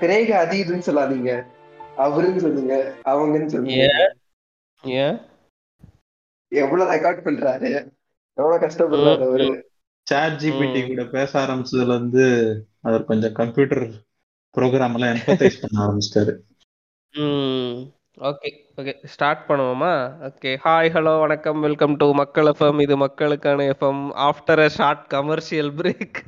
[0.00, 1.32] கிரேக அது இதுன்னு சொல்லாதீங்க.
[1.96, 2.74] அவருன்னு சொல்லுங்க
[3.04, 4.14] அவங்கன்னு சொல்லுங்க.
[4.84, 5.16] ஏன்?
[6.48, 7.70] எவ்வளவு ரெக்கார்ட் பண்றாரு?
[8.34, 9.70] எவ்வளவு கஷ்டப்படுறாரு அவரு?
[10.10, 12.26] சாட் ஜிபிடி கூட பேச ஆரம்பிச்சதுல இருந்து
[12.80, 13.82] அவர் கொஞ்சம் கம்ப்யூட்டர்
[14.56, 16.34] ப்ரோக்ராம் எல்லாம் எம்பத்தைஸ் பண்ண ஆரம்பிச்சிட்டாரு.
[18.28, 18.92] Okay okay.
[19.04, 19.92] ஸ்டார்ட் பண்ணுவோமா?
[20.28, 20.50] ஓகே.
[20.64, 21.60] ஹாய் ஹலோ வணக்கம்.
[21.60, 26.20] வெல்கம் டு மக்கள் எஃப்எம் இது மக்களுக்கான FM after a short commercial break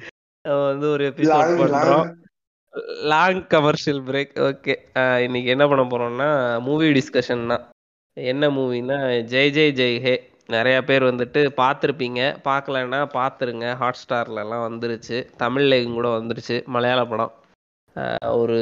[0.42, 2.20] வந்து ஒரு எபிசோட் பண்றோம்.
[3.12, 4.74] லாங் கமர்ஷியல் பிரேக் ஓகே
[5.24, 6.28] இன்னைக்கு என்ன பண்ண போறோம்னா
[6.62, 7.65] மூவி டிஸ்கஷன் தான்.
[8.16, 8.98] என்ன மூவினா
[9.33, 10.15] ஜெய் ஜெய் ஜெய் ஹே.
[10.47, 12.20] நிறைய பேர் வந்துட்டு பார்த்துருப்பீங்க.
[12.48, 13.66] பார்க்கலன்னா பார்த்துருங்க.
[13.80, 16.56] ஹாட் ஸ்டார்லலாம் வந்துருச்சு தமிழ்லேயும் கூட வந்துருச்சு.
[16.64, 17.34] மலையாள படம்.
[18.41, 18.59] ஒரு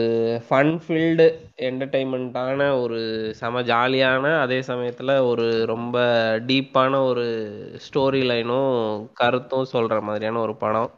[0.48, 1.26] ஃபன் ஃபீல்டு
[1.68, 2.98] என்டர்டெயின்மெண்ட்டான ஒரு
[3.40, 5.96] செம ஜாலியான அதே சமயத்தில் ஒரு ரொம்ப
[6.46, 7.26] டீப்பான ஒரு
[7.86, 10.90] ஸ்டோரி லைனும் கருத்தும் சொல்கிற மாதிரியான ஒரு படம்.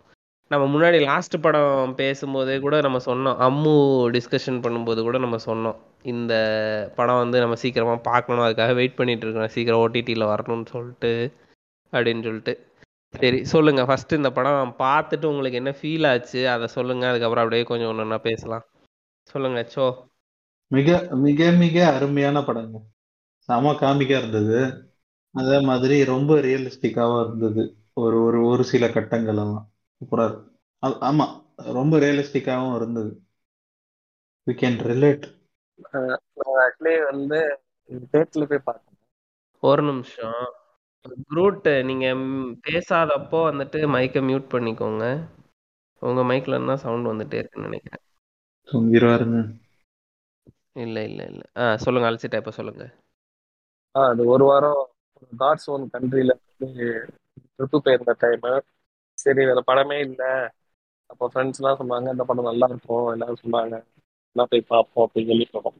[0.50, 3.36] நம்ம முன்னாடி லாஸ்ட் படம் பேசும்போதே கூட நம்ம சொன்னோம்.
[3.46, 3.74] அம்மு
[4.14, 5.76] டிஸ்கஷன் பண்ணும்போது கூட நம்ம சொன்னோம்.
[6.02, 6.34] இந்த
[6.94, 8.44] படம் வந்து நம்ம சீக்கிரமாக பார்க்கணும்.
[8.44, 9.48] அதுக்காக வெயிட் பண்ணிட்டு இருக்கோம்.
[9.48, 11.32] சீக்கிரம் ஓடிடியில் வரணும்னு சொல்லிட்டு
[11.92, 12.72] அப்படின்னு சொல்லிட்டு.
[13.18, 13.84] சரி சொல்லுங்க.
[13.84, 16.48] ஃபர்ஸ்ட் இந்த படம் பார்த்துட்டு உங்களுக்கு என்ன ஃபீல் ஆச்சு?
[16.48, 17.08] அதை சொல்லுங்க.
[17.08, 18.64] அதுக்கப்புறம் அப்படியே கொஞ்சம் ஒன்று ஒன்றா பேசலாம்.
[19.22, 19.96] சொல்லுங்க சோ.
[20.66, 22.78] மிக மிக மிக அருமையான படங்க.
[23.38, 24.88] செம காமிக்கா இருந்தது.
[25.34, 27.76] அதே மாதிரி ரொம்ப ரியலிஸ்டிக்காவும் இருந்தது.
[27.92, 29.70] ஒரு ஒரு ஒரு சில கட்டங்கள் எல்லாம்
[30.00, 30.48] சூப்பரா இருக்கு
[31.02, 31.26] ஆமா
[31.72, 33.10] ரொம்ப ரியலிஸ்டிக்காவும் இருந்தது.
[34.46, 35.26] வி கேன் ரிலேட்
[36.62, 37.40] ஆக்சுவலி வந்து
[38.10, 38.98] தேட்டர்ல போய் பார்த்தேன்.
[39.62, 40.40] ஒரு நிமிஷம்.
[41.24, 42.06] குரூட் நீங்க
[42.64, 45.04] பேசாதப்போ வந்துட்டு மைக்கை மியூட் பண்ணிக்கோங்க.
[46.02, 48.04] உங்க மைக்ல இருந்தா சவுண்ட் வந்துட்டே இருக்குன்னு நினைக்கிறேன்.
[48.68, 49.38] தூங்கிடுவாருங்க
[50.76, 51.42] இல்ல இல்ல இல்ல.
[51.56, 52.84] ஆ சொல்லுங்க அழைச்சிட்டா இப்ப சொல்லுங்க.
[53.94, 54.80] ஆ அது ஒரு வாரம்
[55.32, 58.46] காட்ஸ் ஓன் கண்ட்ரில ட்ரிப்பு போயிருந்த டைம்
[59.22, 60.30] சரி வேற படமே இல்லை.
[61.10, 63.76] அப்போ ஃப்ரெண்ட்ஸ்லாம் சொன்னாங்க இந்த படம் நல்லா இருக்கும் எல்லாரும் சொன்னாங்க.
[64.36, 65.78] எல்லாம் போய் பார்ப்போம் அப்படின்னு சொல்லி போனோம்.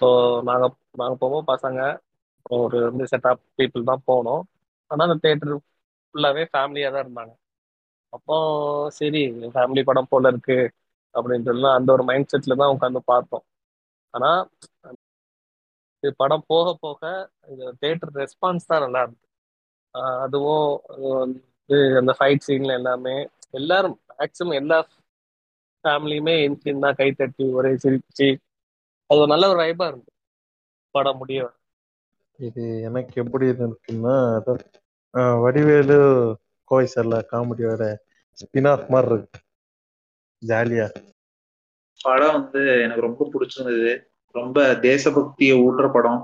[0.00, 0.06] ஸோ
[0.48, 1.80] நாங்கள் நாங்கள் போவோம் பசங்க
[2.56, 4.42] ஒரு வந்து செட் ஆஃப் பீப்புள் தான் போனோம்.
[4.90, 5.54] ஆனால் அந்த தேட்டர்
[6.14, 7.32] ஃபுல்லாகவே ஃபேமிலியாக தான் இருந்தாங்க.
[8.12, 8.36] அப்போ
[8.98, 9.22] சரி
[9.54, 10.58] ஃபேமிலி படம் போல இருக்கு
[11.14, 13.44] அப்படின்னு சொல்லி அந்த ஒரு மைண்ட் செட்டில் தான் உட்காந்து பார்த்தோம்.
[14.14, 14.42] ஆனால்
[16.02, 17.00] இது படம் போக போக
[17.52, 19.26] இது தேட்டர் ரெஸ்பான்ஸ் தான் நல்லா இருக்கு
[20.24, 21.34] அதுவும்
[21.68, 23.16] அந்த ஃபைட் சீன்ல எல்லாமே
[23.50, 24.78] எல்லாரும் மேக்சிமம் எல்லா
[25.84, 28.28] ஃபேமிலியுமே என்கின் தான் கை தட்டி ஒரே சிரிச்சு
[29.10, 30.10] அது ஒரு நல்ல ஒரு வைபா இருந்து
[30.94, 31.40] படம் முடிய
[32.38, 34.16] இது எனக்கு எப்படி இருக்குன்னா
[35.42, 35.98] வடிவேலு
[36.64, 37.82] கோவை சார்ல காமெடியோட
[38.38, 39.38] ஸ்பின் ஆஃப் மாதிரி இருக்கு.
[40.42, 40.86] ஜாலியா.
[42.00, 43.92] படம் வந்து எனக்கு ரொம்ப பிடிச்சிருந்தது.
[44.34, 46.20] ரொம்ப தேசபக்தியை ஊட்டுற படம்.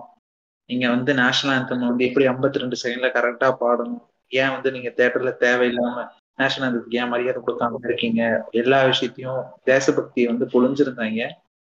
[0.71, 4.05] நீங்க வந்து நேஷனல் ஆந்தம் வந்து எப்படி ஐம்பத்தி ரெண்டு செகண்ட்ல கரெக்டா பாடணும்.
[4.43, 6.05] ஏன் வந்து நீங்க தேட்டர்ல தேவையில்லாம
[6.39, 8.23] நேஷனல் ஆந்தத்துக்கு ஏன் மரியாதை கொடுக்காம இருக்கீங்க?
[8.63, 9.41] எல்லா விஷயத்தையும்
[9.71, 11.25] தேசபக்தியை வந்து பொழிஞ்சிருந்தாங்க.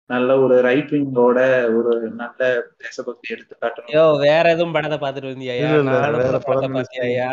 [0.09, 1.39] நல்ல ஒரு ரைட் விங்கோட
[1.77, 1.91] ஒரு
[2.21, 2.41] நல்ல
[2.83, 5.55] தேசபக்தி எடுத்து காட்டணும் யோ வேற எதுவும் படத்தை பாத்துட்டு வந்தியா?
[6.19, 7.29] வேற படத்தை பாத்தியா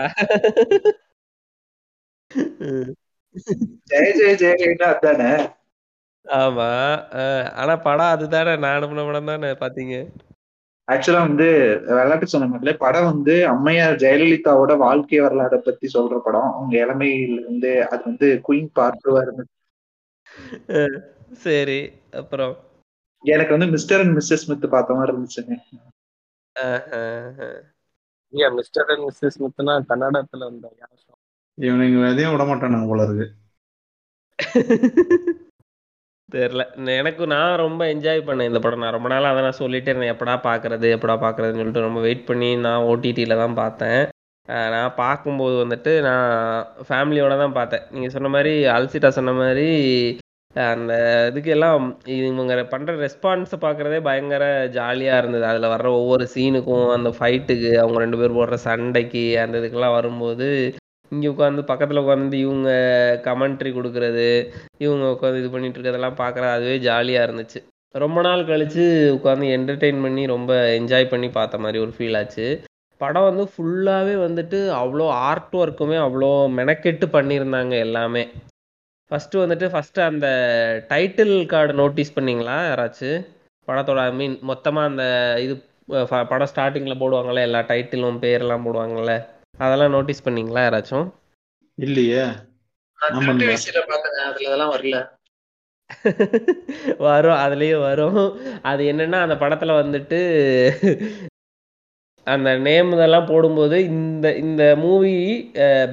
[3.91, 5.31] ஜெய ஜெய ஜெயலலிதா அதானே?
[6.27, 6.69] ஆமா.
[7.61, 8.53] ஆனா படம் அதுதானே.
[8.63, 9.95] நான் அனுப்பின படம் தானே பாத்தீங்க
[10.91, 16.41] ஆக்சுவலா வந்து விளையாட்டு சொன்ன மாதிரில படம் வந்து அம்மையார் ஜெயலலிதாவோட வாழ்க்கை வரலாறை பத்தி சொல்ற படம்.
[16.41, 19.47] அவங்க இளமையில இருந்து அது வந்து குயின் பார்த்துவா இருந்து.
[21.33, 22.57] சரி அப்புறம்?
[23.23, 25.59] எனக்கு வந்து மிஸ்டர் அண்ட் மிஸ்ஸஸ் ஸ்மித் பார்த்த மாதிரி இருந்துச்சுங்க.
[28.55, 30.75] மிஸ்டர் அண்ட் மிஸ்ஸஸ் ஸ்மித்னா கன்னடத்துல வந்த
[31.61, 33.33] இவனுங்க எதையும் விட மாட்டானுங்க போல இருக்கு.
[36.35, 36.63] தெரில
[37.01, 38.83] எனக்கு நான் ரொம்ப என்ஜாய் பண்ணேன் இந்த படம்.
[38.85, 40.15] நான் ரொம்ப நாளாக அதை நான் சொல்லிட்டே இருந்தேன்.
[40.15, 44.01] எப்படா பார்க்கறது எப்படா பார்க்குறதுன்னு சொல்லிட்டு ரொம்ப வெயிட் பண்ணி நான் ஓடிடியில் தான் பார்த்தேன்.
[44.75, 46.31] நான் பார்க்கும்போது வந்துட்டு நான்
[46.89, 47.85] ஃபேமிலியோட தான் பார்த்தேன்.
[47.95, 49.69] நீங்கள் சொன்ன மாதிரி அல்சிட்டா சொன்ன மாதிரி
[50.57, 50.93] அந்த
[51.31, 51.83] இதுக்கு எல்லாம்
[52.15, 54.45] இவங்க பண்ணுற ரெஸ்பான்ஸை பார்க்குறதே பயங்கர
[54.79, 55.45] ஜாலியாக இருந்தது.
[55.51, 60.49] அதில் வர்ற ஒவ்வொரு சீனுக்கும் அந்த ஃபைட்டுக்கு அவங்க ரெண்டு பேர் போடுற சண்டைக்கு அந்த இதுக்கெல்லாம் வரும்போது
[61.13, 62.71] இங்கே உட்காந்து பக்கத்தில் உட்காந்து இவங்க
[63.27, 64.27] கமெண்ட்ரி கொடுக்கறது
[64.85, 67.61] இவங்க உட்காந்து இது பண்ணிட்டு இருக்கிறதெல்லாம் பார்க்குறது அதுவே ஜாலியாக இருந்துச்சு.
[67.95, 68.85] ரொம்ப நாள் கழித்து
[69.17, 72.47] உட்காந்து என்டர்டெயின் பண்ணி ரொம்ப என்ஜாய் பண்ணி பார்த்த மாதிரி ஒரு ஃபீல் ஆச்சு.
[73.01, 78.25] படம் வந்து ஃபுல்லாகவே வந்துட்டு அவ்வளோ ஆர்ட் ஒர்க்குமே அவ்வளோ மெனக்கெட்டு பண்ணியிருந்தாங்க எல்லாமே.
[79.11, 80.27] ஃபஸ்ட்டு வந்துட்டு ஃபஸ்ட்டு அந்த
[80.91, 83.21] டைட்டில் கார்டு நோட்டீஸ் பண்ணிங்களா யாராச்சும்
[83.69, 85.05] படத்தோட ஐ மீன் மொத்தமாக அந்த
[85.45, 85.55] இது
[86.31, 89.15] படம் ஸ்டார்டிங்கில் போடுவாங்கள்ல எல்லா டைட்டிலும் பேரெல்லாம் போடுவாங்கள்ல
[89.55, 91.07] அதெல்லாம் நோட்டீஸ் பண்ணீங்களா யாராச்சும்?
[91.79, 92.23] இல்லையே.
[92.99, 94.97] அதுல அதெல்லாம் வரல.
[97.01, 98.19] வரும் அதுலயே வரும்.
[98.63, 100.19] அது என்னன்னா அந்த படத்துல வந்துட்டு
[102.27, 105.15] அந்த நேம் இதெல்லாம் போடும்போது இந்த இந்த மூவி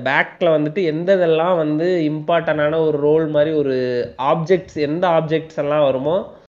[0.06, 3.75] பேக்கில் வந்துட்டு எந்த இதெல்லாம் வந்து இம்பார்ட்டண்டான ஒரு ரோல் மாதிரி ஒரு
[4.31, 6.18] ஆப்ஜெக்ட்ஸ் எந்த ஆப்ஜெக்ட்ஸ் எல்லாம் வருமோ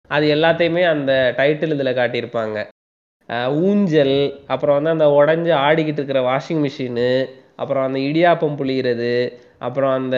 [0.10, 2.57] அது எல்லாத்தையுமே அந்த டைட்டில் இதில் காட்டியிருப்பாங்க.
[3.61, 4.15] ஊஞ்சல்
[4.47, 7.11] அப்புறம் வந்து அந்த உடஞ்சி ஆடிக்கிட்டு இருக்கிற வாஷிங் மிஷினு
[7.55, 9.13] அப்புறம் அந்த இடியாப்பம் புளிகிறது
[9.59, 10.17] அப்புறம் அந்த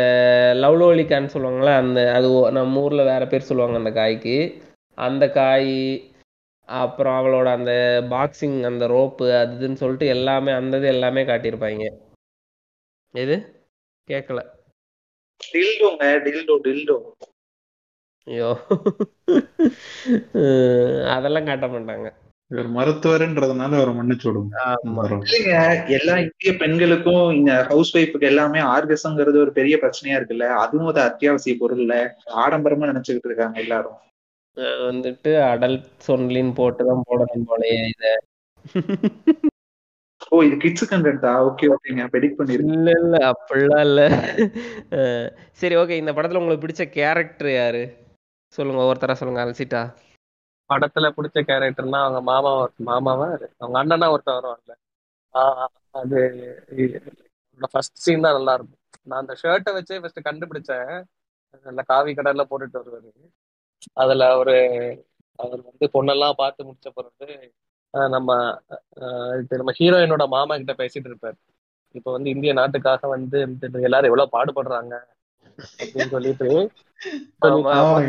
[0.64, 4.38] லவ்லோலிக்கான்னு சொல்லுவாங்கள்ல அந்த அது நம்ம ஊரில் வேற பேர் சொல்லுவாங்க அந்த காய்க்கு.
[4.98, 5.74] அந்த காய்
[6.70, 7.72] அப்புறம் அவளோட அந்த
[8.12, 11.86] பாக்ஸிங் அந்த ரோப்பு அது இதுன்னு சொல்லிட்டு எல்லாமே அந்த இது எல்லாமே காட்டியிருப்பாங்க.
[13.16, 13.36] எது?
[14.08, 14.42] கேட்கல
[15.42, 16.98] டில்டோங்க டில்டோ டில்டோ
[18.28, 18.50] ஐயோ.
[21.16, 22.08] அதெல்லாம் காட்ட மாட்டாங்க.
[22.52, 24.56] இவர் மருத்துவர்ன்றதுனால அவரை மன்னிச்சு விடுங்க.
[25.98, 30.48] எல்லா இந்திய பெண்களுக்கும் இந்த ஹவுஸ் ஒய்ஃபுக்கு எல்லாமே ஆர்கசங்கிறது ஒரு பெரிய பிரச்சனையா இருக்குல்ல.
[30.64, 31.96] அதுவும் ஒரு அத்தியாவசிய பொருள்ல
[32.46, 33.98] ஆடம்பரமா நினைச்சுக்கிட்டு இருக்காங்க எல்லாரும்.
[34.88, 38.06] வந்துட்டு அடல்ட் ஒன்லின்னு போட்டு தான் போடணும் போலயே இத.
[40.32, 42.04] ஓ இது கிட்ஸ் கண்டென்ட்டா ஓகே ஓகேங்க.
[42.16, 43.16] பெடிக் பண்ணிருக்கேன் இல்ல இல்ல.
[43.32, 44.02] அப்படிலாம் இல்ல.
[45.62, 47.84] சரி ஓகே இந்த படத்துல உங்களுக்கு பிடிச்ச கேரக்டர் யாரு?
[48.56, 49.44] சொல்லுங்க ஒவ்வொருத்தரா சொல்லுங்க.
[49.46, 49.82] அலசிட்டா.
[50.72, 52.50] படத்துல பிடிச்ச கேரக்டர்னா அவங்க மாமா
[52.88, 53.26] மாமாவா?
[53.58, 54.74] அவங்க அண்ணனா ஒருத்தன் வருவான்ல.
[55.36, 56.20] ஆஹ் அது
[57.72, 58.78] ஃபர்ஸ்ட் சீன் தான் நல்லா இருக்கும்.
[59.08, 61.04] நான் அந்த ஷர்ட்டை வச்சே ஃபர்ஸ்ட் கண்டுபிடிச்சேன்.
[61.66, 63.10] நல்ல காவி கடல்ல போட்டுட்டு வருவாரு.
[64.02, 64.54] அதுல அவரு
[65.40, 67.52] அவர் வந்து பொண்ணெல்லாம் பார்த்து முடிச்ச பிறகு
[68.10, 68.30] நம்ம
[69.54, 71.36] நம்ம ஹீரோயினோட மாமா கிட்ட பேசிட்டு இருப்பாரு.
[71.96, 73.38] இப்ப வந்து இந்திய நாட்டுக்காக வந்து
[73.88, 74.94] எல்லாரும் எவ்வளவு பாடுபடுறாங்க
[75.80, 76.70] அப்படின்னு சொல்லிட்டு
[77.42, 78.02] சொல்லிட்டு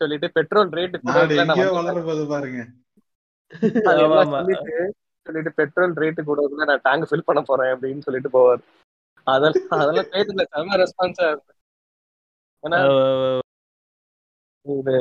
[0.00, 0.96] சொல்லிட்டு பெட்ரோல் ரேட்
[2.32, 2.62] பாருங்க.
[4.32, 4.74] சொல்லிட்டு
[5.26, 8.62] சொல்லிட்டு பெட்ரோல் ரேட்டு கூட நான் டேங்க் ஃபில் பண்ண போறேன் அப்படின்னு சொல்லிட்டு போவார்.
[9.26, 11.52] அதெல்லாம் அதெல்லாம் தேட்டர்ல செம ரெஸ்பான்ஸா இருக்கு.
[12.62, 12.78] ஏன்னா
[14.66, 14.94] இது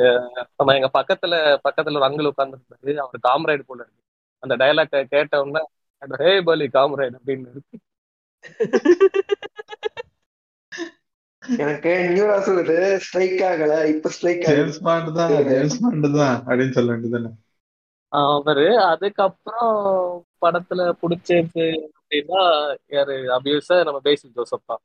[0.58, 1.34] நம்ம எங்க பக்கத்துல
[1.68, 4.02] பக்கத்துல ஒரு அங்கிள் உட்கார்ந்துருந்தாரு அவர் காம்ரேட் போல இருக்கு.
[4.44, 5.62] அந்த டயலாக் கேட்ட உடனே
[6.24, 7.78] ஹே பலி காம்ரேட் அப்படின்னு இருக்கு.
[11.60, 16.92] எனக்கு நியூரா சொல்லுது ஸ்ட்ரைக் ஆகல இப்ப ஸ்ட்ரைக் ஜேம்ஸ் பாண்ட் தான் ஜேம்ஸ் பாண்ட் தான் அப்படின்னு சொல்ல
[16.94, 17.32] வேண்டியதுதானே?
[18.12, 19.74] அவரு அதுக்கப்புறம்
[20.42, 21.66] படத்துல பிடிச்சது
[21.98, 22.42] அப்படின்னா
[22.92, 24.82] யாரு அபியூஸ நம்ம பேசில் ஜோசப் தான்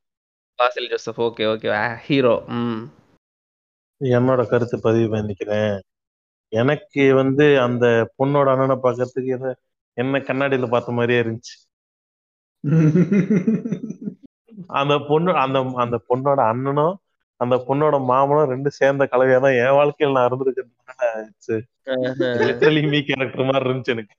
[0.58, 1.70] Basil Joseph okay okay
[2.06, 2.80] hero ம்.
[4.00, 5.76] என்னோட கருத்து பதிவு பண்ணிக்கிறேன்.
[6.52, 7.84] எனக்கு வந்து அந்த
[8.18, 9.50] பொண்ணோட அண்ணனை பார்க்கறதுக்கு ஏதோ
[9.96, 11.56] என்ன கண்ணாடியில பார்த்த மாதிரியே இருந்துச்சு.
[14.66, 16.94] அந்த பொண்ணு அந்த அந்த பொண்ணோட அண்ணனும்
[17.40, 20.72] அந்த பொண்ணோட மாமனும் ரெண்டும் சேர்ந்த கலவையா தான் என் வாழ்க்கையில் நான் இருந்திருக்கேன்
[22.40, 24.14] லிட்டரலி மீ கேரக்டர் மாதிரி இருந்துச்சு எனக்கு.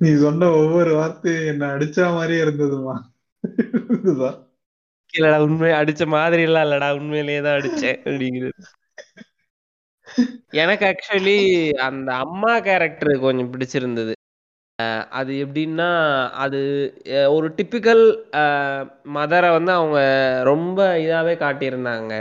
[0.00, 2.96] நீ சொன்ன ஒவ்வொரு வார்த்தையும் என்ன அடிச்சா மாதிரியே இருந்ததுமா?
[5.14, 8.60] இல்லடா உண்மை அடிச்ச மாதிரி எல்லாம் இல்லடா உண்மையிலேயே தான் அடிச்சேன் அப்படிங்கிறது.
[10.50, 11.36] எனக்கு ஆக்சுவலி
[11.78, 14.12] அந்த அம்மா கேரக்டர் கொஞ்சம் பிடிச்சிருந்தது.
[15.18, 15.88] அது எப்படின்னா
[16.44, 16.60] அது
[17.36, 18.04] ஒரு டிப்பிக்கல்
[19.16, 20.00] மதரை வந்து அவங்க
[20.50, 22.14] ரொம்ப இதாகவே காட்டியிருந்தாங்க.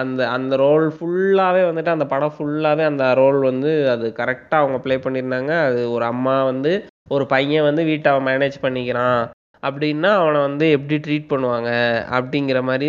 [0.00, 4.96] அந்த அந்த ரோல் ஃபுல்லாகவே வந்துட்டு அந்த படம் ஃபுல்லாகவே அந்த ரோல் வந்து அது கரெக்டாக அவங்க ப்ளே
[5.06, 5.52] பண்ணியிருந்தாங்க.
[5.68, 6.72] அது ஒரு அம்மா வந்து
[7.14, 9.22] ஒரு பையன் வந்து வீட்டை அவன் மேனேஜ் பண்ணிக்கிறான்.
[9.62, 11.70] அப்படின்னா அவனை வந்து எப்படி ட்ரீட் பண்ணுவாங்க
[12.16, 12.88] அப்படிங்கிற மாதிரி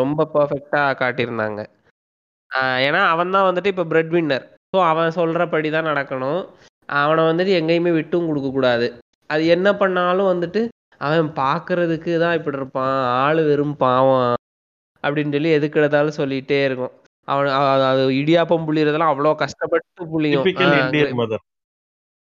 [0.00, 1.60] ரொம்ப பர்ஃபெக்டாக காட்டியிருந்தாங்க.
[2.86, 6.40] ஏன்னா அவன் தான் வந்துட்டு இப்போ பிரெட் வின்னர் ஸோ அவன் சொல்கிறபடி தான் நடக்கணும்.
[6.88, 8.86] அவனை வந்துட்டு எங்கேயுமே விட்டும் கொடுக்கக்கூடாது
[9.30, 10.60] அது என்ன பண்ணாலும் வந்துட்டு
[11.00, 14.36] அவன் பார்க்கறதுக்கு தான் இப்படி இருப்பான் ஆள் வெறும் பாவம்
[15.04, 16.94] அப்படின்னு சொல்லி எதுக்கு எடுத்தாலும் சொல்லிட்டே இருக்கும்.
[17.28, 17.48] அவன்
[17.90, 20.44] அது இடியாப்பம் புளியறதெல்லாம் அவ்வளோ கஷ்டப்பட்டு புளியும்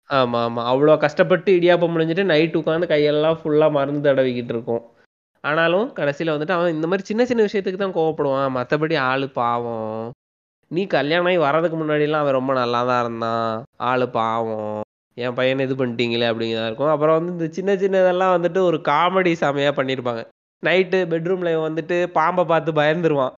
[0.09, 0.61] ஆமா ஆமா.
[0.71, 4.81] அவ்வளோ கஷ்டப்பட்டு இடியாப்பம் முடிஞ்சிட்டு நைட் உட்காந்து கையெல்லாம் ஃபுல்லா மருந்து தடவிக்கிட்டு இருக்கும்.
[5.43, 8.55] ஆனாலும் கடைசியில வந்துட்டு அவன் இந்த மாதிரி சின்ன சின்ன விஷயத்துக்கு தான் கோவப்படுவான்.
[8.57, 10.11] மத்தபடி ஆளு பாவம்.
[10.75, 13.49] நீ கல்யாணம் ஆகி வர்றதுக்கு முன்னாடிலாம் அவன் ரொம்ப நல்லா தான் இருந்தான்.
[13.89, 14.79] ஆள் பாவம்.
[15.17, 16.91] என் பையனை இது பண்ணிட்டீங்களே அப்படிங்கிறதா இருக்கும்.
[16.93, 20.21] அப்புறம் வந்து இந்த சின்ன சின்னதெல்லாம் வந்துட்டு ஒரு காமெடி செமையா பண்ணியிருப்பாங்க.
[20.63, 23.35] நைட்டு பெட்ரூமில் வந்துட்டு பாம்பை பார்த்து பயந்துருவான்.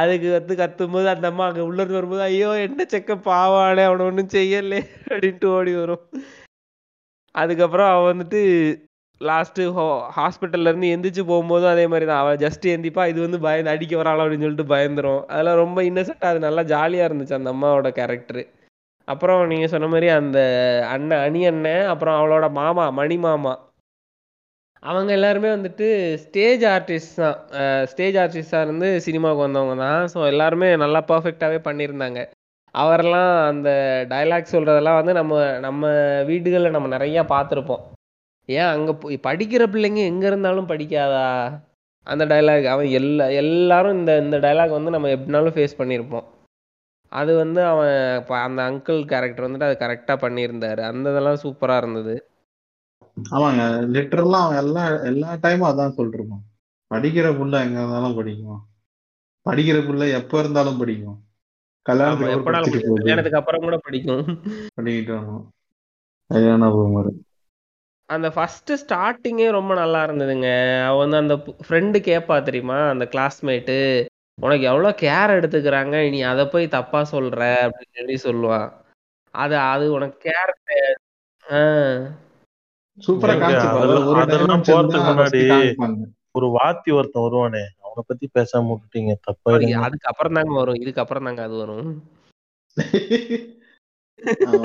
[0.00, 4.34] அதுக்கு வந்து கத்தும்போது அந்த அம்மா அங்கே உள்ள இருந்து வரும்போது ஐயோ என்ன செக்க பாவானே அவனை ஒன்றும்
[4.36, 6.04] செய்யலே அப்படின்ட்டு ஓடி வரும்.
[7.34, 8.40] அதுக்கப்புறம் அவன் வந்துட்டு
[9.28, 9.84] லாஸ்ட்டு ஹோ
[10.18, 14.22] ஹாஸ்பிட்டல்ல இருந்து எந்திரிச்சு போகும்போதும் அதே மாதிரி தான் அவள் ஜஸ்ட் எந்திப்பா இது வந்து பயந்து அடிக்க வராளோ
[14.24, 15.22] அப்படின்னு சொல்லிட்டு பயந்துரும்.
[15.32, 18.44] அதெல்லாம் ரொம்ப இன்னசென்ட்டாக அது நல்லா ஜாலியாக இருந்துச்சு அந்த அம்மாவோட கேரக்டரு
[19.08, 20.38] அப்புறம் நீங்கள் சொன்ன மாதிரி அந்த
[20.94, 23.54] அண்ணன் அணி அண்ணன் அப்புறம் அவளோட மாமா மணி மாமா.
[24.90, 25.86] அவங்க எல்லாருமே வந்துட்டு
[26.24, 27.38] ஸ்டேஜ் ஆர்டிஸ்ட் தான்.
[27.90, 30.00] ஸ்டேஜ் ஆர்டிஸ்டாக இருந்து சினிமாவுக்கு வந்தவங்க தான்.
[30.12, 32.20] ஸோ எல்லாருமே நல்லா பர்ஃபெக்டாகவே பண்ணியிருந்தாங்க.
[32.74, 33.70] அவரெல்லாம் அந்த
[34.12, 35.82] டைலாக் சொல்கிறதெல்லாம் வந்து நம்ம நம்ம
[36.30, 37.82] வீடுகளில் நம்ம நிறையா பார்த்துருப்போம்.
[38.48, 41.26] ஏன் அங்கே படிக்கிற பிள்ளைங்க எங்கே இருந்தாலும் படிக்காதா?
[42.06, 46.26] அந்த டைலாக் அவன் எல்லா எல்லாரும் இந்த இந்த டைலாக் வந்து நம்ம எப்படினாலும் ஃபேஸ் பண்ணியிருப்போம்
[47.12, 50.80] அது வந்து அவன் இப்ப அந்த அங்கிள் கேரக்டர் வந்துட்டு அது கரெக்டா பண்ணியிருந்தாரு.
[50.80, 52.14] அந்த இதெல்லாம் சூப்பரா இருந்தது.
[53.32, 53.62] ஆமாங்க.
[53.94, 56.44] லிட்டரலா அவன் எல்லா எல்லா டைமும் அதான் சொல்லிருப்பான்.
[56.90, 58.60] படிக்கிற புள்ள எங்க இருந்தாலும் படிக்கும்.
[59.46, 61.18] படிக்கிற புள்ள எப்ப இருந்தாலும் படிக்கும்.
[62.06, 62.26] ஆமா
[62.96, 64.24] கல்யாணத்துக்கு அப்புறம் கூட படிக்கும்.
[64.76, 65.44] படிக்கிட்டு வரணும்.
[66.30, 67.10] கல்யாண பூமர்
[68.08, 70.48] அந்த ஃபர்ஸ்ட் ஸ்டார்டிங்கே ரொம்ப நல்லா இருந்ததுங்க.
[70.86, 71.34] அவ வந்து அந்த
[71.68, 72.88] ஃப்ரெண்டு கேப்பா தெரியுமா?
[72.88, 73.76] அந்த கிளாஸ்மேட்டு
[74.38, 76.10] உனக்கு எவ்வளவு கேர் எடுத்துக்கிறாங்க?
[76.10, 78.68] நீ அதை போய் தப்பா சொல்ற அப்படின்னு சொல்லி சொல்லுவான்
[79.34, 80.52] அது அது உனக்கு கேர்
[83.38, 83.42] காமிச்சிருப்பாங்க
[84.20, 87.62] அதெல்லாம் ஒரு வாத்தி ஒருத்தன் வருவானே.
[87.80, 89.14] அவனை பத்தி பேசாம விட்டுட்டீங்க.
[89.26, 90.74] தப்பாயிடுங்க அதுக்கு அப்புறம் தாங்க வரும்.
[90.74, 91.88] இதுக்கு அப்புறம் தாங்க அது வரும்.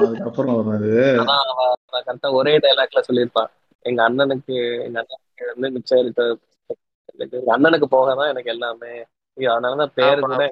[0.03, 0.83] அதுக்கப்புறம் அவன்
[2.07, 3.49] கரெக்டா ஒரே டைலாக்ல சொல்லியிருப்பான்.
[3.85, 6.23] எங்க அண்ணனுக்கு எங்க அண்ணனுக்கு வந்து மிச்சம் இருக்க
[7.17, 8.93] எங்க அண்ணனுக்கு போக தான் எனக்கு எல்லாமே.
[9.37, 10.43] அதனாலதான் பேரு கூட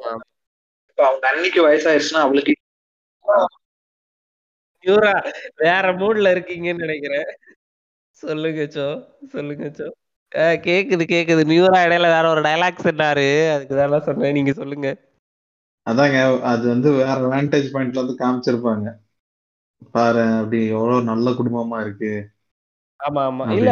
[0.98, 2.54] அவங்க அன்னைக்கு வயசாயிருச்சுன்னா அவளுக்கு
[5.56, 7.30] வேற மூட்ல இருக்கீங்கன்னு நினைக்கிறேன்.
[8.24, 8.86] சொல்லுங்க சோ.
[9.28, 9.86] சொல்லுங்க சோ.
[10.68, 11.42] கேக்குது கேக்குது.
[11.52, 13.28] நியூரா இடையில வேற ஒரு டைலாக் சொன்னாரு.
[13.56, 14.34] அதுக்கு தான் சொன்னேன்.
[14.34, 14.88] நீங்க சொல்லுங்க.
[15.88, 16.18] அதாங்க
[16.52, 18.88] அது வந்து வேற வேண்டேஜ் பாயிண்ட்ல வந்து காமிச்சிருப்பாங்க.
[19.94, 22.12] பாரு அப்படி எவ்வளவு நல்ல குடும்பமா இருக்கு.
[23.00, 23.46] ஆமா ஆமா.
[23.56, 23.72] இல்ல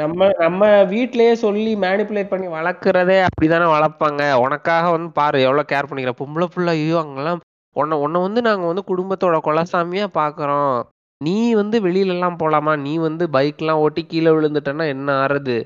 [0.00, 4.22] நம்ம நம்ம வீட்லயே சொல்லி மேனிப்புலேட் பண்ணி வளர்க்கறதே அப்படிதானே வளர்ப்பாங்க.
[4.44, 6.14] உனக்காக வந்து பாரு எவ்வளவு கேர் பண்ணிக்கிற.
[6.20, 7.42] பொம்பளை புள்ள ஐயோ அங்கெல்லாம்
[7.76, 10.74] உன்னை உன்னை வந்து நாங்க வந்து குடும்பத்தோட குலசாமியா பாக்குறோம்.
[11.20, 12.72] நீ வந்து வெளியில எல்லாம் போலாமா?
[12.78, 15.56] நீ வந்து பைக் எல்லாம் ஓட்டி கீழே விழுந்துட்டேன்னா என்ன ஆறது?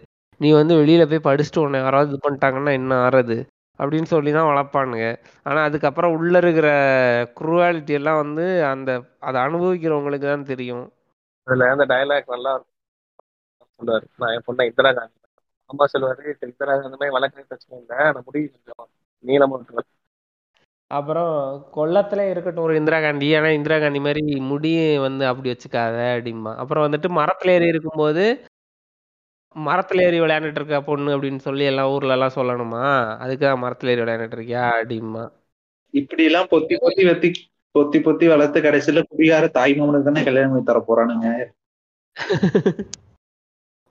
[0.40, 3.36] நீ வந்து வெளியில போய் படிச்சுட்டு உன்னை யாராவது இது பண்ணிட்டாங்கன்னா என்ன ஆறது?
[3.78, 5.06] அப்படின்னு சொல்லி தான் வளர்ப்பானுங்க.
[5.46, 6.68] ஆனா அதுக்கப்புறம் உள்ள இருக்கிற
[7.36, 8.90] குரூவாலிட்டி எல்லாம் வந்து அந்த
[9.22, 10.86] அதை அனுபவிக்கிறவங்களுக்கு தான் தெரியும்.
[11.46, 12.52] அதுல அந்த டைலாக் நல்லா
[13.80, 15.14] சொல்லுவாரு நான் என் பொண்ணை இந்திரா காந்தி
[15.70, 19.88] அம்மா சொல்லுவாரு "சரி, இந்திரா காந்தி மாதிரி வளர்க்கறது பிரச்சனை இல்லை நான் முடிவு விட்டுருவேன்
[20.90, 21.32] அப்புறம்
[21.74, 24.70] கொல்லத்துல இருக்கட்டும் ஒரு இந்திரா காந்தி ஆனா இந்திரா காந்தி மாதிரி முடி
[25.02, 26.52] வந்து அப்படி வச்சுக்காத அப்படிம்பா.
[26.62, 28.24] அப்புறம் வந்துட்டு மரத்துல ஏறி இருக்கும்போது
[29.56, 32.82] மரத்துல ஏறி விளையாண்டுட்டு இருக்க பொண்ணு அப்படின்னு சொல்லி எல்லாம் ஊர்ல எல்லாம் சொல்லணுமா?
[33.24, 34.64] அதுக்காக மரத்துல ஏறி விளையாண்டுட்டு இருக்கியா?
[34.80, 35.24] அப்படிம்பா
[35.94, 37.28] இப்படி எல்லாம் பொத்தி பொத்தி வெத்தி
[37.74, 41.28] பொத்தி பொத்தி வளர்த்து கடைசியில குடிகார தாய்மாமனுக்கு தானே கல்யாணம் பண்ணி தர போறானுங்க.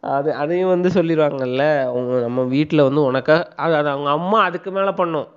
[0.03, 1.63] அது அதையும் வந்து சொல்லிடுவாங்கல்ல
[1.97, 5.27] உங்க நம்ம வீட்டுல வந்து உனக்கா அது அது அவங்க அம்மா அதுக்கு மேல பண்ணும்.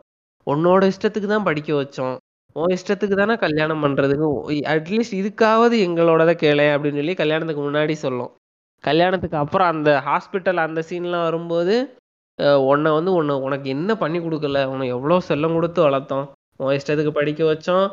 [0.47, 2.17] உன்னோட இஷ்டத்துக்கு தான் படிக்க வச்சோம்.
[2.57, 4.29] உன் இஷ்டத்துக்கு தானே கல்யாணம் பண்றதுக்கு
[4.75, 8.31] அட்லீஸ்ட் இதுக்காவது எங்களோடத கேளு அப்படின்னு சொல்லி கல்யாணத்துக்கு முன்னாடி சொல்லும்.
[8.85, 11.75] கல்யாணத்துக்கு அப்புறம் அந்த ஹாஸ்பிட்டல் அந்த சீன்லாம் வரும்போது
[12.71, 14.61] உன்னை வந்து உன்னை உனக்கு என்ன பண்ணி கொடுக்கல?
[14.65, 16.27] உன்னை எவ்வளோ செல்லம் கொடுத்து வளர்த்தோம்.
[16.63, 17.87] உன் இஷ்டத்துக்கு படிக்க வச்சோம்.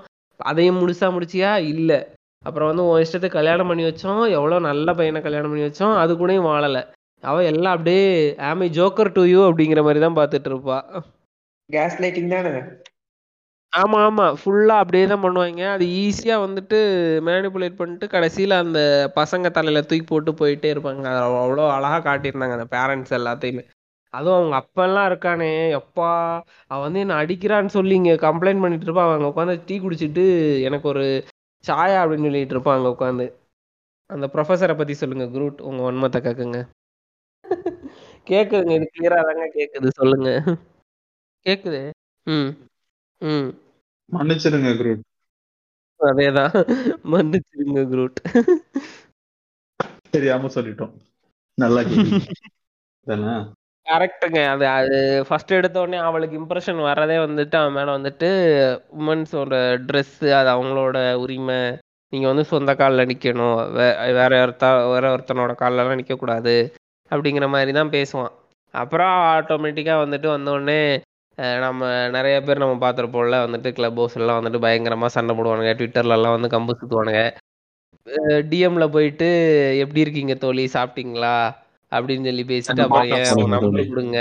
[0.49, 1.51] அதையும் முழுசா முடிச்சியா?
[1.73, 1.99] இல்லை.
[2.43, 4.21] அப்புறம் வந்து உன் இஷ்டத்துக்கு கல்யாணம் பண்ணி வச்சோம்.
[4.37, 5.95] எவ்வளோ நல்ல பையனை கல்யாணம் பண்ணி வச்சோம்.
[6.03, 6.81] அது கூடயும் வாழலை.
[7.23, 8.03] அவள் எல்லாம் அப்படியே
[8.49, 10.77] ஆமி ஜோக்கர் டு யூ அப்படிங்கிற மாதிரி தான் பார்த்துட்டு இருப்பா.
[11.69, 12.53] கேஸ் லைட்டிங் தானே?
[13.73, 14.25] ஆமா ஆமா.
[14.39, 15.63] ஃபுல்லா அப்படியே தான் பண்ணுவாங்க.
[15.73, 16.77] அது ஈஸியா வந்துட்டு
[17.27, 18.79] மேனிப்புலேட் பண்ணிட்டு கடைசியில அந்த
[19.17, 21.03] பசங்க தலையில தூக்கி போட்டு போயிட்டே இருப்பாங்க.
[21.13, 23.63] அது அவ்வளோ அழகா காட்டியிருந்தாங்க அந்த பேரண்ட்ஸ் எல்லாத்தையுமே.
[24.13, 25.49] அதுவும் அவங்க அப்பெல்லாம் இருக்கானே.
[25.79, 26.11] எப்பா
[26.71, 30.23] அவன் வந்து என்ன அடிக்கிறான்னு சொல்லி இங்க கம்ப்ளைண்ட் பண்ணிட்டு இருப்பான் அவங்க உட்காந்து டீ குடிச்சிட்டு
[30.67, 31.03] எனக்கு ஒரு
[31.63, 33.25] சாயா அப்படின்னு சொல்லிட்டு இருப்பான் அங்க உட்காந்து
[34.09, 35.59] அந்த ப்ரொஃபஸரை பத்தி சொல்லுங்க குரூட்.
[35.69, 36.59] உங்க வன்மத்தை கேக்குங்க.
[38.27, 38.73] கேக்குதுங்க.
[38.79, 39.89] இது கிளியரா தாங்க கேக்குது.
[39.99, 40.29] சொல்லுங்க.
[41.45, 41.81] கேக்குது.
[42.27, 42.49] ம்.
[44.09, 45.03] மன்னிச்சிருங்க குரூப்
[45.99, 46.55] அதேதான்
[47.11, 48.19] மன்னிச்சிருங்க குரூட்.
[50.09, 50.93] தெரியாம சொல்லிட்டோம்.
[51.57, 51.81] நல்லா
[53.85, 54.95] கரெக்டுங்க அது அது
[55.27, 58.29] ஃபர்ஸ்ட் எடுத்த உடனே அவளுக்கு இம்ப்ரெஷன் வர்றதே வந்துட்டு அவன் மேல வந்துட்டு
[58.97, 59.53] உமன்ஸோட
[59.87, 61.59] ட்ரெஸ் அது அவங்களோட உரிமை.
[62.13, 63.55] நீங்க வந்து சொந்த காலில் நிக்கணும்.
[64.19, 66.55] வேற ஒருத்த வேற ஒருத்தனோட கால்ல எல்லாம் நிக்க கூடாது
[67.11, 68.33] அப்படிங்கிற மாதிரி தான் பேசுவான்.
[68.73, 71.03] அப்புறம் ஆட்டோமேட்டிக்கா வந்துட்டு வந்த உடனே அஹ்,
[71.63, 75.73] நம்ம நிறைய பேர் நம்ம பார்த்துருப்போம்ல வந்துட்டு கிளப் ஹவுஸ் எல்லாம் வந்துட்டு பயங்கரமா சண்டை போடுவானுங்க.
[75.79, 77.21] ட்விட்டர்ல எல்லாம் வந்து கம்பு சுத்துவானுங்க.
[78.51, 79.27] டிஎம்ல போயிட்டு
[79.83, 80.65] எப்படி இருக்கீங்க தோழி?
[80.75, 81.35] சாப்பிட்டீங்களா?
[81.91, 83.89] அப்படின்னு சொல்லி பேசிட்டு அப்புறம் நம்பர்.
[83.91, 84.19] கொடுங்க.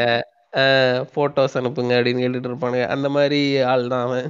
[1.15, 2.85] போட்டோஸ் அனுப்புங்க அப்படின்னு கேட்டுட்டு இருப்பானுங்க.
[2.95, 3.41] அந்த மாதிரி
[3.73, 4.29] ஆள் தான் அவன்.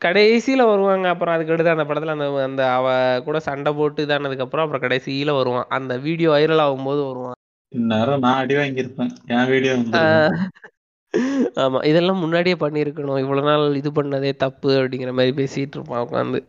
[0.00, 1.06] கடைசியில வருவாங்க.
[1.14, 2.86] அப்புறம் அதுக்கடுத்து அந்த படத்துல அந்த அந்த அவ
[3.26, 5.68] கூட சண்டை போட்டு இதானதுக்கு அப்புறம் அப்புறம் கடைசியில வருவான்.
[5.78, 7.38] அந்த வீடியோ வைரல் ஆகும்போது வருவான்.
[7.72, 9.12] நான் அடி வாங்கியிருப்பேன்.
[9.36, 9.74] என் வீடியோ
[11.60, 13.18] ஆமா இதெல்லாம் முன்னாடியே பண்ணியிருக்கணும்.
[13.18, 16.40] இவ்வளவு நாள் இது பண்ணதே தப்பு அப்படிங்கிற மாதிரி பேசிட்டு இருப்பான் உட்காந்து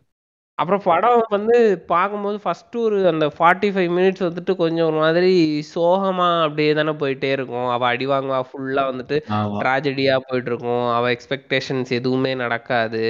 [0.58, 1.56] அப்புறம் படம் வந்து
[1.88, 5.34] பார்க்கும்போது ஃபர்ஸ்ட் ஒரு அந்த ஃபார்ட்டி ஃபைவ் மினிட்ஸ் வந்துட்டு கொஞ்சம் ஒரு மாதிரி
[5.74, 7.68] சோகமா அப்படியே தானே போயிட்டே இருக்கும்.
[7.70, 9.18] அவ அடி வாங்குவா ஃபுல்லா வந்துட்டு
[9.62, 10.86] ட்ராஜடியா போயிட்டு இருக்கும்.
[10.96, 13.04] அவ எக்ஸ்பெக்டேஷன்ஸ் எதுவுமே நடக்காது.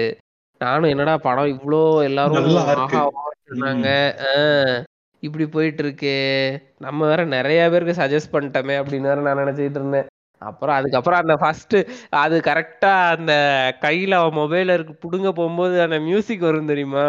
[0.62, 2.38] நானும் என்னடா படம் இவ்ளோ எல்லாரும்
[3.50, 3.88] சொன்னாங்க.
[5.24, 6.18] இப்படி போயிட்டு இருக்கே.
[6.80, 10.08] நம்ம வேற நிறைய பேருக்கு சஜஸ்ட் பண்ணிட்டோமே அப்படின்னு வேற நான் நினைச்சிட்டு இருந்தேன்.
[10.42, 11.76] அப்புறம் அதுக்கப்புறம் அந்த ஃபர்ஸ்ட்
[12.24, 13.34] அது கரெக்டா அந்த
[13.86, 17.06] கையில அவன் மொபைல இருக்கு புடுங்க போகும்போது அந்த மியூசிக் வரும் தெரியுமா?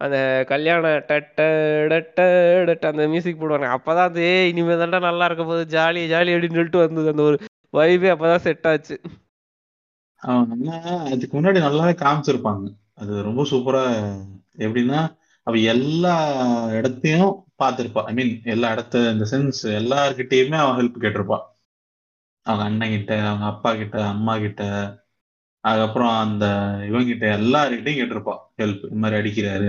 [0.00, 0.18] அந்த
[0.50, 1.40] கல்யாண டட்ட
[2.92, 7.12] அந்த மியூசிக் போடுவாங்க அப்பதான் அது இனிமே தான்டா நல்லா இருக்க போகுது ஜாலி ஜாலி அப்படின்னு சொல்லிட்டு வந்தது.
[7.14, 7.36] அந்த ஒரு
[7.74, 8.96] வைபே அப்பதான் செட் ஆச்சு.
[10.22, 10.66] அவன்
[11.14, 12.66] அதுக்கு முன்னாடி நல்லாவே காமிச்சிருப்பாங்க.
[13.00, 13.84] அது ரொம்ப சூப்பரா
[14.66, 15.00] எப்படின்னா
[15.46, 16.16] அவ எல்லா
[16.78, 17.30] இடத்தையும்
[17.62, 18.02] பார்த்திருப்பா.
[18.10, 21.44] ஐ மீன் எல்லா இடத்த இந்த சென்ஸ் எல்லார்கிட்டயுமே அவன் ஹெல்ப் கேட்டிருப்பான்
[22.42, 24.62] அவங்க அண்ணன் கிட்ட அவங்க அப்பா கிட்ட அம்மா கிட்ட
[25.60, 26.46] அதுக்கப்புறம் அந்த
[26.80, 29.66] இவங்கிட்ட எல்லார்கிட்டயும் கேட்டிருப்பா ஹெல்ப் இந்த மாதிரி அடிக்கிறாரு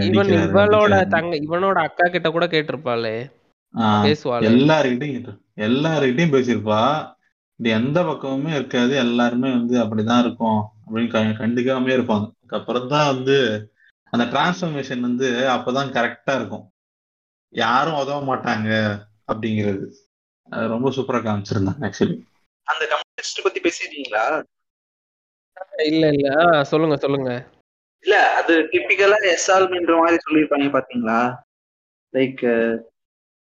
[0.81, 3.31] அடிக்கிறாரு தங்க இவனோட அக்கா கிட்ட கூட கேட்டிருப்பாளே.
[4.47, 7.13] எல்லார்கிட்டயும் கேட்டு எல்லார்கிட்டயும் பேசியிருப்பா.
[7.55, 12.31] இது எந்த பக்கமுமே இருக்காது எல்லாருமே வந்து அப்படிதான் இருக்கும் அப்படின்னு க- கண்டுக்காமலே இருப்பாங்க.
[12.37, 13.37] அதுக்கப்புறம் தான் வந்து
[14.03, 16.71] அந்த டிரான்ஸ்ஃபர்மேஷன் வந்து அப்பதான் கரெக்டா இருக்கும்.
[17.49, 18.99] யாரும் உதவ மாட்டாங்க
[19.33, 19.85] அப்படிங்கிறது.
[20.49, 22.31] அது ரொம்ப சூப்பரா காமிச்சிருந்தாங்க ஆக்சுவலி
[22.67, 24.43] அந்த கம்யூனிஸ்ட் பத்தி பேசிருக்கீங்களா?
[25.85, 26.63] இல்ல இல்ல.
[26.63, 27.45] சொல்லுங்க சொல்லுங்க.
[28.05, 31.43] இல்ல அது டிபிக்கலா எஸ்ஆல்மின்ற மாதிரி சொல்லியிருப்பாங்க பாத்தீங்களா?
[32.13, 32.71] லைக்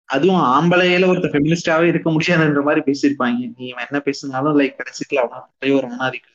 [0.08, 3.54] அதுவும் ஆம்பளையில ஒருத்த ஃபெமினிஸ்டாவே இருக்க முடியாதுன்ற மாதிரி பேசியிருப்பாங்க.
[3.58, 6.30] நீ என்ன பேசினாலும் லைக் கடைசிக்குள்ள அவன் ஒரு அனாதிக்கு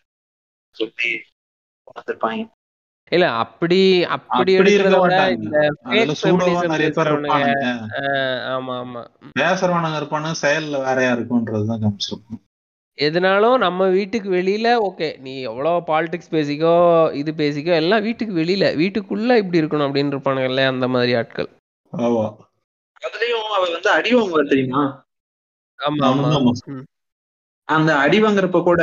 [0.76, 1.26] சொல்லி
[1.90, 2.50] வந்திருப்பாங்க
[3.12, 5.22] இல்ல அப்படி அப்படி பேசுறவனுங்க
[9.98, 12.45] இருப்பானுங்க செயல்ல வேறையா இருக்கும்ன்றதுதான் காமிச்சிருப்பாங்க
[12.98, 16.76] எதுனாலும் நம்ம வீட்டுக்கு வெளியில ஓகே நீ எவ்வளவு பாலிடிக்ஸ் பேசிக்கோ
[17.14, 21.50] இது பேசிக்கோ எல்லாம் வீட்டுக்கு வெளியில வீட்டுக்குள்ள இப்படி இருக்கணும் அப்படின்னு இருப்பானுங்கல்ல அந்த மாதிரி ஆட்கள்.
[21.94, 22.24] ஆமா.
[23.02, 24.84] அதுலயும் அவ வந்து அடி வாங்குவா தெரியுமா?
[25.80, 26.54] ஆமா ஆமா ஆமா.
[26.74, 26.86] ம்.
[27.70, 28.82] அந்த அடி வாங்குறப்ப கூட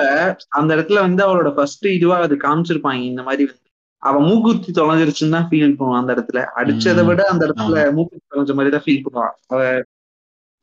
[0.50, 3.58] அந்த இடத்துல வந்து அவளோட ஃபர்ஸ்ட் இதுவா அது காமிச்சிருப்பாங்க இந்த மாதிரி வந்து.
[4.02, 6.40] அவ மூக்குத்தி தொலைஞ்சிருச்சுன்னு தான் ஃபீல் பண்ணுவான் அந்த இடத்துல.
[6.60, 7.08] அடிச்சதை ம்.
[7.08, 9.34] விட அந்த இடத்துல மூக்குத்தி தொலைஞ்ச மாதிரி தான் ஃபீல் பண்ணுவான்.
[9.48, 9.60] அவ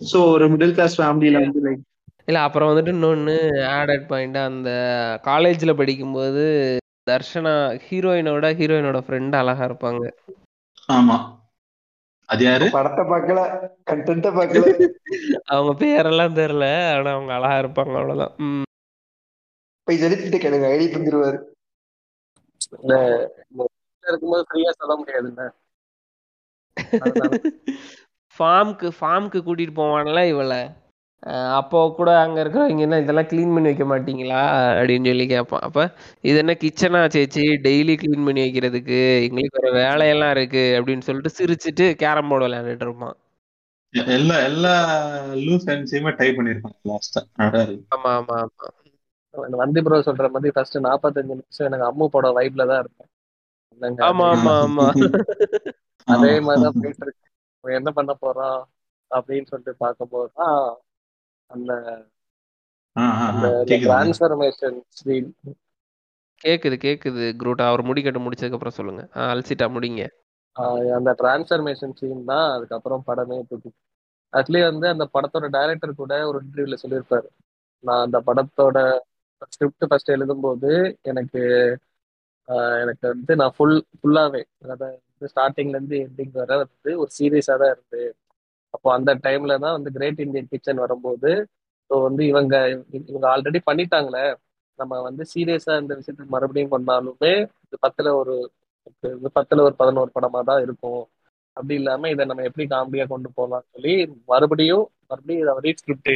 [0.01, 1.86] சோ ஒரு மிடில் கிளாஸ் ஃபேமிலியில வந்து லைக்
[2.29, 3.36] இல்ல அப்புறம் வந்துட்டு இன்னொன்னு
[3.71, 4.69] ஆடட் பாயிண்ட் அந்த
[5.24, 6.43] காலேஜ்ல படிக்கும்போது
[7.07, 7.53] தர்ஷனா
[7.86, 10.03] ஹீரோயினோட ஹீரோயினோட ஃப்ரெண்ட் அழகா இருப்பாங்க.
[10.89, 11.18] ஆமா.
[12.29, 12.65] அது யாரு?
[12.72, 13.39] படத்தை பார்க்கல.
[13.92, 14.65] கண்டென்ட்டை பார்க்கல.
[15.46, 16.65] அவங்க பேரெல்லாம் தெரியல
[16.96, 18.33] ஆனா அவங்க அழகா இருப்பாங்க அவ்வளவுதான்.
[19.87, 21.39] போய் ஜெனித்திட்ட கேளுங்க ஐடி தந்துருவாரு
[22.79, 22.94] இல்ல
[24.03, 25.46] இருக்கும்போது ஃப்ரீயா சொல்ல முடியாதுல்ல.
[28.37, 30.61] ஃபார்முக்கு ஃபார்முக்கு கூட்டிட்டு போவான்ல இவளை.
[31.55, 34.42] அப்போ கூட அங்க இருக்கிறவங்க என்ன இதெல்லாம் க்ளீன் பண்ணி வைக்க மாட்டீங்களா?
[34.74, 35.64] அப்படின்னு சொல்லி கேட்பான்.
[35.68, 35.79] அப்ப
[36.24, 37.44] இது என்ன கிச்சனா சேச்சி?
[37.66, 43.18] டெய்லி க்ளீன் பண்ணி வைக்கிறதுக்கு எங்களுக்கு வேற வேலையெல்லாம் இருக்கு அப்படின்னு சொல்லிட்டு சிரிச்சிட்டு கேரம் போர்டு விளையாண்டுட்டு இருப்பான்.
[44.14, 44.72] எல்லா எல்லா
[45.44, 47.22] லூஸ் ஃபேன்ஸையுமே டைப் பண்ணிருப்பாங்க லாஸ்டா
[47.96, 48.68] ஆமா ஆமா ஆமா.
[49.58, 53.10] வந்தி ப்ரோ சொல்ற மாதிரி ஃபர்ஸ்ட் நாற்பத்தஞ்சு நிமிஷம் எனக்கு அம்மு படம் வைப்ல தான் இருப்பேன்
[54.08, 54.27] ஆமா?
[54.34, 54.86] ஆமா ஆமா.
[56.08, 56.32] அதே.
[56.46, 57.25] மாதிரிதான் போயிட்டு இருக்கு.
[57.64, 58.60] என்ன பண்ண போறான்
[59.12, 60.60] அப்படின்னு சொல்லிட்டு பார்க்கும்போது தான்
[61.51, 61.72] அந்த
[63.83, 65.29] டிரான்ஸ்ஃபர்மேஷன் ஸ்க்ரீன்
[66.42, 67.24] கேக்குது கேக்குது.
[67.40, 69.01] குரூட் அவர் முடிக்கட்டு முடிச்சதுக்கு அப்புறம் சொல்லுங்க.
[69.25, 70.03] அல்சிட்டா முடிங்க.
[70.98, 73.70] அந்த டிரான்ஸ்ஃபர்மேஷன் சீன் தான் அதுக்கப்புறம் படமே தூக்கி
[74.33, 77.27] ஆக்சுவலி வந்து அந்த படத்தோட டைரக்டர் கூட ஒரு இன்டர்வியூல சொல்லியிருப்பாரு.
[77.83, 78.77] நான் அந்த படத்தோட
[79.51, 81.42] ஸ்கிரிப்ட் ஃபர்ஸ்ட் எழுதும்போது எனக்கு
[82.48, 84.88] ஆஹ் எனக்கு வந்து நான் ஃபுல் ஃபுல்லாவே அதாவது
[85.31, 88.01] ஸ்டார்டிங்ல இருந்து எண்டிங் வர வந்து ஒரு சீரியஸா தான் இருந்து
[88.74, 91.32] அப்போ அந்த டைம்ல தான் வந்து கிரேட் இந்தியன் கிச்சன் வரும்போது
[91.90, 92.55] ஸோ வந்து இவங்க
[93.01, 94.25] இவங்க ஆல்ரெடி பண்ணிட்டாங்களே.
[94.79, 97.32] நம்ம வந்து சீரியஸா இந்த விஷயத்த மறுபடியும் பண்ணாலுமே
[97.66, 98.36] இது பத்துல ஒரு
[99.38, 101.01] பத்துல ஒரு பதினோரு படமா தான் இருக்கும்.
[101.58, 103.94] அப்படி இல்லாம இதை நம்ம எப்படி காமெடியா கொண்டு போகலாம்னு சொல்லி
[104.32, 106.12] மறுபடியும் மறுபடியும் இதை ரீட் ஸ்கிரிப்ட்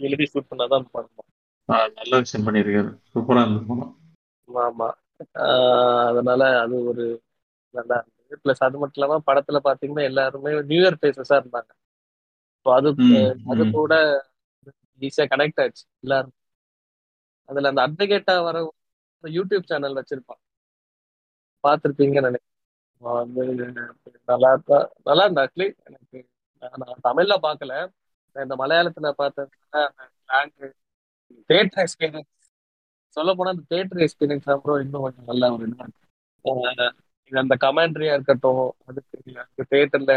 [0.00, 1.28] எழுதி ஷூட் பண்ணாதான் பண்ணணும்.
[1.98, 2.90] நல்ல விஷயம் பண்ணிருக்காரு.
[3.12, 3.92] சூப்பரா இருந்தது படம்.
[4.48, 4.88] ஆமா.
[6.08, 7.04] அதனால அது ஒரு
[7.74, 8.10] நல்லா இருந்தது.
[8.44, 11.70] ப்ளஸ் அது மட்டும் இல்லாம படத்துல பாத்தீங்கன்னா எல்லாருமே நியூ இயர் ஃபேஸஸா இருந்தாங்க.
[12.66, 12.90] அது
[13.52, 13.64] அது.
[13.72, 13.94] கூட
[15.00, 16.34] ஈஸியா கனெக்ட் ஆயிடுச்சு எல்லாரும்.
[17.48, 18.58] அதுல அந்த அட்வொகேட்டா வர
[19.24, 20.40] யூடியூப் சேனல் வச்சிருப்பான்.
[21.64, 22.48] பார்த்திருப்பீங்கன்னு நினைக்கிறேன்.
[24.24, 24.78] நல்லா இருக்கா?
[25.04, 26.18] நல்லா இருந்தா ஆக்சுவலி எனக்கு
[26.62, 27.72] நான் நான் தமிழ்ல பார்க்கல.
[28.36, 30.70] நான் இந்த மலையாளத்துல பார்த்ததுனால
[31.50, 32.30] தேட்டர் எக்ஸ்பீரியன்ஸ்
[33.16, 36.06] சொல்ல போனா அந்த தேட்டர் எக்ஸ்பீரியன்ஸ் அப்புறம் இன்னும் கொஞ்சம் நல்ல ஒரு இதா இருக்கு.
[37.32, 40.14] இது அந்த கமெண்ட்ரியா இருக்கட்டும் அதுக்கு அந்த தேட்டர்ல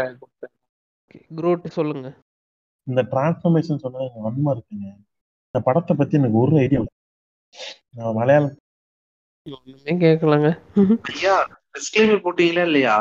[1.36, 2.08] குரூட் சொல்லுங்க.
[2.86, 4.86] இந்த டிரான்ஸ்ஃபர்மேஷன் சொன்னது எனக்கு வன்மம் இருக்குங்க.
[5.46, 6.92] இந்த படத்தை பத்தி எனக்கு ஒரு ஐடியா இல்லை.
[7.90, 8.54] நான் மலையாளம்
[9.46, 10.48] ஒண்ணுமே கேட்கலங்க
[11.02, 11.34] ஐயா
[11.74, 12.94] டிஸ்க்ளைமர் போட்டீங்களா இல்லையா?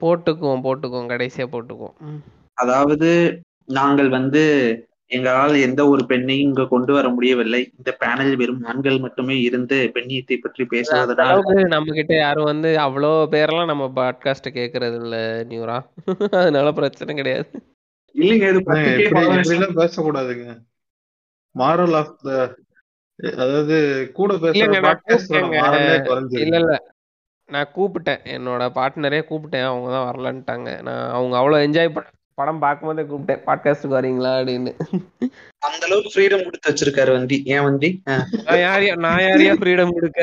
[0.00, 1.96] போட்டுக்குவோம் போட்டுக்குவோம் கடைசியா போட்டுக்குவோம்.
[2.54, 3.08] அதாவது
[3.68, 4.42] நாங்கள் வந்து
[5.10, 7.60] எங்களால் எந்த ஒரு பெண்ணையும் இங்க கொண்டு வர முடியவில்லை.
[7.76, 13.64] இந்த பேனலில் வெறும் ஆண்கள் மட்டுமே இருந்து பெண்ணியத்தை பற்றி பேசுவதனால் நம்ம கிட்ட யாரும் வந்து அவ்வளோ பேரெல்லாம்
[13.64, 15.16] நம்ம பாட்காஸ்ட் கேட்கறது இல்ல
[15.48, 15.78] நியூரா.
[16.40, 17.75] அதனால பிரச்சனை கிடையாது.
[18.20, 18.60] இல்லைங்க இது
[19.80, 20.46] பேசக்கூடாதுங்க.
[21.54, 22.30] மாரல் ஆஃப் த
[23.42, 23.76] அதாவது
[24.18, 24.30] கூட
[26.42, 26.74] இல்ல இல்ல.
[27.48, 28.22] நான் கூப்பிட்டேன்.
[28.36, 29.66] என்னோட பார்ட்னரே கூப்பிட்டேன்.
[29.70, 30.70] அவங்க தான் வரலன்ட்டாங்க.
[30.86, 33.42] நான் அவங்க அவ்வளோ என்ஜாய் பண்ண படம் பார்க்கும்போதே கூப்பிட்டேன்.
[33.46, 34.72] பாட்காஸ்ட்டுக்கு வரீங்களா அப்படின்னு.
[35.66, 37.90] அந்த அளவுக்கு ஃப்ரீடம் கொடுத்து வச்சிருக்காரு வந்தி ஏன் வந்தி.
[38.46, 40.20] நான் யாரையா நான் யாரையா ஃப்ரீடம் கொடுக்க?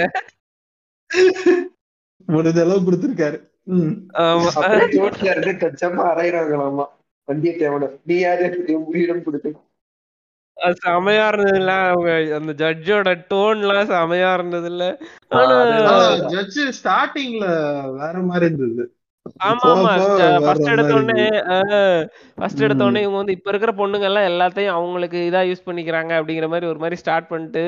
[2.27, 3.37] முடிஞ்ச அளவு கொடுத்திருக்காரு.
[4.23, 4.49] ஆமா.
[5.63, 6.85] கச்சமா அரைகிறாங்களாமா
[7.27, 8.47] வந்தியத்தேவன நீ யாரு?
[8.85, 9.51] உயிரிடம் கொடுத்து.
[10.57, 13.09] அது செமையா இருந்ததுல அவங்க அந்த ஜட்ஜோட
[13.91, 14.29] செமையா
[14.85, 17.45] ஆ, ஆனா ஆனா அதேதான் ஜட்ஜ் ஸ்டார்டிங்ல
[17.95, 18.85] வேற மாதிரி இருந்தது.
[19.41, 19.91] ஆமா ஆமா.
[20.45, 21.25] ஃபர்ஸ்ட் எடுத்த உடனே
[22.37, 22.83] ஃபர்ஸ்ட் எடுத்த.
[22.83, 26.79] உடனே இவங்க வந்து இப்ப இருக்கிற பொண்ணுங்க எல்லாம் எல்லாத்தையும் அவங்களுக்கு இதா யூஸ் பண்ணிக்கிறாங்க அப்படிங்கிற மாதிரி ஒரு
[26.79, 27.63] மாதிரி ஸ்டார்ட் பண்ணிட்டு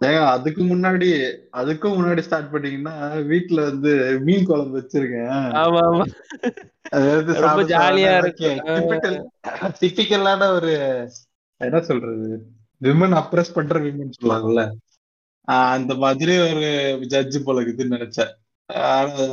[0.00, 1.06] ஏங்க அதுக்கு முன்னாடி
[1.60, 2.94] அதுக்கும் முன்னாடி ஸ்டார்ட் பண்ணீங்கன்னா
[3.30, 5.30] வீட்ல வந்து மீன் குழம்பு வச்சிருக்கேன்.
[5.62, 6.04] ஆமா ஆமா.
[6.90, 8.10] அதாவது ரொம்ப ஜாலியா
[9.80, 10.72] டிபிக்கலான ஒரு
[11.60, 12.28] என்ன சொல்றது?
[12.80, 14.64] விமன் அப்ரஸ் பண்ற விமன் சொல்லுவாங்கல்ல
[15.72, 16.68] அந்த மாதிரி ஒரு
[17.06, 18.32] ஜட்ஜ் போல இருக்குதுன்னு நினைச்சேன்.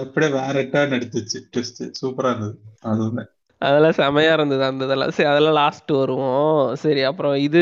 [0.02, 2.58] அப்படியே வேற டர்ன் எடுத்துச்சு ட்விஸ்ட் சூப்பரா இருந்தது.
[2.82, 3.23] அது ஒண்ணு.
[3.63, 5.13] அதெல்லாம் செமையா இருந்தது அந்த இதெல்லாம்.
[5.15, 6.52] சரி அதெல்லாம் லாஸ்ட் வருவோம்.
[6.84, 7.62] சரி அப்புறம் இது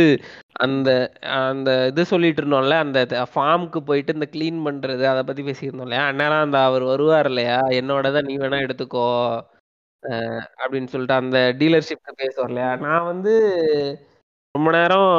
[0.65, 0.89] அந்த
[1.41, 2.99] அந்த இது சொல்லிட்டு இருந்தோம்ல அந்த
[3.33, 7.59] ஃபார்முக்கு போயிட்டு இந்த க்ளீன் பண்றது அதை பத்தி பேசியிருந்தோம் இல்லையா அந்நேரம் அந்த அவர் வருவார் இல்லையா?
[7.79, 9.07] என்னோடதான் நீ வேணா எடுத்துக்கோ
[10.61, 12.71] அப்படின்னு சொல்லிட்டு அந்த டீலர்ஷிப்க்கு பேசுவார் இல்லையா?
[12.85, 13.33] நான் வந்து
[14.55, 15.11] ரொம்ப நேரம்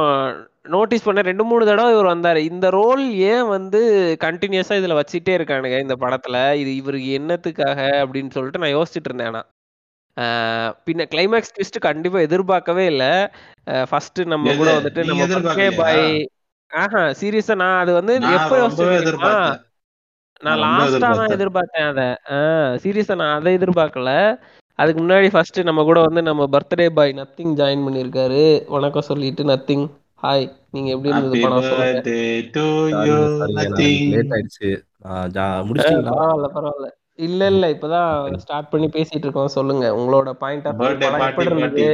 [0.72, 2.40] நோட்டீஸ் பண்ண ரெண்டு மூணு தடவை இவர் வந்தார்.
[2.50, 3.80] இந்த ரோல் ஏன் வந்து
[4.24, 6.40] கண்டினியூஸாக இதில் வச்சுட்டே இருக்கானுங்க இந்த படத்தில்?
[6.62, 9.48] இது இவருக்கு என்னத்துக்காக அப்படின்னு சொல்லிட்டு நான் யோசிச்சுட்டு இருந்தேன் ஆனால்
[10.86, 13.04] பின்ன கிளைமேக்ஸ் ட்விஸ்ட் கண்டிப்பா எதிர்பார்க்கவே இல்ல.
[13.90, 15.26] ஃபர்ஸ்ட் நம்ம கூட வந்துட்டு நம்ம
[15.82, 16.06] பாய்
[16.70, 19.02] ஆஹா சீரியஸா நான் அது வந்து எப்போ ரொம்பவே யோசிச்சேன் தெரியுமா?
[19.02, 19.60] எதிர்பார்த்தேன்
[20.42, 22.06] நான் லாஸ்டா தான் எதிர்பார்த்தேன் அதை.
[22.84, 24.12] சீரியஸா நான் அதை எதிர்பார்க்கல.
[24.78, 28.42] அதுக்கு முன்னாடி ஃபர்ஸ்ட் நம்ம கூட வந்து நம்ம பர்த்டே பாய் நத்திங் ஜாயின் பண்ணியிருக்காரு.
[28.76, 29.84] வணக்கம் சொல்லிட்டு நத்திங்
[30.24, 32.02] ஹாய் நீங்க எப்படி இருந்தது படம் சொல்லுங்க.
[36.10, 36.88] பரவாயில்ல பரவாயில்ல.
[37.26, 39.54] இல்ல இல்ல இப்பதான் ஸ்டார்ட் பண்ணி பேசிட்டு இருக்கோம்.
[39.56, 39.86] சொல்லுங்க.
[39.98, 41.86] உங்களோட பாயிண்ட் ஆஃப் இருந்தது?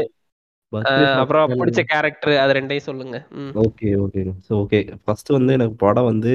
[1.23, 3.19] அப்புறம் பிடிச்ச கேரக்டர் அது ரெண்டையும் சொல்லுங்க.
[3.65, 6.33] Okay okay so okay first வந்து எனக்கு படம் வந்து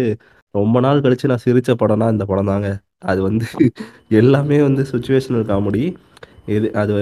[0.55, 2.69] ரொம்ப நாள் கழிச்சு நான் சிரிச்ச படம்னா இந்த படம் தாங்க.
[3.11, 3.45] அது வந்து
[4.21, 5.83] எல்லாமே வந்து சுச்சுவேஷனல் காமெடி
[6.55, 6.93] இது அது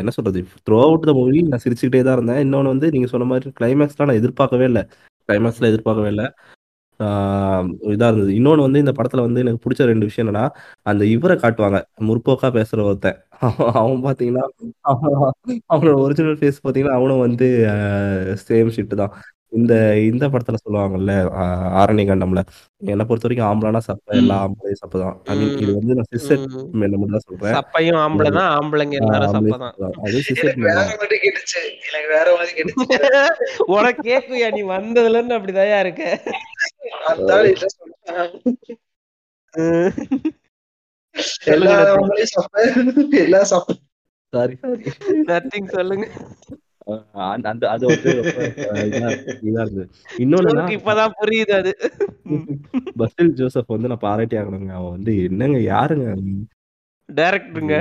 [0.00, 0.40] என்ன சொல்றது?
[0.66, 2.40] த்ரூ அவுட் த மூவி நான் சிரிச்சுக்கிட்டே தான் இருந்தேன்.
[2.44, 4.82] இன்னொன்று வந்து நீங்க சொன்ன மாதிரி கிளைமேக்ஸ்லாம் நான் எதிர்பார்க்கவே இல்லை.
[5.28, 6.26] கிளைமேக்ஸ்ல எதிர்பார்க்கவே இல்லை.
[7.00, 8.34] ஆஹ் இதா இருந்தது.
[8.34, 10.44] இன்னொன்று வந்து இந்த படத்துல வந்து எனக்கு பிடிச்ச ரெண்டு விஷயம் என்னன்னா
[10.82, 11.78] அந்த இவரை காட்டுவாங்க.
[12.06, 13.18] முற்போக்கா பேசுற ஒருத்தன்.
[13.80, 14.44] அவன் பார்த்தீங்கன்னா
[14.86, 15.28] பாத்தீங்கன்னா
[15.68, 17.46] அவனோட ஒரிஜினல் ஃபேஸ் பாத்தீங்கன்னா அவனும் வந்து
[18.44, 19.14] சேம் ஷிட்டு தான்.
[19.54, 19.72] இந்த
[20.08, 21.12] இந்த படத்துல சொல்லுவாங்கல்ல
[21.80, 22.40] ஆரணி கண்டம்ல
[22.86, 25.16] என்னை பொறுத்த வரைக்கும் ஆம்பளானா சப்ப எல்லா ஆம்பளையும் சப்பை தான்.
[25.26, 26.42] ஐ மீன் இது வந்து நான் சிஸ்டர்
[26.80, 27.54] மேல மட்டும் தான் சொல்றேன்.
[27.58, 29.74] சப்பையும் ஆம்பளை தான் ஆம்பளைங்க எல்லாரும் சப்பை தான்.
[29.76, 31.62] சப்பை அது சிஸ்டர் மாதிரி கேட்டுச்சு.
[31.88, 32.98] எனக்கு வேற மாதிரி கேட்டுச்சு.
[33.74, 35.38] உனக்கு கேக்குயா நீ வந்ததுல இருந்து
[35.80, 36.02] இருக்க?
[37.52, 38.24] இல்ல சொன்னா
[39.54, 39.90] ம்.
[41.52, 41.74] எல்லா
[42.32, 42.62] சாப்பிட
[43.24, 43.78] எல்லா சாப்பிட
[44.32, 44.84] சாரி சாரி
[45.28, 46.06] நத்திங் சொல்லுங்க.
[47.44, 48.10] அந்த அது வந்து
[49.46, 49.84] இதா இருந்தது.
[50.18, 51.72] இன்னொன்னு இப்பதான் புரியுது அது.
[53.00, 54.72] பசில் ஜோசப் வந்து நான் பாராட்டி ஆகணுங்க.
[54.78, 56.08] அவன் வந்து என்னங்க யாருங்க?
[57.08, 57.74] டைரக்டருங்க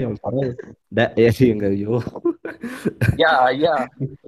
[1.51, 1.97] எங்க ஐயோ.
[3.11, 3.75] ஐயா ஐயா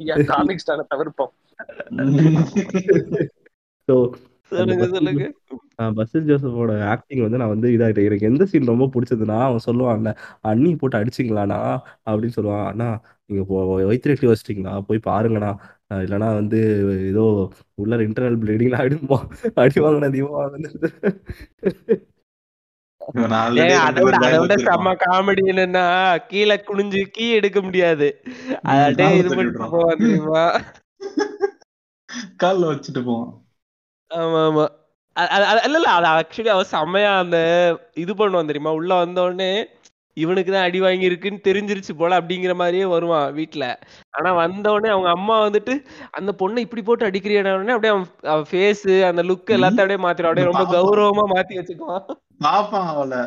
[0.02, 1.34] ஐயா காமிக் ஸ்டான தவிர்ப்போம்.
[3.88, 5.26] ஸோ அந்த சொல்லுங்க
[5.98, 10.72] பசில் ஜோசப்போட ஆக்டிங் வந்து நான் வந்து இதாகிட்டேன் எனக்கு எந்த சீன் ரொம்ப பிடிச்சதுன்னா அவன் சொல்லுவான்ல அண்ணி
[10.76, 11.60] போட்டு அடிச்சிங்களாண்ணா?
[12.06, 12.66] அப்படின்னு சொல்லுவான்.
[12.66, 12.88] அண்ணா
[13.30, 13.44] நீங்க
[13.82, 15.52] வயிற்றுட்டி வச்சிட்டீங்களா போய் பாருங்கண்ணா.
[16.00, 16.60] இல்லைன்னா வந்து
[17.10, 17.24] ஏதோ
[17.76, 19.18] உள்ள இன்டர்னல் ப்ளீடிங்லாம் அடிமா
[19.64, 20.38] அடி வாங்கின தீபம்
[24.06, 25.86] விட செம்ம வச்சிருப்பான் காமெடி என்னன்னா
[26.28, 28.08] கீழே குனிஞ்சு கீ எடுக்க முடியாது.
[28.28, 30.44] ம், அதே கால்ல இது பண்ணிட்டு போவான் தெரியுமா?
[32.42, 33.34] கால்ல வச்சுட்டு போவான்.
[34.12, 34.66] ஆமா ஆமா
[35.60, 35.90] இல்ல இல்ல.
[35.98, 37.38] அது ஆக்சுவலி அவ செம்மையா அந்த
[38.04, 38.72] இது பண்ணுவான் தெரியுமா?
[38.80, 39.50] உள்ள வந்த உடனே
[40.18, 43.64] இவனுக்கு தான் அடி வாங்கியிருக்குன்னு தெரிஞ்சிருச்சு போல அப்படிங்கிற மாதிரியே வருவான் வீட்ல.
[44.14, 45.74] ஆனா வந்த உடனே அவங்க அம்மா வந்துட்டு
[46.14, 47.94] அந்த பொண்ணை இப்படி போட்டு அடிக்கிறியான உடனே அப்படியே
[48.28, 52.06] அவன் ஃபேஸ் அந்த லுக் எல்லாத்தையும் அப்படியே மாத்திரும் அப்படியே ரொம்ப கௌரவமா மாத்தி வச்சுக்குவான்.
[52.42, 53.20] பாப்பான் அவளை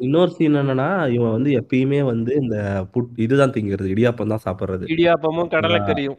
[0.00, 2.56] இன்னொரு சீன் என்னன்னா இவன் வந்து எப்பயுமே வந்து இந்த
[2.92, 4.84] புட் இதுதான் திங்கிறது இடியாப்பம் தான் சாப்பிடுறது.
[4.86, 6.18] இடியாப்பமும் ஆஹ் கடலைக்கறியும்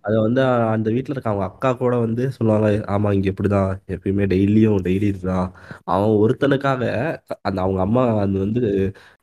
[0.00, 4.78] அதை வந்து அந்த வீட்டில் இருக்க அவங்க அக்கா கூட வந்து சொல்லுவாங்க ஆமா இங்க இப்படிதான் எப்பயுமே டெய்லியும்
[4.80, 5.48] டெய்லி இதுதான்.
[5.84, 6.82] அவன் ஒருத்தனுக்காக
[7.42, 8.62] அந்த அவங்க அம்மா அது வந்து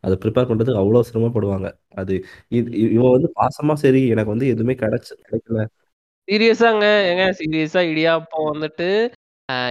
[0.03, 1.67] அதை ப்ரிப்பேர் பண்றதுக்கு அவ்வளவு சிரமப்படுவாங்க.
[1.95, 2.13] அது
[2.91, 5.61] இவன் வந்து பாசமா சரி எனக்கு வந்து எதுவுமே கிடைச்சு கிடைக்கல.
[6.31, 6.85] சீரியஸாங்க.
[7.09, 8.87] ஏங்க சீரியஸா இடியாப்பம் வந்துட்டு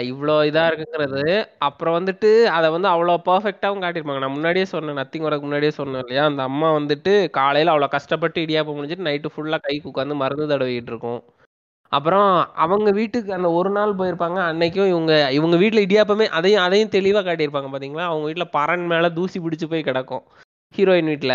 [0.08, 1.22] இவ்வளோ இதா இருக்குங்கிறது.
[1.66, 4.22] அப்புறம் வந்துட்டு அதை வந்து அவ்வளோ பர்ஃபெக்டாகவும் காட்டியிருப்பாங்க.
[4.24, 6.24] நான் முன்னாடியே சொன்னேன் நத்திங் வரக்கு முன்னாடியே சொன்னேன் இல்லையா?
[6.30, 11.20] அந்த அம்மா வந்துட்டு காலையில அவ்வளோ கஷ்டப்பட்டு இடியாப்பம் முடிஞ்சிட்டு நைட்டு ஃபுல்லா கைக்கு உட்காந்து மருந்து தடவிட்டு இருக்கும்.
[11.92, 12.28] அப்புறம்
[12.64, 17.70] அவங்க வீட்டுக்கு அந்த ஒரு நாள் போயிருப்பாங்க அன்னைக்கும் இவங்க இவங்க வீட்ல இடியாப்பமே அதையும் அதையும் தெளிவா காட்டியிருப்பாங்க
[17.70, 20.24] பார்த்தீங்களா அவங்க வீட்ல பறன் மேல தூசி பிடிச்சு போய் கிடக்கும்
[20.74, 21.34] ஹீரோயின் வீட்ல.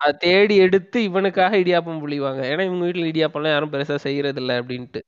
[0.00, 2.42] அதை தேடி எடுத்து இவனுக்காக இடியாப்பம் புளிவாங்க.
[2.52, 5.00] ஏன்னா இவங்க வீட்ல இடியாப்பம்லாம் யாரும் பெருசா செய்யறது இல்ல அப்படின்ட்டு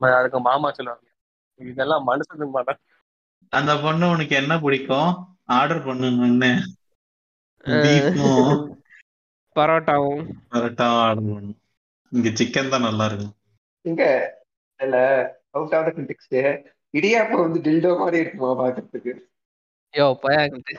[0.00, 1.06] அதுக்கு மாமா சொல்லுவாங்க.
[1.60, 2.80] இதெல்லாம் மனுஷனுக்கு மாட்டேன்
[3.52, 5.10] அந்த பொண்ணு உனக்கு என்ன பிடிக்கும்?
[5.58, 6.50] ஆர்டர் பண்ணுங்கன்னு
[7.66, 8.62] பீஃபும்.
[9.56, 10.22] பரோட்டாவும்.
[10.52, 11.58] பரோட்டாவும் ஆர்டர் பண்ணும்
[12.12, 13.34] இங்க சிக்கன் தான் நல்லா இருக்கும்.
[13.84, 14.02] இங்க
[14.80, 14.96] இல்ல
[15.56, 16.36] out of the context
[16.94, 19.12] idiyappam வந்து டில்டோ மாதிரி இருக்குமா பாக்குறதுக்கு?
[19.94, 20.74] யோ பயாங்கிட்டு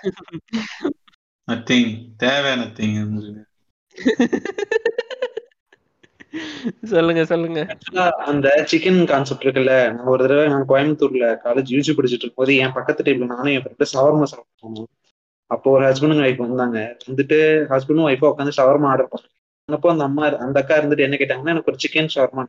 [1.48, 1.92] நத்திங்
[2.24, 2.98] தேவையான திங்
[6.92, 7.62] சொல்லுங்க சொல்லுங்க.
[8.30, 13.06] அந்த சிக்கன் கான்செப்ட் இருக்குல்ல நான் ஒரு தடவை நான் கோயம்புத்தூர்ல காலேஜ் யூஜி படிச்சுட்டு இருக்கும்போது என் பக்கத்து
[13.08, 14.90] டேபிள் நானும் என் ஃப்ரெண்டு சவர்மா சாப்பிட்டு போனோம்.
[15.52, 16.80] அப்போ ஒரு ஹஸ்பண்ட் ஒய்ஃப் வந்தாங்க.
[17.08, 17.38] வந்துட்டு
[17.74, 19.32] ஹஸ்பண்டும் ஒய்ஃபா உட்காந்து ஷவர்மா ஆர்டர் பண்ணாங்க
[19.70, 22.44] அப்போ அந்த அம்மா அந்த அக்கா இருந்துட்டு என்ன கேட்டாங்கன்னா எனக்கு ஒரு சிக்கன் ஷவர்மா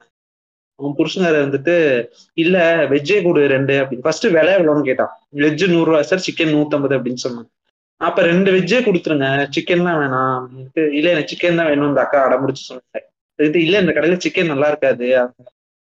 [0.78, 1.74] அவன் புருஷனார் இருந்துட்டு
[2.44, 2.56] இல்ல
[2.92, 4.06] வெஜ்ஜே கொடு ரெண்டு அப்படின்னு.
[4.06, 5.12] ஃபர்ஸ்ட் விலை எவ்வளோன்னு கேட்டான்.
[5.42, 7.50] வெஜ் நூறு ரூபா சார் சிக்கன் நூத்தம்பது அப்படின்னு சொன்னாங்க
[8.06, 9.26] அப்ப ரெண்டு வெஜ்ஜே கொடுத்துருங்க.
[9.54, 10.32] சிக்கன்லாம் வேணாம்.
[10.38, 13.00] அப்படின்ட்டு இல்ல எனக்கு சிக்கன் தான் வேணும் இந்த அக்கா அடம்பிடிச்சு சொன்னாங்க.
[13.38, 15.06] இது இல்ல இந்த கடையில சிக்கன் நல்லா இருக்காது.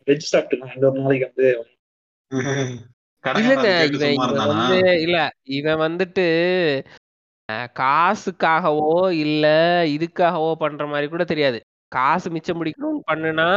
[0.08, 0.74] வெஜ் சாப்பிட்டுக்கலாம்.
[0.76, 1.48] இந்த ஒரு நாளைக்கு வந்து.
[3.24, 5.18] இல்லங்க இவன் வந்து இல்ல
[5.58, 6.26] இவன் வந்துட்டு
[7.80, 8.90] காசுக்காகவோ
[9.24, 9.46] இல்ல
[9.94, 11.58] இதுக்காகவோ பண்ற மாதிரி கூட தெரியாது.
[11.96, 13.48] காசு மிச்சம் பிடிக்கணும்னு பண்ணுனா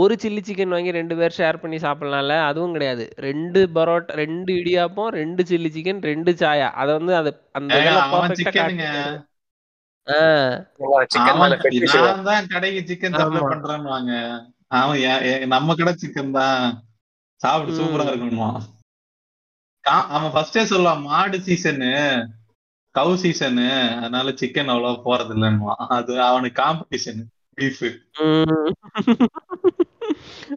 [0.00, 2.36] ஒரு சில்லி சிக்கன் வாங்கி ரெண்டு பேர் ஷேர் பண்ணி சாப்பிடலாம்ல?
[2.50, 3.04] அதுவும் கிடையாது.
[3.28, 6.68] ரெண்டு பரோட்டா ரெண்டு இடியாப்பம் ரெண்டு சில்லி சிக்கன் ரெண்டு சாயா.
[6.82, 7.72] அதை வந்து அது அந்த
[12.54, 14.12] கடைக்கு சிக்கன் சப்ளை வாங்க
[14.80, 16.64] அவன் நம்ம கடை சிக்கன் தான்.
[17.40, 17.78] சாப்பிட்டு.
[17.78, 18.50] சூப்பரா இருக்கணுமா
[20.14, 21.90] அவன் ஃபர்ஸ்டே சொல்லுவான் மாடு சீசனு
[22.94, 27.20] கவு சீசனு அதனால சிக்கன் அவ்வளவா போறது இல்லைன்னுவான் அது அவனுக்கு competition.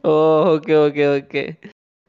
[0.05, 0.13] Oh
[0.51, 1.43] okay okay okay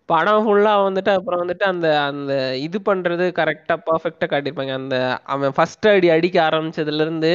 [0.08, 4.74] படம் ஃபுல்லா வந்துட்டு அப்புறம் வந்துட்டு அந்த அந்த இது பண்றது கரெக்டா பர்ஃபெக்டா காட்டியிருப்பாங்க.
[4.80, 4.96] அந்த
[5.34, 7.32] அவன் ஃபர்ஸ்ட் அடி அடிக்க ஆரம்பிச்சதுல இருந்து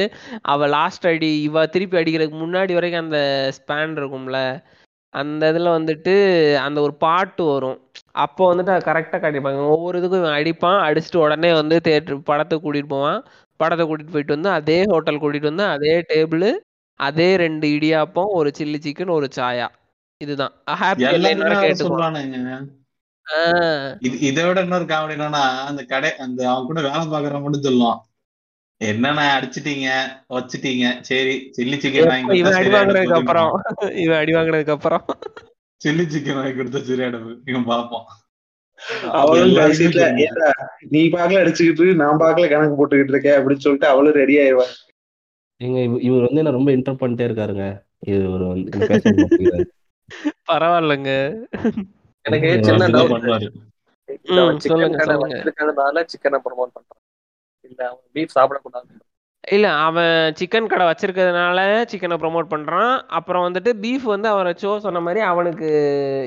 [0.52, 3.20] அவ லாஸ்ட் அடி இவ திருப்பி அடிக்கிறதுக்கு முன்னாடி வரைக்கும் அந்த
[3.58, 4.40] ஸ்பேன் இருக்கும்ல.
[5.14, 6.14] அந்த இதுல வந்துட்டு
[6.66, 7.78] அந்த ஒரு பாட்டு வரும்.
[8.24, 9.62] அப்போ வந்துட்டு அது கரெக்டா காட்டியிருப்பாங்க.
[9.74, 10.80] ஒவ்வொரு இதுக்கும் இவன் அடிப்பான்.
[10.88, 13.20] அடிச்சுட்டு உடனே வந்து தேட்டர் படத்தை கூட்டிட்டு போவான்.
[13.60, 16.46] படத்தை கூட்டிட்டு போயிட்டு வந்து அதே ஹோட்டல் கூட்டிட்டு வந்து அதே டேபிள்
[17.00, 19.66] அதே ரெண்டு இடியாப்பம் ஒரு சில்லி சிக்கன் ஒரு சாயா.
[20.20, 20.52] இதுதான்.
[20.80, 21.68] ஹாப்பி எல்லாருமே
[24.28, 27.98] இது விட இன்னொரு காமெடி என்னன்னா அந்த கடை அந்த அவன் கூட வேலை பாக்குறவன் மட்டும் சொல்லுவான்.
[28.80, 29.88] என்னண்ணா அடிச்சிட்டீங்க?
[30.28, 30.84] வச்சிட்டீங்க.
[31.00, 33.50] சரி சில்லி சிக்கன் வாங்கி இவன் அடி சரியாயிட வாங்குனதுக்கு அப்புறம்?
[34.04, 35.04] இவன் அடி வாங்குனதுக்கு அப்புறம்?
[35.80, 36.80] சில்லி சிக்கன் வாங்கி கொடுத்தா
[37.92, 38.24] போகுது
[39.84, 40.48] இவன் ஏடா
[40.94, 44.66] நீ பாக்கல அடிச்சுக்கிட்டு நான் பாக்கல கணக்கு போட்டுக்கிட்டு இருக்கேன் அப்படின்னு சொல்லிட்டு அவளும் ரெடி ஆயிடுவா.
[45.64, 47.82] ஏங்க இவ- இவர் வந்து என்ன ரொம்ப இன்டர் பண்ணிட்டே இருக்காருங்க.
[47.98, 49.64] இது ஒரு வந்து பேச மாட்டேங்கிறாரு
[50.52, 51.44] பரவாயில்லைங்க.
[52.22, 53.48] எனக்கு ஏங்க, சின்ன அப்படிதான் டவுட் பண்ணுவாரு.
[54.22, 55.36] ம், அவன் சிக்கன் சொல்லுங்க, கடை சொல்லுங்க.
[55.36, 57.24] வச்சிருக்கிறதுனால சிக்கனை ப்ரொமோட் பண்றான்.
[57.60, 59.00] இல்ல அவன் பீஃப் சாப்பிடக்கூடாது.
[59.50, 62.98] இல்ல அவன் சிக்கன் கடை வச்சிருக்கிறதுனால சிக்கனை ப்ரோமோட் பண்றான்.
[62.98, 65.68] அப்புறம் வந்துட்டு பீஃப் வந்து அவரை சோ சொன்ன மாதிரி அவனுக்கு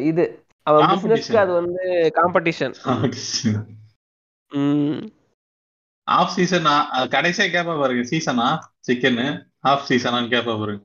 [0.04, 0.44] இது.
[0.64, 1.02] அவன் Competition.
[1.02, 2.74] பிசினஸ்க்கு அது வந்து காம்படிஷன்
[4.50, 5.10] ம்.
[6.18, 6.68] ஆஃப் சீசன்
[7.16, 8.48] கடைசியா கேப்பா பாருங்க சீசனா
[8.88, 9.22] சிக்கன்
[9.72, 10.84] ஆஃப் சீசனான்னு கேப்பா பாருங்க.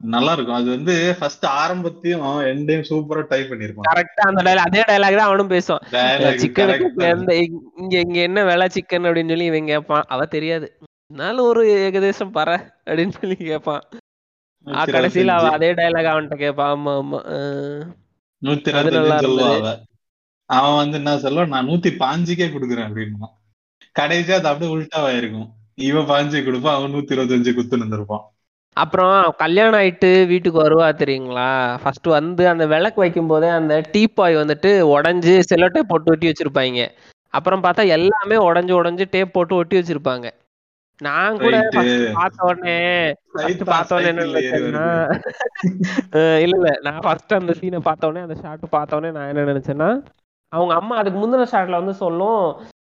[0.00, 0.58] நல்லா இருக்கும்.
[0.58, 4.66] அது வந்து ஃபர்ஸ்ட் ஆரம்பத்தையும் எண்டையும் சூப்பரா டைப் பண்ணிருப்பான் கரெக்டா அந்த dialogue.
[4.68, 5.82] அதே டயலாக் தான் அவனும் பேசுவான்.
[7.12, 7.32] எந்த
[7.76, 10.68] இங்க இங்க என்ன விலை சிக்கன் அப்படின்னு சொல்லி இவன் கேட்பான் அவ தெரியாது.
[11.10, 12.48] இருந்தாலும் ஒரு ஏகதேசம் பற
[12.88, 13.84] அப்படின்னு சொல்லி கேட்பான்
[14.94, 15.50] கடைசியில அவ.
[15.58, 17.20] அதே டயலாக் அவன்கிட்ட கேட்பான் ஆமா ஆமா.
[18.42, 18.70] நூத்தி
[20.50, 21.48] அவன் வந்து என்ன சொல்லுவான்?
[21.48, 23.34] நான் நூத்தி பாஞ்சுக்கே கொடுக்குறேன் அப்படின்னுவான்.
[23.96, 25.48] கடைசியா அது அப்படியே உள்டாவாயிருக்கும்.
[25.88, 28.24] இவன் பாஞ்சு கொடுப்பான் அவன் நூத்தி இருபத்தஞ்சு குத்து நின்றுப்பான்
[28.76, 31.46] அப்புறம் கல்யாணம் ஆயிட்டு வீட்டுக்கு வருவா தெரியுங்களா?
[31.82, 36.82] ஃபர்ஸ்ட் வந்து அந்த விளக்கு வைக்கும் போதே அந்த டீப்பாய் வந்துட்டு உடைஞ்சு செல்லோட்டை போட்டு ஒட்டி வச்சிருப்பாங்க.
[37.34, 40.26] அப்புறம் பார்த்தா எல்லாமே உடைஞ்சு உடைஞ்சு டேப் போட்டு ஒட்டி வச்சிருப்பாங்க.
[41.00, 41.56] நான் கூட
[42.14, 42.76] பார்த்த உடனே
[43.72, 44.22] பார்த்த உடனே என்ன
[46.44, 46.70] இல்ல இல்ல.
[46.86, 49.90] நான் ஃபர்ஸ்ட் அந்த சீனை பார்த்த உடனே அந்த ஷாட் பார்த்த உடனே நான் என்ன நினைச்சேன்னா
[50.52, 52.42] அவங்க அம்மா அதுக்கு முந்தின ஷாட்ல வந்து சொல்லும்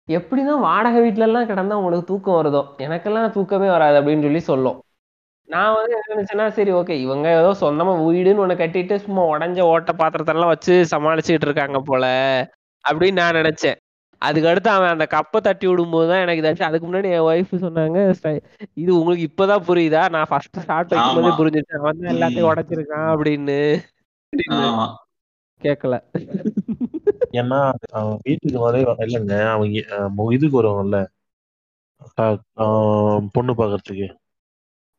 [0.09, 2.61] எப்படிதான் வாடகை வீட்ல எல்லாம் கிடந்தா உங்களுக்கு தூக்கம் வருதோ?
[2.77, 4.77] எனக்கெல்லாம் தூக்கமே வராது அப்படின்னு சொல்லி சொல்லும்.
[5.49, 9.91] நான் வந்து என்ன நினைச்சேன்னா சரி ஓகே இவங்க ஏதோ சொந்தமா வீடுன்னு ஒண்ணு கட்டிட்டு சும்மா உடஞ்ச ஓட்ட
[9.97, 12.05] பாத்திரத்தெல்லாம் வச்சு சமாளிச்சுட்டு இருக்காங்க போல
[12.85, 13.77] அப்படின்னு நான் நினைச்சேன்.
[14.21, 17.99] அதுக்கு அடுத்து அவன் அந்த கப்பை தட்டி விடும்போது தான் எனக்கு இதாச்சு அதுக்கு முன்னாடி என் ஒய்ஃப் சொன்னாங்க
[18.19, 18.41] "ஸ்டை-
[18.73, 20.09] இது உங்களுக்கு இப்பதான் புரியுதா?
[20.09, 22.49] நான் ஃபர்ஸ்ட் ஷார்ட் வைக்கும்போதே அவன் தான் எல்லாத்தையும்.
[22.49, 23.59] உடைச்சிருக்கான் அப்படின்னு.
[25.61, 25.95] கேட்கல
[27.35, 27.59] ஏன்னா
[27.91, 29.77] அவன் வீட்டுக்கு வரவே வர- இல்லைங்க அவங்க
[30.33, 30.99] இதுக்கு வருவாங்கல்ல.
[33.31, 33.53] பொண்ணு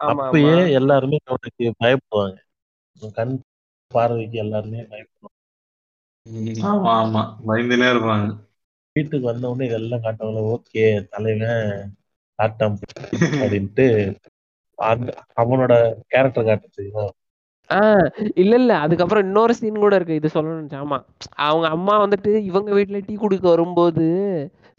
[0.00, 2.36] ஆமா அப்பயே எல்லாருமே அவனுக்கு பயப்படுவாங்க.
[3.14, 3.34] கண்
[3.90, 5.34] பார்வைக்கு எல்லாருமே பயப்படுவாங்க.
[6.64, 7.22] ஆமா ஆமா.
[7.46, 8.26] பயந்துனே இருப்பாங்க.
[8.96, 11.60] வீட்டுக்கு வந்த உடனே இதெல்லாம் காட்டவங்கள ஓகே தலைவன்
[12.38, 12.78] ஆட்டம்
[13.42, 13.86] அப்படின்ட்டு
[14.78, 15.72] அந்த அவனோட
[16.08, 17.04] கேரக்டர் காட்ட தெரியுமா
[17.70, 18.72] ஆஹ் இல்ல இல்ல.
[18.84, 20.18] அதுக்கப்புறம் இன்னொரு சீன் கூட இருக்கு.
[20.20, 20.98] இது சொல்லணும் ஆமா.
[21.46, 24.06] அவங்க அம்மா வந்துட்டு இவங்க வீட்டுல டீ குடிக்க வரும்போது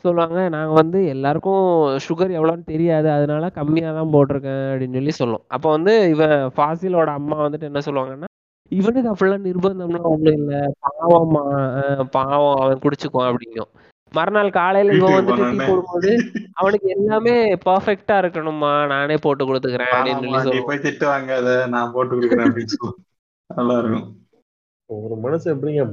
[0.05, 1.63] சொல்லுவாங்க நாங்க வந்து எல்லாருக்கும்
[2.05, 3.07] சுகர் எவ்வளோன்னு தெரியாது.
[3.15, 4.63] அதனால கம்மியா தான் போட்டிருக்கேன்.
[4.69, 5.43] அப்படின்னு சொல்லி சொல்லும்.
[5.55, 8.29] அப்ப வந்து இவன் ஃபாசிலோட அம்மா வந்துட்டு என்ன சொல்லுவாங்கன்னா
[8.71, 10.53] இவனுக்கு அப்படிலாம் நிர்பந்தம்லாம் ஒண்ணும் இல்ல.
[10.85, 12.57] பாவம் ஆஹ் பாவம்.
[12.63, 13.29] அவன் குடிச்சுக்குவான்.
[13.31, 13.71] அப்படிங்கும்.
[14.11, 16.11] மறுநாள் காலையில இவன் வந்துட்டு டீ போடும்போது
[16.53, 17.33] அவனுக்கு எல்லாமே
[17.65, 22.93] பர்ஃபெக்டா இருக்கணும்மா நானே போட்டு கொடுத்துக்கிறேன் அப்படின்னு சொல்லி போய் திட்டு வாங்காத நான் போட்டு கொடுக்குறேன் அப்படின்னு சொல்லி.
[23.49, 24.07] நல்லா இருக்கும்
[24.89, 25.83] ஒரு மனுஷன் எப்படிங்க?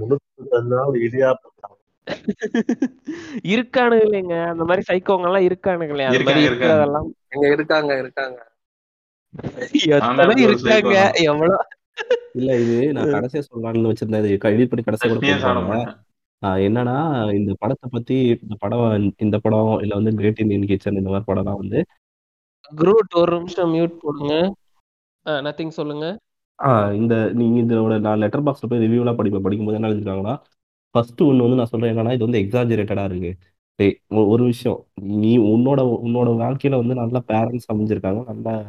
[3.53, 4.35] இருக்கானுங்க இல்லைங்க.
[4.53, 7.07] அந்த மாதிரி சைக்கோங்க எல்லாம் இருக்கானுங்களே அந்த மாதிரி இருக்கிறதெல்லாம்.
[7.35, 8.39] எங்க இருக்காங்க இருக்காங்க.
[10.47, 10.97] இருக்காங்க?
[11.25, 11.57] எவ்வளவு
[12.39, 14.25] இல்ல இது நான் கடைசியா சொல்லலாம்னு வச்சிருந்தேன்.
[14.25, 15.23] இது எடிட் பண்ணி கடைசியா கூட
[16.45, 21.41] என்னன்னா இந்த படத்தை பத்தி இந்த படம் இந்த படம் இல்ல வந்து கிரேட் இந்தியன் கிச்சன் இந்த மாதிரி
[21.41, 21.85] படம்லாம் வந்து
[22.77, 24.55] குரூட் ஒரு நிமிஷம் மியூட் போடுங்க.
[25.25, 26.19] நத்திங் சொல்லுங்க.
[26.93, 30.39] இந்த நீங்க இதோட நான் லெட்டர் பாக்ஸ்ல போய் ரிவ்யூலாம் படிப்பேன் படிக்கும்போது என்ன எழுதிருக்காங்கன்னா
[30.91, 33.37] ஃபர்ஸ்ட் ஒன்று வந்து நான் சொல்றேன் என்னன்னா இது வந்து எக்ஸாஜரேட்டடா இருக்கு.
[33.75, 34.87] டேய் ஒ- ஒரு விஷயம்.
[35.01, 38.65] நீ உன்னோட உன்னோட வாழ்க்கையில வந்து நல்ல பேரண்ட்ஸ் அமைஞ்சிருக்காங்க நல்ல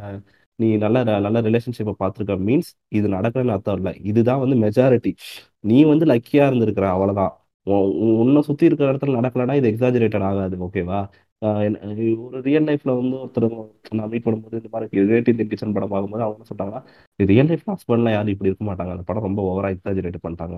[0.56, 2.38] நீ நல்ல நல்ல ரிலேஷன்ஷிப்பை பார்த்துருக்க.
[2.48, 4.00] மீன்ஸ் இது நடக்கணும்னு அர்த்தம் இல்லை.
[4.04, 5.14] இதுதான் வந்து மெஜாரிட்டி
[5.60, 7.44] நீ வந்து லக்கியா இருந்திருக்கிற உன்
[8.22, 11.00] உன்னை சுற்றி இருக்கிற இடத்துல நடக்கலைன்னா இது எக்ஸாஜரேட்டட் ஆகாது ஓகேவா
[12.26, 13.48] ஒரு ரியல் லைஃப்ல வந்து ஒருத்தர்
[13.98, 16.82] நான் மீட் பண்ணும்போது இந்த மாதிரி ரிலேட்டிவ் இன் கிச்சன் படம் பார்க்கும்போது அவங்க என்ன
[17.32, 18.94] ரியல் லைஃப்ல ஹஸ்பண்ட்லாம் யாரும் இப்படி இருக்க மாட்டாங்க.
[18.96, 20.58] அந்த படம் ரொம்ப ஓவரா எக்ஸாஜரேட் பண்ணிட்டாங்க.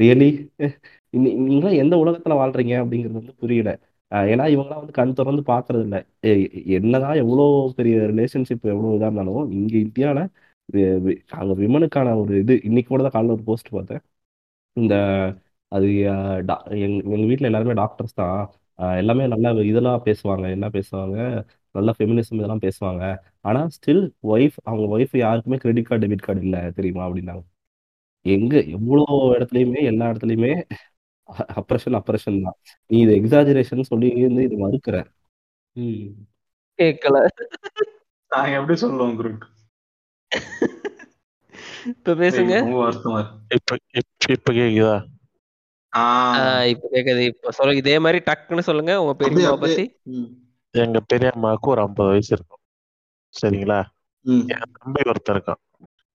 [0.00, 0.28] ரியலி
[1.46, 3.70] நீங்களாம் எந்த உலகத்துல வாழ்றீங்க அப்படிங்கிறது வந்து புரியல.
[4.12, 6.00] ஏன்னா இவங்கலாம் வந்து கண் திறந்து பாக்குறது இல்லை.
[6.78, 7.44] என்னதான் எவ்வளோ
[7.78, 10.22] பெரிய ரிலேஷன்ஷிப் எவ்வளோ இதாக இருந்தாலும் இங்கே இந்தியாவில்
[11.34, 14.02] அங்கே விமனுக்கான ஒரு இது இன்னைக்கு கூட தான் காலைல ஒரு போஸ்ட் பார்த்தேன்.
[14.76, 14.94] இந்த
[15.72, 15.88] அது
[16.48, 18.38] டா- எங்க எங்க வீட்ல எல்லாருமே டாக்டர்ஸ் தான்.
[18.78, 21.16] அஹ், எல்லாமே நல்லா இதெல்லாம் பேசுவாங்க என்ன பேசுவாங்க
[21.74, 23.02] நல்லா ஃபெமினிசம் இதெல்லாம் பேசுவாங்க.
[23.42, 27.44] ஆனா ஸ்டில் ஒய்ஃப் அவங்க ஒய்ஃப் யாருக்குமே கிரெடிட் கார்டு டெபிட் கார்டு இல்ல தெரியுமா அப்படின்னாங்க.
[28.26, 29.04] எங்க எவ்வளோ
[29.34, 30.52] இடத்துலயுமே எல்லா இடத்துலயுமே
[31.60, 32.56] அப்ரஷன் அப்ரஷன் தான்.
[32.90, 34.96] நீ இது எக்ஸாஜரேஷன் சொல்லி இருந்து இது மறுக்கிற.
[35.76, 36.10] ம்.
[36.78, 37.16] கேட்கல
[38.32, 39.42] நாங்க எப்படி சொல்லுவோம் குரூப்
[41.92, 42.54] இப்ப பேசுங்க.
[42.60, 43.38] ரொம்ப வருத்தமா இருக்கு.
[43.50, 44.94] இப்ப இப்ப இப்ப கேக்குதா?
[46.72, 47.22] இப்ப கேக்குது.
[47.32, 49.84] இப்ப சொல்லுங்க இதே மாதிரி டக்குன்னு சொல்லுங்க உங்க பெரியம்மா பத்தி?
[50.74, 52.62] எங்க பெரியம்மாவுக்கு ஒரு ஐம்பது வயசு இருக்கும்.
[53.34, 53.80] சரிங்களா?
[54.54, 55.60] என் தம்பி ஒருத்தன் இருக்கான்.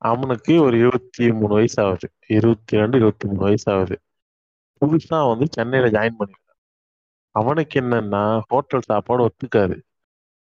[0.02, 3.96] அவனுக்கு ஒரு இருபத்தி மூணு வயசு ஆகுது இருபத்தி ரெண்டு இருபத்தி மூணு வயசு ஆகுது
[4.82, 6.60] புதுசா வந்து சென்னையில ஜாயின் பண்ணிருக்கான்.
[7.36, 9.76] அவனுக்கு என்னன்னா ஹோட்டல் சாப்பாடு ஒத்துக்காது.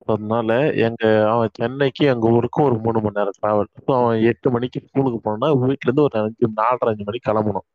[0.07, 0.51] அதனால
[0.87, 5.19] எங்க அவன் சென்னைக்கு எங்க ஊருக்கு ஒரு மூணு மணி நேரம் டிராவல் ஸோ அவன் எட்டு மணிக்கு ஸ்கூலுக்கு
[5.25, 7.67] போனோம்னா வீட்ல இருந்து ஒரு அஞ்சு நாலரை அஞ்சு மணிக்கு கிளம்பணும்.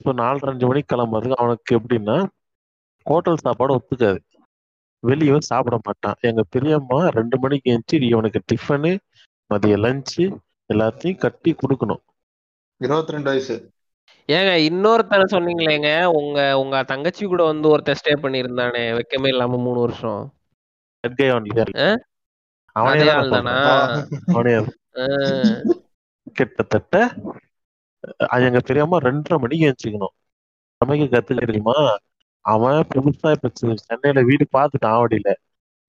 [0.00, 2.16] ஸோ நாலரை அஞ்சு மணிக்கு கிளம்புறதுக்கு அவனுக்கு எப்படின்னா
[3.06, 4.20] ஹோட்டல் சாப்பாடு ஒத்துக்காது.
[5.02, 6.18] வெளியவும் சாப்பிட மாட்டான்.
[6.20, 8.92] எங்க பெரியம்மா ரெண்டு மணிக்கு எழுந்துச்சு இவனுக்கு டிஃபனு
[9.50, 10.24] மதிய லஞ்சு
[10.70, 12.02] எல்லாத்தையும் கட்டி கொடுக்கணும்.
[12.80, 13.56] இருபத்தி ரெண்டு வயசு.
[14.28, 20.22] ஏங்க இன்னொருத்தன சொன்னீங்களேங்க உங்க உங்க தங்கச்சி கூட வந்து ஒருத்தன் ஸ்டே பண்ணியிருந்தானே வைக்கமே இல்லாம மூணு வருஷம்?
[22.76, 24.70] அவனே தான்
[26.32, 26.96] கிட்டத்தட்ட
[28.26, 30.16] அது எங்க பெரியம்மா ரெண்டரை மணிக்கு எழுந்திரிக்கணும்
[30.80, 31.98] சமைக்க கத்துக்க தெரியுமா?
[32.40, 35.32] அவன் புதுசா இப்ப சென்னையில வீடு பார்த்துட்டான் ஆவடியில.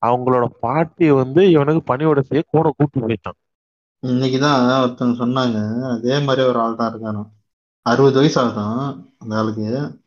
[0.05, 3.39] அவங்களோட பாட்டி வந்து இவனுக்கு பணியோட செய்ய கூட கூட்டு போயிட்டான்.
[4.01, 5.81] இன்னைக்குதான் ஒருத்தவங்க சொன்னாங்க.
[5.91, 7.29] அதே மாதிரி ஒரு ஆள் தான் இருக்கானோ.
[7.81, 10.01] அறுபது வயசு ஆகுதான் அந்த ஆளுக்கு.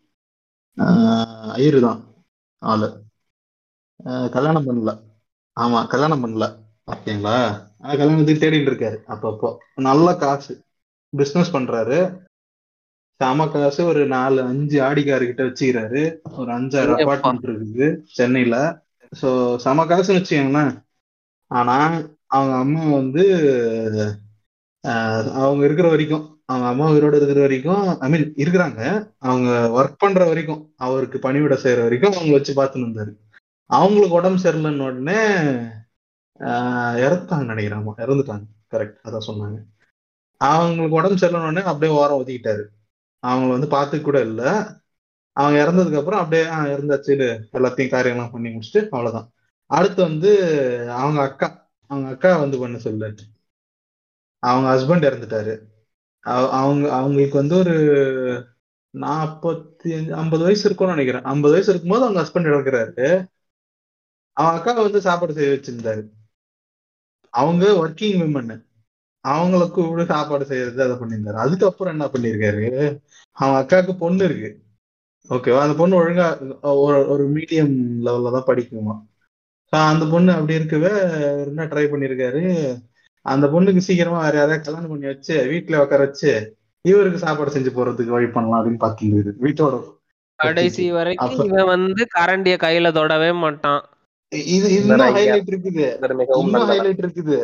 [0.77, 2.05] ஆஹ் ஐயரு தான்
[2.59, 3.03] ஆளு.
[4.05, 5.01] ஆஹ் கல்யாணம் பண்ணல.
[5.61, 6.59] ஆமா கல்யாணம் பண்ணல.
[6.93, 7.35] ஓகேங்களா?
[7.79, 9.57] ஆனா கல்யாணத்துக்கு தேடிட்டு இருக்காரு அப்பப்போ.
[9.75, 10.66] நல்ல காசு.
[11.13, 11.99] பிசினஸ் பண்றாரு.
[13.21, 16.03] செம காசு ஒரு நாலு அஞ்சு ஆடி கார் கிட்ட வச்சுக்கிறாரு.
[16.39, 16.95] ஒரு அஞ்சாறு?
[17.03, 17.87] அபார்ட்மெண்ட் இருக்குது
[18.19, 18.57] சென்னையில.
[19.21, 19.29] சோ
[19.65, 20.73] செம காசுன்னு வச்சுக்கோங்களேன்.
[21.51, 21.77] ஆனா
[22.37, 23.25] அவங்க அம்மா வந்து
[25.43, 28.81] அவங்க இருக்கிற வரைக்கும் அவங்க அம்மா உயிரோட இருக்கிற வரைக்கும் ஐ மீன் இருக்கிறாங்க.
[29.29, 33.13] அவங்க ஒர்க் பண்ற வரைக்கும் அவருக்கு பணிவிட செய்யற வரைக்கும் அவங்க வச்சு பார்த்துன்னு இருந்தாரு.
[33.71, 35.21] அவங்களுக்கு உடம்பு சரியில்லைன்னு உடனே
[37.05, 38.47] இறந்துட்டாங்க நினைக்கிறேன் ஆமா இறந்துட்டாங்க.
[38.75, 39.59] கரெக்ட் அதான் சொன்னாங்க.
[40.39, 42.65] அவங்களுக்கு உடம்பு சரியில்லைன்னு அப்படியே ஓரம் ஒதுக்கிட்டாரு.
[43.27, 44.53] அவங்கள வந்து பார்த்து கூட இல்லை.
[45.33, 49.31] அவங்க இறந்ததுக்கு அப்புறம் அப்படியே ஆஹ் இறந்தாச்சுன்னு எல்லாத்தையும் காரியம்லாம் பண்ணி முடிச்சுட்டு அவ்வளவுதான்.
[49.67, 50.43] அடுத்து வந்து
[50.91, 53.15] அவங்க அக்கா அவங்க அக்கா வந்து பண்ண சொல்லு
[54.39, 55.59] அவங்க ஹஸ்பண்ட் இறந்துட்டாரு.
[56.21, 57.75] அவ- அவங்க அவங்களுக்கு வந்து ஒரு
[58.99, 61.25] நாற்பத்தி அஞ்சு ஐம்பது வயசு இருக்கும்னு நினைக்கிறேன்.
[61.25, 63.27] ஐம்பது வயசு இருக்கும்போது அவங்க ஹஸ்பண்ட் இறக்குறாரு.
[64.33, 66.09] அவங்க அக்கா வந்து சாப்பாடு செய்ய வச்சிருந்தாரு.
[67.31, 68.66] அவங்க ஒர்க்கிங் விமன்
[69.29, 71.43] அவங்களுக்கு கூட சாப்பாடு செய்யறது அதை பண்ணியிருந்தாரு.
[71.45, 72.67] அதுக்கப்புறம் என்ன பண்ணியிருக்காரு?
[73.37, 74.51] அவன் அக்காவுக்கு பொண்ணு இருக்கு.
[75.31, 76.27] ஓகேவா அந்த பொண்ணு ஒழுங்கா
[76.85, 77.73] ஒரு ஒரு மீடியம்
[78.05, 78.95] லெவல்ல தான் படிக்குமா.
[79.73, 80.91] So, அந்த பொண்ணு அப்படி இருக்கவே
[81.47, 82.43] என்ன ட்ரை பண்ணியிருக்காரு?
[83.27, 86.33] அந்த பொண்ணுக்கு சீக்கிரமா வேற யாரையாவது கல்யாணம் பண்ணி வச்சு வீட்டுல உட்கார வச்சு
[86.85, 89.77] இவருக்கு சாப்பாடு செஞ்சு போறதுக்கு வழி பண்ணலாம் அப்படின்னு பாத்துருந்தது வீட்டோட
[90.39, 93.83] கடைசி வரைக்கும் இவன் வந்து கரண்டிய கையில தொடவே மாட்டான்.
[94.33, 95.01] இது இன்னும்.
[95.01, 95.87] ஹைலைட் இருக்குது.
[96.39, 97.39] இன்னும் ஹைலைட் இருக்குது.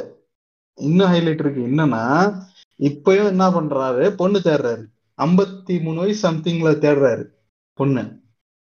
[0.75, 1.61] இன்னும் ஹைலைட் இருக்கு?
[1.61, 2.33] என்னன்னா
[2.79, 4.09] இப்பயும் என்ன பண்றாரு?
[4.11, 4.85] பொண்ணு தேடுறாரு.
[5.19, 7.25] ஐம்பத்தி மூணு வயசு சம்திங்ல தேடுறாரு
[7.73, 8.21] பொண்ணு.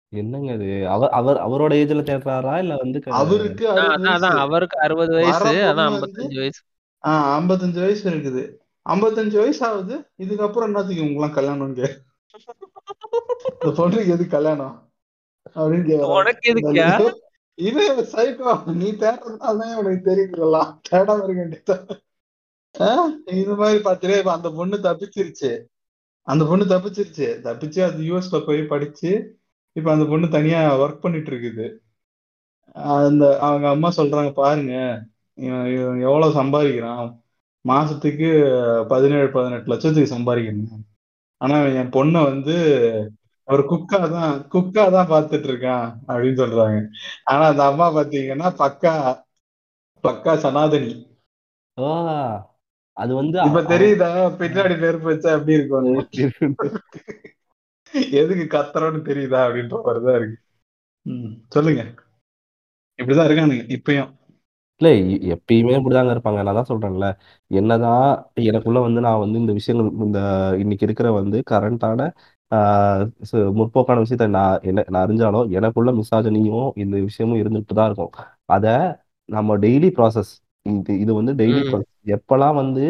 [0.10, 0.88] என்னங்க இது?
[0.90, 2.58] அவர் அவர் அவரோட ஏஜ்ல தேடுறாரா?
[2.58, 3.70] இல்ல வந்து அவருக்கு
[4.20, 5.46] அவருக்கு அறுபது வயசு.
[5.46, 6.62] ஐம்பத்தஞ்சு வயசு.
[7.08, 8.44] ஆஹ் ஐம்பத்தஞ்சு வயசு இருக்குது.
[8.90, 9.96] ஐம்பத்தஞ்சு வயசு ஆகுது.
[10.18, 11.90] இதுக்கப்புறம் என்னத்துக்கு உங்களாம் கல்யாணம் கே
[13.64, 14.92] இந்த பொண்ணுக்கு எது கல்யாணம்?
[15.56, 17.12] அப்படின்னு
[17.58, 17.84] இது
[18.14, 18.52] சைக்கோ
[18.82, 22.00] நீ தேடுறதுனாலதான் உனக்கு தெரியுங்களா தேட இருக்க
[23.42, 25.52] இது மாதிரி பார்த்துட்டு இப்ப அந்த பொண்ணு தப்பிச்சிருச்சு.
[26.28, 27.28] அந்த பொண்ணு தப்பிச்சிருச்சு.
[27.48, 29.12] தப்பிச்சு அது யூஎஸ்ல போய் படிச்சு
[29.76, 31.68] இப்ப அந்த பொண்ணு தனியா ஒர்க் பண்ணிட்டு இருக்குது
[32.98, 34.74] அந்த அவங்க அம்மா சொல்றாங்க பாருங்க
[35.38, 37.08] இவன் இவன் எவ்வளவு சம்பாதிக்கிறான்.
[37.66, 38.30] மாசத்துக்கு
[38.88, 40.84] பதினேழு பதினெட்டு லட்சத்துக்கு சம்பாதிக்கிறேன்.
[41.42, 42.56] ஆனா என் பொண்ணை வந்து
[43.48, 46.78] ஒரு குக்கா தான் குக்கா தான் பாத்துட்டு இருக்கான் அப்படின்னு சொல்றாங்க.
[47.24, 48.94] ஆனா அந்த அம்மா பாத்தீங்கன்னா பக்கா
[50.04, 50.92] பக்கா சனாதனி.
[51.78, 51.88] ஓ
[52.98, 54.10] அது வந்து இப்ப தெரியுதா?
[54.40, 55.88] பின்னாடி நெருப்பு வச்சா எப்படி இருக்கும்?
[58.14, 59.40] எதுக்கு கத்துறோன்னு தெரியுதா?
[59.46, 60.38] அப்படின்ற மாதிரிதான் இருக்கு.
[61.50, 61.82] சொல்லுங்க.
[63.00, 64.12] இப்படிதான் இருக்கானுங்க இப்பயும்.
[64.82, 64.90] இல்ல
[65.34, 66.40] எப்பயுமே இப்படிதாங்க இருப்பாங்க.
[66.44, 67.08] நான் தான் சொல்றேன்ல
[67.52, 68.06] என்னதான்
[68.44, 70.20] எனக்குள்ள வந்து நான் வந்து இந்த விஷயங்கள் இந்த
[70.60, 72.08] இன்னைக்கு இருக்கிற வந்து கரண்டான
[73.58, 78.14] முற்போக்கான விஷயத்த நான் என்ன நான் அறிஞ்சாலும் எனக்குள்ள மிசாஜனியும் இந்த விஷயமும் இருந்துட்டு தான் இருக்கும்.
[78.48, 78.66] அத
[79.30, 80.32] நம்ம டெய்லி ப்ராசஸ்
[80.66, 81.62] இது இது வந்து டெய்லி.
[81.70, 82.84] ப்ராசஸ் எப்பெல்லாம் வந்து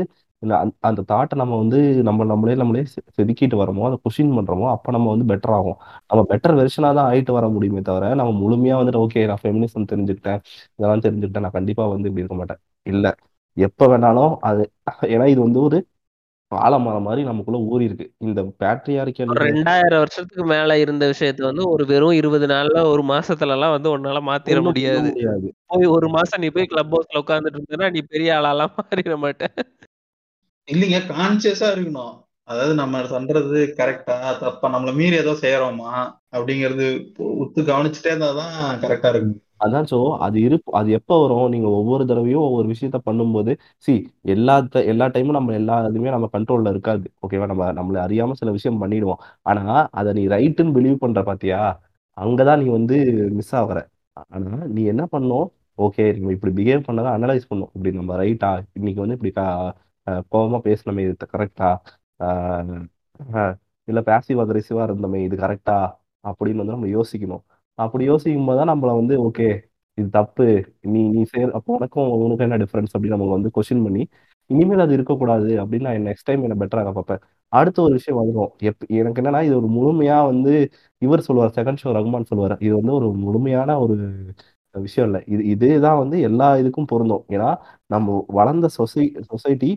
[0.83, 2.81] அந்த தாட்டை நம்ம வந்து நம்ம நம்மளே நம்மளே
[3.17, 5.77] செதுக்கிட்டு வரோமோ அதை கொஷின் பண்றோமோ அப்ப நம்ம வந்து பெட்டர் ஆகும்.
[6.09, 10.41] நம்ம பெட்டர் வெர்ஷனா தான் ஆயிட்டு வர முடியுமே தவிர நம்ம முழுமையா வந்துட்டு ஓகே நான் ஃபெமினிசம் தெரிஞ்சுக்கிட்டேன்
[10.79, 12.61] இதெல்லாம் தெரிஞ்சுக்கிட்டேன் நான் கண்டிப்பா வந்து இப்படி இருக்க மாட்டேன்.
[12.85, 13.05] இல்ல
[13.57, 14.63] எப்ப வேணாலும் அது
[15.13, 15.77] ஏன்னா இது வந்து ஒரு
[16.57, 18.13] ஆலமரம் மாதிரி நமக்குள்ள ஊறி இருக்கு.
[18.17, 23.49] இந்த பேட்ரியார்கியல் ஒரு ரெண்டாயிரம் வருஷத்துக்கு மேல இருந்த விஷயத்த வந்து ஒரு வெறும் இருபது நாள்ல ஒரு மாசத்துல
[23.49, 25.53] எல்லாம் வந்து உன்னால மாத்திர முடியாது.
[25.65, 29.47] போய் ஒரு மாசம் நீ போய் கிளப் ஹவுஸ்ல உட்கார்ந்துட்டு இருந்தேன்னா நீ பெரிய ஆளாலாம் மாறிட மாட்ட.
[30.71, 32.22] இல்லைங்க கான்சியஸா இருக்கணும்.
[32.47, 35.91] அதாவது நம்ம பண்றது கரெக்டா தப்பா நம்மள மீறி ஏதோ செய்யறோமா?
[36.31, 36.87] அப்படிங்கறது
[37.43, 39.39] உத்து கவனிச்சுட்டே இருந்தாதான் கரெக்டா இருக்கும்.
[39.57, 41.49] அதான் சோ அது இருப்பு அது எப்போ வரும்?
[41.49, 43.51] நீங்க ஒவ்வொரு தடவையும் ஒவ்வொரு விஷயத்த பண்ணும்போது
[43.85, 43.93] சி
[44.27, 47.05] எல்லா எல்லா டைமும் நம்ம எல்லா இதுவுமே நம்ம கண்ட்ரோல்ல இருக்காது.
[47.23, 49.21] ஓகேவா நம்ம நம்மள அறியாம சில விஷயம் பண்ணிடுவோம்.
[49.43, 51.61] ஆனா அதை நீ ரைட்டுன்னு பிலீவ் பண்ற பாத்தியா?
[52.17, 52.95] அங்கதான் நீ வந்து
[53.31, 53.79] மிஸ் ஆகுற
[54.29, 59.01] ஆனா நீ என்ன பண்ணும் ஓகே நம்ம இப்படி பிஹேவ் பண்ணதான் அனலைஸ் பண்ணும் இப்படி நம்ம ரைட்டா இன்னைக்கு
[59.01, 59.45] வந்து இப்படி கோபமா
[60.07, 61.69] அஹ் கோவமா பேசணுமே இது கரெக்டா
[63.87, 65.77] இல்ல பேசிவ் அக்ரெசிவாக இருந்தோமே இது கரெக்டா
[66.23, 67.43] அப்படின்னு வந்து நம்ம யோசிக்கணும்.
[67.79, 69.47] அப்படி யோசிக்கும் போது தான் நம்மள வந்து ஓகே
[69.97, 70.45] இது தப்பு.
[70.93, 74.03] நீ நீ சேர் அப்போ உனக்கும் உனக்கும் என்ன டிஃப்ரென்ஸ் அப்படின்னு நம்ம வந்து கொஸ்டின் பண்ணி
[74.49, 77.21] இனிமேல் அது இருக்கக்கூடாது அப்படின்னு நான் நெக்ஸ்ட் டைம் என்ன பெட்டராக பார்ப்பேன்.
[77.53, 80.53] அடுத்த ஒரு விஷயம் வந்துடும் எப் எனக்கு என்னன்னா இது ஒரு முழுமையா வந்து
[81.01, 83.95] இவர் சொல்லுவார் செகண்ட் ஷோ ரகுமான் சொல்லுவார் இது வந்து ஒரு முழுமையான ஒரு
[84.75, 85.21] விஷயம் இல்லை.
[85.33, 87.23] இது இதுதான் வந்து எல்லா இதுக்கும் பொருந்தும்.
[87.35, 87.49] ஏன்னா
[87.89, 88.07] நம்ம
[88.39, 89.71] வளர்ந்த சொசை சொசைட்டி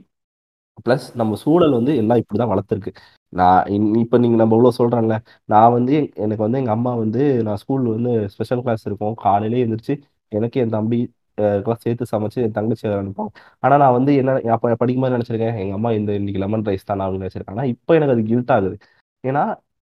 [0.84, 2.90] ப்ளஸ் நம்ம சூழல் வந்து எல்லாம் இப்படிதான் வளர்த்துருக்கு.
[3.32, 5.14] நான் இன்- இப்ப நீங்க நம்ம இவ்வளோ சொல்றேன்ல
[5.44, 9.14] நான் வந்து எனக்கு வந்து எங்க அம்மா வந்து நான் ஸ்கூலில் வந்து ஸ்பெஷல் கிளாஸ் இருக்கும்.
[9.14, 9.94] காலையிலே எழுந்திரிச்சு
[10.28, 11.00] எனக்கு என் தம்பி
[11.38, 13.32] எல்லாம் சேர்த்து சமைச்சு என் தங்கச்சி அனுப்புவாங்க.
[13.58, 17.24] ஆனா நான் வந்து என்ன அப்ப படிக்கும்போது நினைச்சிருக்கேன் எங்க அம்மா இந்த இன்னைக்கு லெமன் ரைஸ் தான் அப்படின்னு
[17.24, 17.54] நினைச்சிருக்கேன்.
[17.56, 18.76] ஆனா இப்போ எனக்கு அது கில்ட் ஆகுது.
[19.24, 19.42] ஏன்னா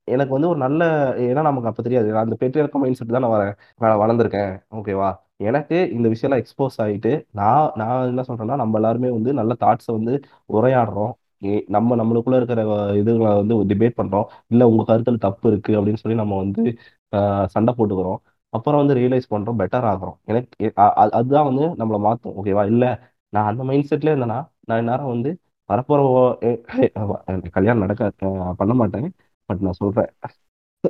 [0.07, 0.83] எனக்கு வந்து ஒரு நல்ல
[1.17, 2.07] ஏன்னா நமக்கு அப்ப தெரியாது.
[2.11, 3.55] நான் அந்த பெற்றியர்க்க மைண்ட் செட் தான் நான் வரேன்
[4.03, 4.51] வளர்ந்துருக்கேன்.
[4.71, 5.09] ஓகேவா
[5.41, 10.19] எனக்கு இந்த விஷயம்லாம் எக்ஸ்போஸ் ஆகிட்டு நான் நான் என்ன சொல்றேன்னா நம்ம எல்லாருமே வந்து நல்ல தாட்ஸை வந்து
[10.53, 11.11] உரையாடுறோம்.
[11.43, 12.61] ஏ- நம்ம நம்மளுக்குள்ள இருக்கிற
[12.93, 14.23] இதுகளை வந்து டிபேட் பண்றோம்.
[14.47, 16.77] இல்லை உங்க கருத்தில் தப்பு இருக்கு அப்படின்னு சொல்லி நம்ம வந்து
[17.15, 18.17] ஆஹ், சண்டை போட்டுக்கிறோம்.
[18.49, 20.15] அப்புறம் வந்து ரியலைஸ் பண்றோம் பெட்டர் ஆகுறோம்.
[20.23, 22.87] எனக்கு எ- அ- அ- அதுதான் வந்து நம்மளை மாற்றும் ஓகேவா இல்லை
[23.29, 25.31] நான் அந்த மைண்ட் செட்ல இருந்தேன்னா நான் நேரம் வந்து
[25.69, 29.11] வரப்போகிற கல்யாணம் நடக்க அஹ், பண்ண மாட்டேன்.
[29.45, 30.09] பட் நான் சொல்றேன்.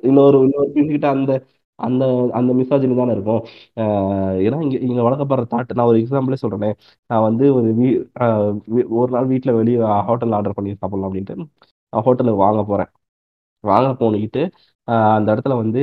[0.02, 1.44] இன்னொரு இன்னொரு கிட்ட அந்த
[1.88, 2.04] அந்த
[2.40, 3.42] அந்த மிசாஜினி தானே இருக்கும்.
[4.46, 6.76] ஏன்னா இங்கே இங்கே வளர்க்கப்படுற தாட் நான் ஒரு எக்ஸாம்பிளே சொல்கிறேன்
[7.10, 7.90] நான் வந்து ஒரு வீ
[9.02, 9.80] ஒரு நாள் வீட்டில் வெளியே
[10.10, 11.38] ஹோட்டல் ஆர்டர் பண்ணி சாப்பிட்லாம் அப்படின்ட்டு
[11.94, 12.92] நான் ஹோட்டலுக்கு வாங்க போறேன்.
[13.64, 14.42] வாங்க போனிக்கிட்டு
[15.18, 15.82] அந்த இடத்துல வந்து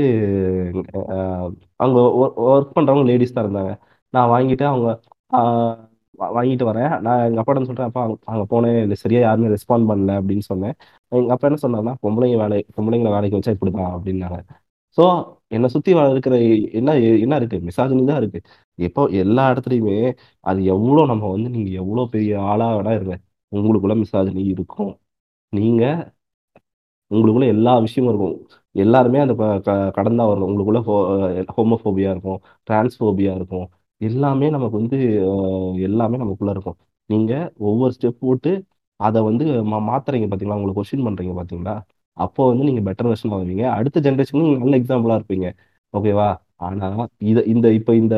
[1.85, 2.01] அங்கே
[2.53, 3.73] ஒர்க் பண்றவங்க லேடிஸ் தான் இருந்தாங்க.
[4.15, 4.89] நான் வாங்கிட்டு அவங்க
[6.37, 6.93] வாங்கிட்டு வரேன்.
[7.07, 8.79] நான் எங்கள் அப்பாட்ட சொல்கிறேன் அப்பா அங்கே அங்கே போனேன்.
[8.87, 10.13] இது சரியா யாருமே ரெஸ்பாண்ட் பண்ணல.
[10.21, 10.75] அப்படின்னு சொன்னேன்.
[11.13, 14.39] எங்கள் அப்பா என்ன சொன்னாங்கன்னா பொம்பளைங்க வேலை பொம்பளைங்களை வேலைக்கு வச்சா இப்படி தான் அப்படின்னாங்க
[14.99, 15.05] ஸோ
[15.49, 16.35] என்னை சுத்தி வ- இருக்கிற
[16.79, 17.57] என்ன என்ன இருக்கு?
[17.59, 18.41] மிசாஜினி தான் இருக்கு.
[18.79, 23.17] எப்போ எல்லா இடத்துலையுமே அது எவ்வளோ நம்ம வந்து நீங்க எவ்வளோ பெரிய ஆளாக வேணா இருங்க.
[23.53, 24.93] உங்களுக்குள்ள மிசாஜினி இருக்கும்.
[25.53, 25.83] நீங்க
[27.11, 28.49] உங்களுக்குள்ள எல்லா விஷயமும் இருக்கும்.
[28.75, 29.35] எல்லாருமே அந்த
[29.65, 30.49] க- கடந்தா வரணும்.
[30.49, 30.81] உங்களுக்குள்ள
[31.57, 32.41] ஹோமோஃபோபியா இருக்கும்.
[32.71, 33.67] டிரான்ஸ்ஃபோபியா இருக்கும்.
[34.01, 34.99] எல்லாமே நமக்கு வந்து
[35.81, 36.79] எல்லாமே நமக்குள்ள இருக்கும்.
[37.11, 38.53] நீங்க ஒவ்வொரு ஸ்டெப் போட்டு
[39.01, 40.57] அதை வந்து மா மாத்துறீங்க பாத்தீங்களா?
[40.59, 41.75] உங்களை கொஸ்டின் பண்றீங்க பாத்தீங்களா?
[42.19, 45.49] அப்போ வந்து நீங்க பெட்டர் வெர்ஷன் ஆவீங்க அடுத்த ஜென்ரேஷனுக்கு நல்ல எக்ஸாம்பிளா இருப்பீங்க.
[45.93, 48.17] ஓகேவா ஆனா இதை இந்த இப்ப இந்த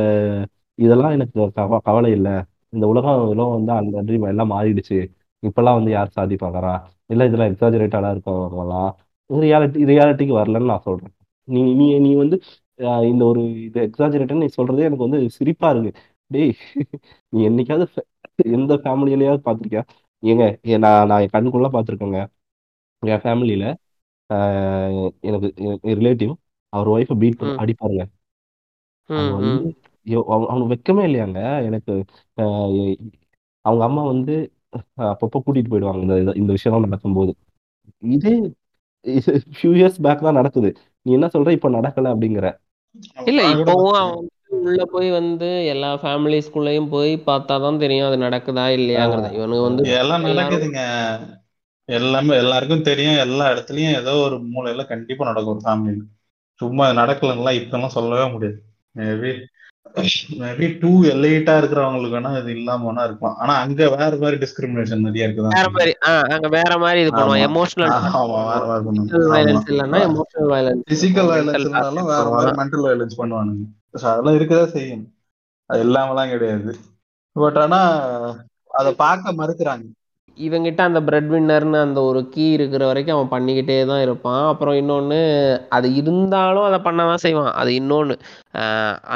[0.75, 2.33] இதெல்லாம் எனக்கு கவ- கவலை இல்லை.
[2.69, 4.99] இந்த உலகம் இதெல்லாம் வந்து அந்த ட்ரீம் எல்லாம் மாறிடுச்சு.
[5.47, 6.75] இப்பெல்லாம் வந்து யார் சாதிப்பாங்கறா
[7.07, 8.91] இல்ல இதெல்லாம் எக்ஸாஜரேட்டடா இருக்கவங்கலாம்
[9.33, 11.13] ரியாலிட்டி ரியாலிட்டிக்கு வரலன்னு நான் சொல்றேன்.
[11.45, 12.41] நீ நீ நீ வந்து
[13.11, 16.01] இந்த ஒரு இது எக்ஸாஜரேட்னு நீ சொல்றதே எனக்கு வந்து சிரிப்பா இருக்கு.
[16.27, 16.55] டேய்
[17.29, 17.87] நீ என்னைக்காவது
[18.37, 19.83] எந்த ஃபேமிலியிலயாவது பார்த்துருக்கியா?
[20.23, 22.27] ஏங்க ஏ- நான் நான் என் கண்ணுக்குள்ள பார்த்துருக்கேங்க.
[23.07, 23.75] என் ஃபேமிலியில
[25.21, 26.33] எனக்கு ரிலேட்டிவ்
[26.69, 27.59] அவர் ஒய்ஃபை பீட் பண்ணி ம்.
[27.59, 28.05] அடிப்பாருங்க.
[29.09, 29.41] அவங்க ம்.
[29.41, 31.65] வந்து ஐயோ, அவனுக்கு வெக்கமே இல்லையாங்க.
[31.65, 32.05] எனக்கு
[32.37, 32.97] அஹ், எ-
[33.61, 34.53] அவங்க அம்மா வந்து
[34.97, 36.01] அப்பப்போ கூட்டிட்டு போயிடுவாங்க.
[36.01, 37.35] இந்த இந்த இந்த விஷயம் நடக்கும்போது.
[37.99, 38.41] இதே
[39.07, 40.77] ஃபியூ இயர்ஸ் பேக் தான் நடக்குது.
[41.03, 41.51] நீ என்ன சொல்ற?
[41.51, 42.47] இப்ப நடக்கல அப்படிங்கிற.
[43.27, 48.07] இல்ல நான் கூட இப்பவும் பார்த்திருக்கேன் அவன் வந்து உள்ள போய் வந்து எல்லா ஃபேமிலிஸ்குள்ளேயும் போய் பார்த்தாதான் தெரியும்
[48.07, 49.27] அது நடக்குதா இல்லையாங்கிறத.
[49.27, 50.81] ஆஹ் இவனுக்கு வந்து எல்லாம் எல்லாரும் நடக்குதுங்க.
[51.99, 53.21] எல்லாமே எல்லாருக்கும் தெரியும்.
[53.27, 56.03] எல்லா இடத்துலயும் ஏதோ ஒரு மூலையில கண்டிப்பா நடக்கும் ஒரு ஃபேமிலில
[56.61, 58.59] சும்மா நடக்கலன்னா இப்பெல்லாம் சொல்லவே முடியாது.
[58.99, 59.33] மேபி
[60.41, 63.37] மேபி டூ எலைட்டா இருக்கிறவங்களுக்கு வேணா இது இல்லாம வேணா இருக்கலாம்.
[63.43, 65.55] ஆனா அங்க வேற மாதிரி டிஸ்கிரிமினேஷன் நிறைய இருக்குதான்.
[65.59, 65.93] வேற செய்யும் மாதிரி
[66.37, 67.47] அங்க வேற மாதிரி இது பண்ணுவான் ஆமா.
[67.49, 69.23] எமோஷனல் ஆமா வேற மாதிரி பண்ணுவாங்க.
[69.35, 73.65] வயலன்ஸ் இல்லைன்னா emotional violence physical violence mental இருந்தாலும் வேற மாதிரி பண்ணுவான் மென்டல் வயலன்ஸ் பண்ணுவானுங்க.
[74.11, 75.05] அதெல்லாம் இருக்கதான் செய்யும்.
[75.71, 76.73] அது இல்லாமலாம் கிடையாது.
[77.37, 77.81] பட் ஆனா
[78.81, 79.87] அதை பார்க்க மறுக்கிறாங்க.
[80.47, 84.43] இவங்கிட்ட அந்த பிரெட் வின்னர்னு அந்த ஒரு கீ இருக்கிற வரைக்கும் அவன் பண்ணிக்கிட்டே தான் இருப்பான்.
[84.53, 85.19] அப்புறம் இன்னொன்று
[85.77, 87.53] அது இருந்தாலும் அதை பண்ண தான் செய்வான்.
[87.61, 88.17] அது இன்னொன்று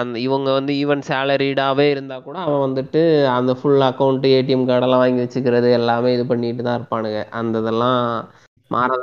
[0.00, 3.02] அந்த இவங்க வந்து ஈவன் சேலரிடாவே இருந்தால் கூட அவன் வந்துட்டு
[3.38, 7.20] அந்த ஃபுல் அக்கௌண்ட் ஏடிஎம் கார்டெல்லாம் வாங்கி வச்சுக்கிறது எல்லாமே இது பண்ணிட்டு தான் இருப்பானுங்க.
[7.40, 8.00] அந்த இதெல்லாம்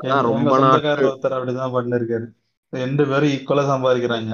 [0.04, 2.28] எங்க ரொம்ப சொந்தக்காரர் ஒருத்தர் அப்படிதான் பண்ணிருக்காரு.
[2.74, 4.32] ரெண்டு பேரும் ஈக்குவலா சம்பாதிக்கிறாங்க.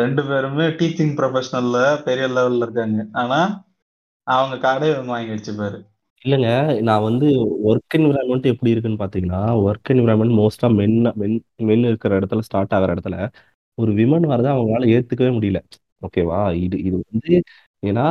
[0.00, 3.00] ரெண்டு பேருமே டீச்சிங் ப்ரொஃபஷனல்ல பெரிய லெவல்ல இருக்காங்க.
[3.22, 3.38] ஆனா
[4.26, 5.78] அவங்க கார்டே இவங்க வாங்கி வச்சுப்பாரு.
[6.24, 6.48] இல்லைங்க
[6.82, 7.26] நான் வந்து
[7.66, 12.94] ஒர்க் என்விரான்மெண்ட் எப்படி இருக்குன்னு பார்த்தீங்கன்னா ஒர்க் என்விரான்மெண்ட் மோஸ்ட்டாக மென் மென் மென் இருக்கிற இடத்துல ஸ்டார்ட் ஆகிற
[12.94, 13.16] இடத்துல
[13.74, 15.58] ஒரு விமன் வரதை அவங்களால ஏத்துக்கவே முடியல.
[16.02, 17.42] ஓகேவா இது இது வந்து
[17.86, 18.06] ஏன்னா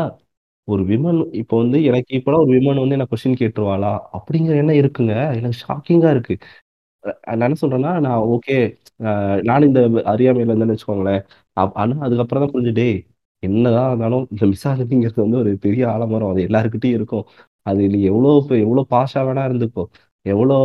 [0.68, 3.94] ஒரு விமன் இப்போ வந்து எனக்கு இப்போ ஒரு விமன் வந்து என்ன கொஸ்டின் கேட்டுருவாளா?
[4.14, 5.14] அப்படிங்கிற என்ன இருக்குங்க.
[5.36, 6.38] எனக்கு ஷாக்கிங்கா இருக்கு.
[7.36, 8.58] நான் என்ன சொல்றேன்னா நான் ஓகே
[9.44, 9.82] நானும் இந்த
[10.14, 11.22] அறியாமையில இருந்தேன்னு வச்சுக்கோங்களேன்.
[11.60, 13.06] அப்- ஆனா அதுக்கப்புறம் தான் புரிஞ்சு டேய்
[13.44, 16.30] என்னதான் இருந்தாலும் இந்த மிசாஜினிங்கிறது வந்து ஒரு பெரிய ஆலமரம்.
[16.30, 17.26] அது எல்லாருக்கிட்டையும் இருக்கும்.
[17.66, 19.84] அது நீ எவ்வளோ பெ- எவ்வளோ பாஷா வேணா இருந்துக்கோ.
[20.26, 20.58] எவ்வளோ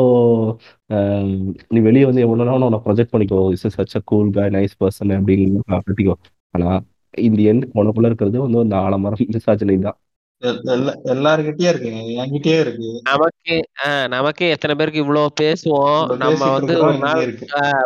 [0.90, 1.30] ஆஹ்,
[1.68, 3.40] நீ வெளியே வந்து எவ்வளோ உன்னை ப்ரொஜெக்ட் பண்ணிக்கோ.
[3.56, 6.14] Is such a cool guy nice person அப்படின்னு காட்டிக்கோ
[6.54, 6.68] ஆனா
[7.20, 9.98] இந்த எண்ட் உனக்குள்ள இருக்கிறது வந்து அந்த ஆலமரம் மிசாஜினி தான்
[10.42, 14.08] எல்- எல்லா எல்லாருக்கிட்டயும் இருக்குங்க என்கிட்டயே இருக்கு.
[14.08, 16.02] நமக்கே எத்தனை பேருக்கு இவ்வளோ பேசுவோம்.
[16.02, 17.34] இவ்வளவு நம்ம வந்து ஒரு நாள்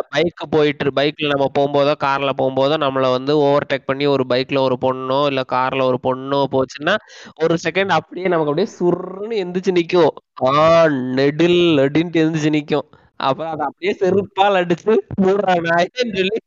[0.09, 5.25] பைக் போயிட்டு பைக்ல நம்ம போகும்போதோ கார்ல போகும்போதோ நம்மள வந்து ஓவர்டேக் பண்ணி ஒரு பைக்ல ஒரு பொண்ணோ
[5.25, 6.95] இல்ல கார்ல ஒரு பொண்ணோ போச்சுன்னா
[7.41, 10.09] ஒரு செகண்ட் அப்படியே நமக்கு அப்படியே சுருன்னு எந்திரிச்சு நிக்கும்.
[10.45, 12.87] ஆ நெடில் நெடின்ட்டு எந்திரிச்சு நிக்கும்.
[13.19, 16.37] அப்புறம் அதை அப்படியே செருப்பால் அடிச்சு மூடுறா நாயேன்னு சொல்லி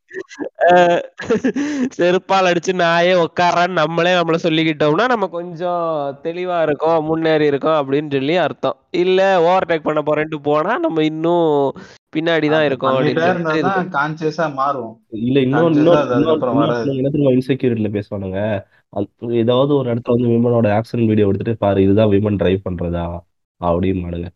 [0.69, 1.03] ஆஹ்
[1.97, 5.85] செருப்பால் அடிச்சு நாயே உட்காரான்னு நம்மளே நம்மள சொல்லிக்கிட்டோம்னா நம்ம கொஞ்சம்
[6.25, 8.77] தெளிவா இருக்கோம் முன்னேறி இருக்கோம் அப்படின்னு சொல்லி அர்த்தம்.
[9.03, 11.51] இல்ல ஓவர்டேக் பண்ண போறேன்ட்டு போனா நம்ம இன்னும்
[12.17, 15.85] பின்னாடி தான் அப்படி இருக்கோம் கான்சியஸா மாறும் இல்ல இன்னொன்னு
[17.37, 18.41] இன்செக்யூரிட்டில பேசுவானுங்க.
[19.41, 23.07] ஏதாவது ஒரு இடத்துல வந்து விமனோட ஆக்சிடென்ட் வீடியோ எடுத்துட்டு பாரு இதுதான் விமன் டிரைவ் பண்றதா?
[23.61, 24.31] அப்படின்னு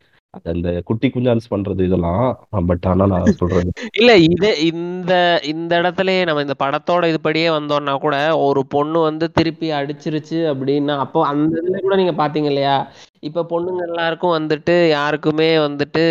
[0.48, 2.24] அந்த குட்டி குஞ்சான்ஸ் பண்றது இதெல்லாம்.
[2.68, 3.70] பட் ஆனா நான் சொல்றது
[4.00, 5.12] இல்ல இது இந்த
[5.52, 8.16] இந்த இடத்துலயே நம்ம இந்த படத்தோட இதுபடியே வந்தோம்னா கூட
[8.46, 12.76] ஒரு பொண்ணு வந்து திருப்பி அடிச்சிருச்சு அப்படின்னா அப்போ அந்த இதுல கூட நீங்க பாத்தீங்க இல்லையா?
[13.22, 16.04] இப்ப பொண்ணுங்க எல்லாருக்கும் வந்துட்டு யாருக்குமே வந்துட்டு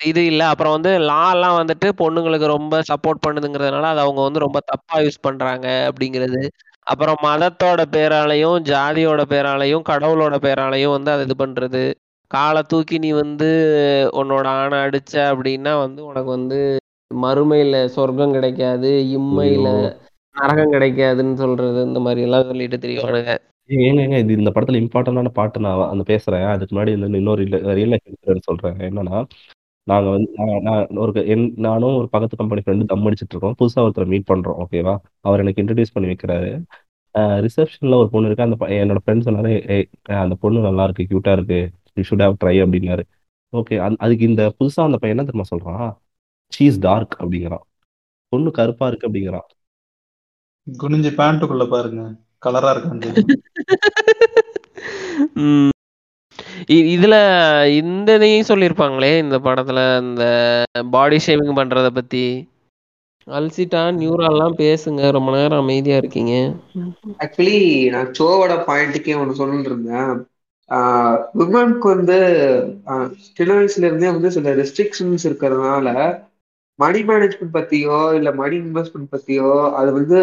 [0.00, 0.42] இது இல்ல.
[0.52, 5.24] அப்புறம் வந்து லா எல்லாம் வந்துட்டு பொண்ணுங்களுக்கு ரொம்ப சப்போர்ட் பண்ணுதுங்கிறதுனால அது அவங்க வந்து ரொம்ப தப்பா யூஸ்
[5.26, 6.40] பண்றாங்க அப்படிங்கிறது.
[6.86, 11.82] அப்புறம் மதத்தோட பேராலையும் ஜாதியோட பேராலையும் கடவுளோட பேராலையும் வந்து அதை இது பண்றது.
[12.30, 13.48] காலை தூக்கி நீ வந்து
[14.12, 16.58] உன்னோட ஆணை அடிச்ச அப்படின்னா வந்து உனக்கு வந்து
[17.10, 19.68] மறுமையில சொர்க்கம் கிடைக்காது இம்மையில
[20.36, 23.32] நரகம் கிடைக்காதுன்னு சொல்றது இந்த மாதிரி எல்லாம் சொல்லிட்டு தெரியவானுங்க
[23.70, 26.46] ஏங்க இது இந்த படத்துல இம்பார்ட்டன்டான பாட்டு நான் அந்த பேசுறேன்.
[26.52, 28.78] அதுக்கு முன்னாடி இன்னொரு ரியல் லைஃப் சொல்றேன்.
[28.88, 29.18] என்னன்னா
[29.86, 30.28] நாங்க வந்து
[30.62, 33.56] நான் ஒரு என் நானும் ஒரு பக்கத்து கம்பெனி ஃப்ரெண்டு தம் அடிச்சிட்டு இருக்கோம்.
[33.60, 36.50] புதுசா ஒருத்தரை மீட் பண்றோம் ஓகேவா அவர் எனக்கு இன்ட்ரடியூஸ் பண்ணி வைக்கிறாரு.
[37.46, 38.46] ரிசப்ஷன்ல ஒரு பொண்ணு இருக்கு.
[38.48, 41.60] அந்த என்னோட ஃப்ரெண்ட் சொன்னாரு "ஏய், அந்த பொண்ணு நல்லா இருக்கு கியூட்டா இருக்கு.
[42.00, 43.02] யூ ஷுட் ஹேவ் ட்ரை அப்படின்னாரு.
[43.56, 45.96] ஓகே அதுக்கு இந்த புதுசா அந்த பையன் என்ன தெரியுமா சொல்றான்?
[46.48, 47.88] சீஸ் டார்க் அப்படிங்கிறான்.
[48.28, 49.48] பொண்ணு கருப்பா இருக்கு அப்படிங்கிறான்.
[50.78, 52.14] குனிஞ்சு பேண்ட்டுக்குள்ள பாருங்க.
[52.46, 53.42] கலரா இருக்கான்னு தெரியும்.
[55.34, 55.68] ம்.
[56.66, 62.48] இ- இதுல இந்த இதையும் சொல்லியிருப்பாங்களே இந்த படத்துல இந்த பாடி ஷேவிங் பண்றத பத்தி.
[63.26, 66.54] அல்சிட்டா நியூரால்லாம் பேசுங்க ரொம்ப நேரம் அமைதியா இருக்கீங்க.
[67.18, 70.29] ஆக்சுவலி நான் சோவோட பாயிண்ட்டுக்கே ஒன்று இருந்தேன்.
[71.38, 72.16] விமனுக்கு வந்து
[73.28, 75.88] சின்ன வயசுல இருந்தே வந்து சில ரெஸ்ட்ரிக்ஷன்ஸ் இருக்கிறதுனால
[76.78, 79.48] மணி மேனேஜ்மெண்ட் பத்தியோ இல்ல மணி இன்வெஸ்ட்மெண்ட் பத்தியோ
[79.78, 80.18] அது வந்து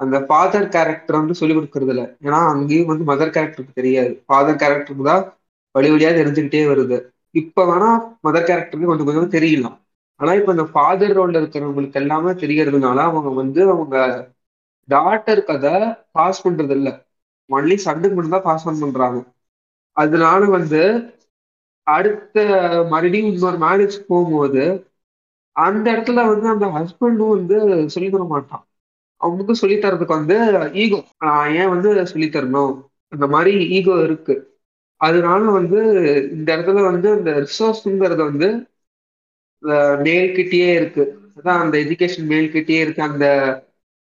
[0.00, 2.06] அந்த ஃபாதர் கேரக்டர் வந்து சொல்லி கொடுக்கறது இல்லை.
[2.22, 4.12] ஏன்னா அங்கேயும் வந்து மதர் கேரக்டருக்கு தெரியாது.
[4.26, 5.24] ஃபாதர் கேரக்டருக்கு தான்
[5.74, 6.98] வழி வழியா தெரிஞ்சுக்கிட்டே வருது.
[7.34, 7.90] இப்ப வேணா
[8.26, 9.76] மதர் கேரக்டருக்கு கொஞ்சம் கொஞ்சம் தெரியலாம்.
[10.20, 13.96] ஆனா இப்ப இந்த ஃபாதர் ரோல்ல இருக்கிறவங்களுக்கு எல்லாமே தெரியறதுனால அவங்க வந்து அவங்க
[14.88, 15.72] டாட்டர் கதை
[16.12, 16.92] பாஸ் பண்றது இல்லை
[17.50, 19.18] ஒன்லி சண்டுக்கு மட்டும் தான் பாஸ் ஆன் பண்றாங்க.
[19.96, 20.82] அதனால வந்து
[21.86, 22.36] அடுத்த
[22.90, 24.62] மறுபடியும் இன்னொரு மேரேஜ் போகும்போது
[25.56, 27.56] அந்த இடத்துல வந்து அந்த ஹஸ்பண்டும் வந்து
[27.94, 28.64] சொல்லி தர மாட்டான்.
[29.20, 30.36] அவனுக்கும் சொல்லி தரதுக்கு வந்து
[30.82, 30.98] ஈகோ
[31.54, 32.74] ஏன் வந்து சொல்லி தரணும்?
[33.12, 34.34] அந்த மாதிரி ஈகோ இருக்கு.
[35.00, 35.80] அதனால வந்து
[36.36, 38.48] இந்த இடத்துல வந்து அந்த ரிசோர்ஸ்ங்கிறது வந்து
[40.02, 41.04] மேல்கிட்டயே இருக்கு.
[41.36, 43.02] அதான் அந்த எஜுகேஷன் மேல்கிட்டயே இருக்கு.
[43.02, 43.24] அந்த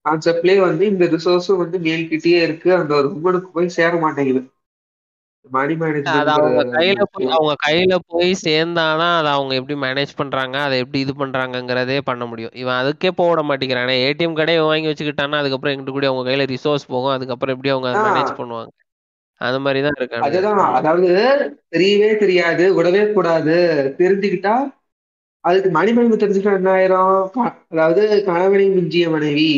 [0.05, 2.69] கான்செப்ட்லயே வந்து இந்த ரிசோர்ஸும் வந்து மேல்கிட்டயே இருக்கு.
[2.75, 4.41] அந்த ஒரு உமனுக்கு போய் சேர மாட்டேங்குது.
[5.45, 5.73] மணி
[6.11, 10.99] அது அவங்க கையில போய் அவங்க கையில போய் சேர்ந்தாதான் அதை அவங்க எப்படி மேனேஜ் பண்றாங்க அதை எப்படி
[10.99, 12.53] இது பண்றாங்கங்கிறதே பண்ண முடியும்.
[12.53, 13.95] இவன் அதுக்கே போக விட மாட்டேங்கிறானே.
[14.07, 17.11] ஏடிஎம் கடையை வாங்கி வச்சுக்கிட்டான்னா அதுக்கப்புறம் எங்கிட்ட கூட அவங்க கையில ரிசோர்ஸ் போகும்.
[17.11, 18.71] அதுக்கப்புறம் எப்படி அவங்க மேனேஜ் பண்ணுவாங்க?
[19.41, 20.73] அந்த மாதிரி தான் இருக்கானுங்க அதுதான்.
[20.73, 21.09] அதாவது
[21.75, 23.57] தெரியவே தெரியாது விடவே கூடாது.
[24.01, 24.55] தெரிஞ்சுக்கிட்டா
[25.43, 27.15] அதுக்கு மணிமணிவு தெரிஞ்சுக்கிட்டா என்ன ஆயிரும்?
[27.73, 29.49] அதாவது கணவனை மிஞ்சிய மனைவி.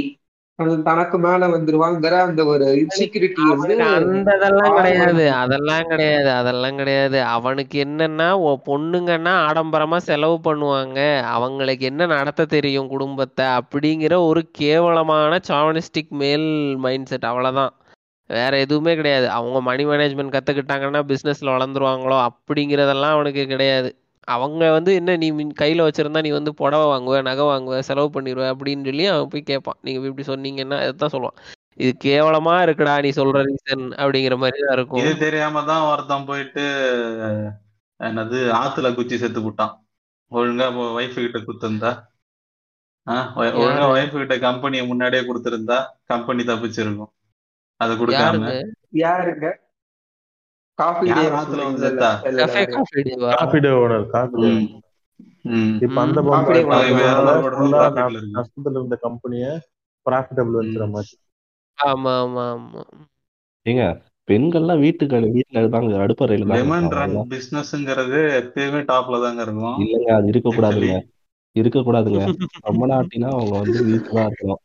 [0.83, 5.31] தனக்கு மேல வந்துருவாங்கிற அந்த ஒரு இன்செக்யூரிட்டி வந்து அந்த இதெல்லாம் ஆழமா கிடையாது.
[5.31, 6.29] அதெல்லாம் கிடையாது.
[6.31, 7.23] அதெல்லாம் கிடையாது.
[7.23, 8.27] அவனுக்கு என்னன்னா
[8.69, 11.21] பொண்ணுங்கன்னா ஆடம்பரமா செலவு பண்ணுவாங்க.
[11.21, 17.73] அவங்களுக்கு என்ன நடத்த தெரியும் குடும்பத்தை அப்படிங்கிற ஒரு கேவலமான சாவனிஸ்டிக் மேல் மைண்ட் செட் அவ்வளவுதான்.
[18.29, 19.29] வேற எதுவுமே கிடையாது.
[19.29, 23.89] அவங்க மணி மேனேஜ்மெண்ட் கத்துக்கிட்டாங்கன்னா பிசினஸ்ல வளர்ந்துருவாங்களோ அப்படிங்கிறதெல்லாம் அவனுக்கு கிடையாது.
[24.27, 25.27] அவங்க வந்து என்ன நீ
[25.61, 29.79] கையில வச்சிருந்தா நீ வந்து புடவை வாங்குவ நகை வாங்குவ செலவு பண்ணிடுவ அப்படின்னு சொல்லி அவன் போய் கேட்பான்
[29.85, 31.37] நீங்க இப்படி சொன்னீங்கன்னா இதான் சொல்லுவான்.
[31.83, 35.01] இது கேவலமா இருக்குடா நீ சொல்ற ரீசன் அப்படிங்கிற மாதிரி தான் இருக்கும்.
[35.03, 36.63] இது தெரியாம தான் ஒருத்தன் போயிட்டு
[37.99, 39.73] என்னது ஆத்துல குச்சி செத்து போட்டான்.
[40.31, 40.67] ஒழுங்கா
[40.97, 41.91] ஒய்ஃப் கிட்ட குத்துருந்தா
[43.41, 45.77] ஒழுங்கா ஒய்ஃப் கிட்ட கம்பெனியை முன்னாடியே கொடுத்திருந்தா
[46.11, 47.11] கம்பெனி தப்பிச்சிருக்கும்.
[47.81, 48.51] அதை கொடுக்காம.
[49.03, 49.45] யாருங்க
[50.79, 53.01] காஃபி டே யார் ஆத்துல வந்து செத்தா கஃபே
[53.33, 54.05] காஃபி டே ஓனர்
[55.85, 56.19] இப்ப அந்த
[58.15, 58.35] இருக்கு.
[58.35, 59.45] நஷ்டத்துல இருந்த கம்பெனிய
[60.05, 60.91] ப்ராஃபிட்டபிள் வச்சுற ம்.
[60.91, 61.13] மாதிரி.
[61.77, 62.83] ஆமா ஆமா ஆமா.
[63.65, 63.83] ஏங்க
[64.27, 66.99] பெண்கள்லாம் வீட்டுக்கு வீட்டுல தாங்க அடுப்பறையில இருப்பாங்க.
[66.99, 69.79] ரன் பிசினஸ்ங்கிறது எப்பயுமே டாப்ல தாங்க இருக்கும்.
[69.81, 70.93] இல்லைங்க அது ஆக்சுவலி இருக்கக்கூடாதுங்க
[71.55, 72.21] இருக்கக்கூடாதுங்க.
[72.67, 74.61] ரொம்ப நாட்டினா அவங்க வந்து வீட்டுல இருக்கணும்.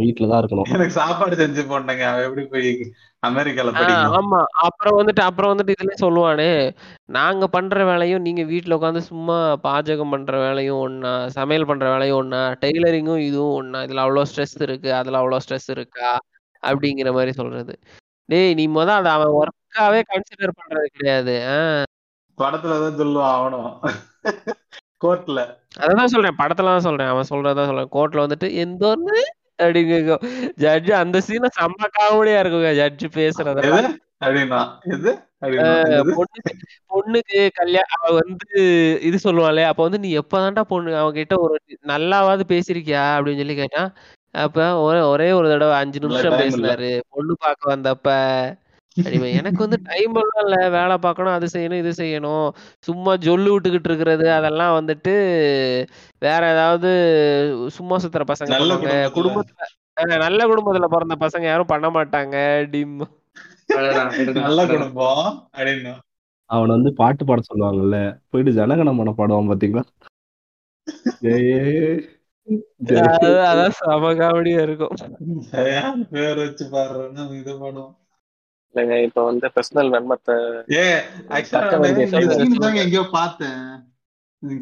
[0.00, 0.68] வீட்டுல தான் இருக்கணும்.
[0.70, 2.70] எனக்கு சாப்பாடு செஞ்சு போட்டேங்க அவன் எப்படி போய்
[3.22, 3.72] அமெரிக்கால
[4.18, 4.38] ஆமா.
[4.64, 6.48] அப்புறம் வந்துட்டு அப்புறம் வந்துட்டு இதுல சொல்லுவானே
[7.10, 12.42] நாங்க பண்ற வேலையும் நீங்க வீட்ல உட்காந்து சும்மா பாஜகம் பண்ற வேலையும் ஒண்ணா சமையல் பண்ற வேலையும் ஒண்ணா
[12.62, 16.10] டெய்லரிங்கும் இதுவும் ஒண்ணா இதுல அவ்வளவு ஸ்ட்ரெஸ் இருக்கு அதுல அவ்வளவு ஸ்ட்ரெஸ் இருக்கா?
[16.62, 17.74] அப்படிங்கிற மாதிரி சொல்றது.
[18.28, 21.34] டேய் நீ முத அதை அவன் ஒர்க்காவே கன்சிடர் பண்றது கிடையாது.
[21.52, 21.86] ஆஹ்
[22.38, 23.70] படத்துலதான் சொல்லுவான் அவனும்.
[25.02, 25.40] கோர்ட்ல
[25.84, 27.10] அதான் சொல்றேன் படத்துல தான் சொல்றேன்.
[27.12, 27.90] அவன் சொல்றதா சொல்றேன்.
[27.94, 28.84] கோர்ட்ல வந்துட்டு எந்த
[29.60, 30.16] அப்படிங்க
[30.58, 32.70] ஜட்ஜ் அந்த சீனை செம்ம காமெடியா இருக்குங்க.
[32.74, 33.90] ஜட்ஜ் பேசுறதெல்லாம்.
[36.90, 38.48] பொண்ணுக்கு கல்யாணம் அவ வந்து
[39.00, 41.54] இது சொல்லுவாளே அப்ப வந்து நீ எப்பதான்டா பொண்ணு அவகிட்ட ஒரு
[41.86, 43.90] நல்லாவாது பேசிருக்கியா அப்படின்னு சொல்லி கேட்டான்
[44.34, 46.90] அப்ப ஒரே ஒரே ஒரு தடவை அஞ்சு நிமிஷம் பேசினாரு.
[47.08, 48.08] பொண்ணு பார்க்க வந்தப்ப
[49.38, 50.56] எனக்கு வந்து டைம் எல்லாம் இல்ல.
[50.68, 52.46] வேலை பார்க்கணும் அது செய்யணும் இது செய்யணும்.
[52.80, 55.14] சும்மா ஜொல்லு விட்டுக்கிட்டு இருக்கிறது அதெல்லாம் வந்துட்டு
[56.22, 56.90] வேற ஏதாவது
[57.76, 58.58] சும்மா சுத்துற பசங்க
[59.18, 59.68] குடும்பத்துல.
[60.24, 62.36] நல்ல குடும்பத்துல பிறந்த பசங்க யாரும் பண்ண மாட்டாங்க.
[62.72, 62.98] டிம்.
[64.38, 64.60] நல்ல.
[64.70, 65.26] குடும்பம்
[65.56, 65.92] அப்படின்னு.
[66.50, 67.98] அவனை வந்து பாட்டு பாட சொல்லுவாங்கல்ல.
[68.30, 69.84] போயிட்டு ஜனகணமன பாடுவான் பாத்தீங்களா?
[73.50, 74.94] அதான் செம காமெடியா இருக்கும்.
[76.12, 77.94] பேர் வச்சு பாடுறேன்னு இது பண்ணுவோம்
[78.74, 80.36] இல்லைங்க இப்ப வந்து பர்சனல் நன்மத்தை
[80.74, 80.84] ஏ
[81.30, 81.70] ஆக்சுவலா
[82.78, 83.62] எங்கேயோ பார்த்தேன்.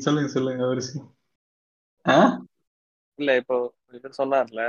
[0.01, 0.83] சொல்லுங்க சொல்லுங்க ஒரு
[3.19, 3.57] இல்ல இப்போ
[3.97, 4.63] இவர் சொன்னார்ல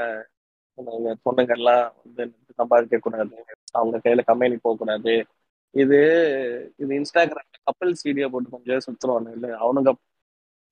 [0.77, 2.23] இந்த பொண்ணுங்கெல்லாம் வந்து
[2.59, 3.35] சம்பாதிக்க கூடாது
[3.73, 5.13] அவங்க கையில கம்பெனி போக கூடாது
[5.75, 5.97] இது
[6.79, 9.91] இது இன்ஸ்டாகிராம்ல கப்பல்ஸ் வீடியோ போட்டு கொஞ்சம் சுத்துருவானு இல்ல அவனுங்க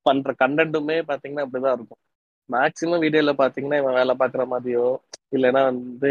[0.05, 2.01] பண்ற கண்டென்ட்டுமே பாத்தீங்கன்னா அப்படிதான் இருக்கும்.
[2.49, 4.85] மேக்சிமம் வீடியோல பாத்தீங்கன்னா இவன் வேலை பாக்குற மாதிரியோ
[5.35, 6.09] இல்லைன்னா வந்து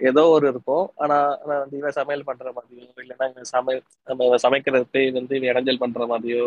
[0.00, 0.86] ஏதோ ஒரு இருக்கும்.
[0.96, 5.50] ஆனா ஆனா வந்து இவன் சமையல் பண்ற மாதிரியோ இல்லைன்னா இவன் சமையல் நம்ம இவன் சமைக்கிறது வந்து இவன்
[5.52, 6.42] இடைஞ்சல் பண்ற மாதிரியோ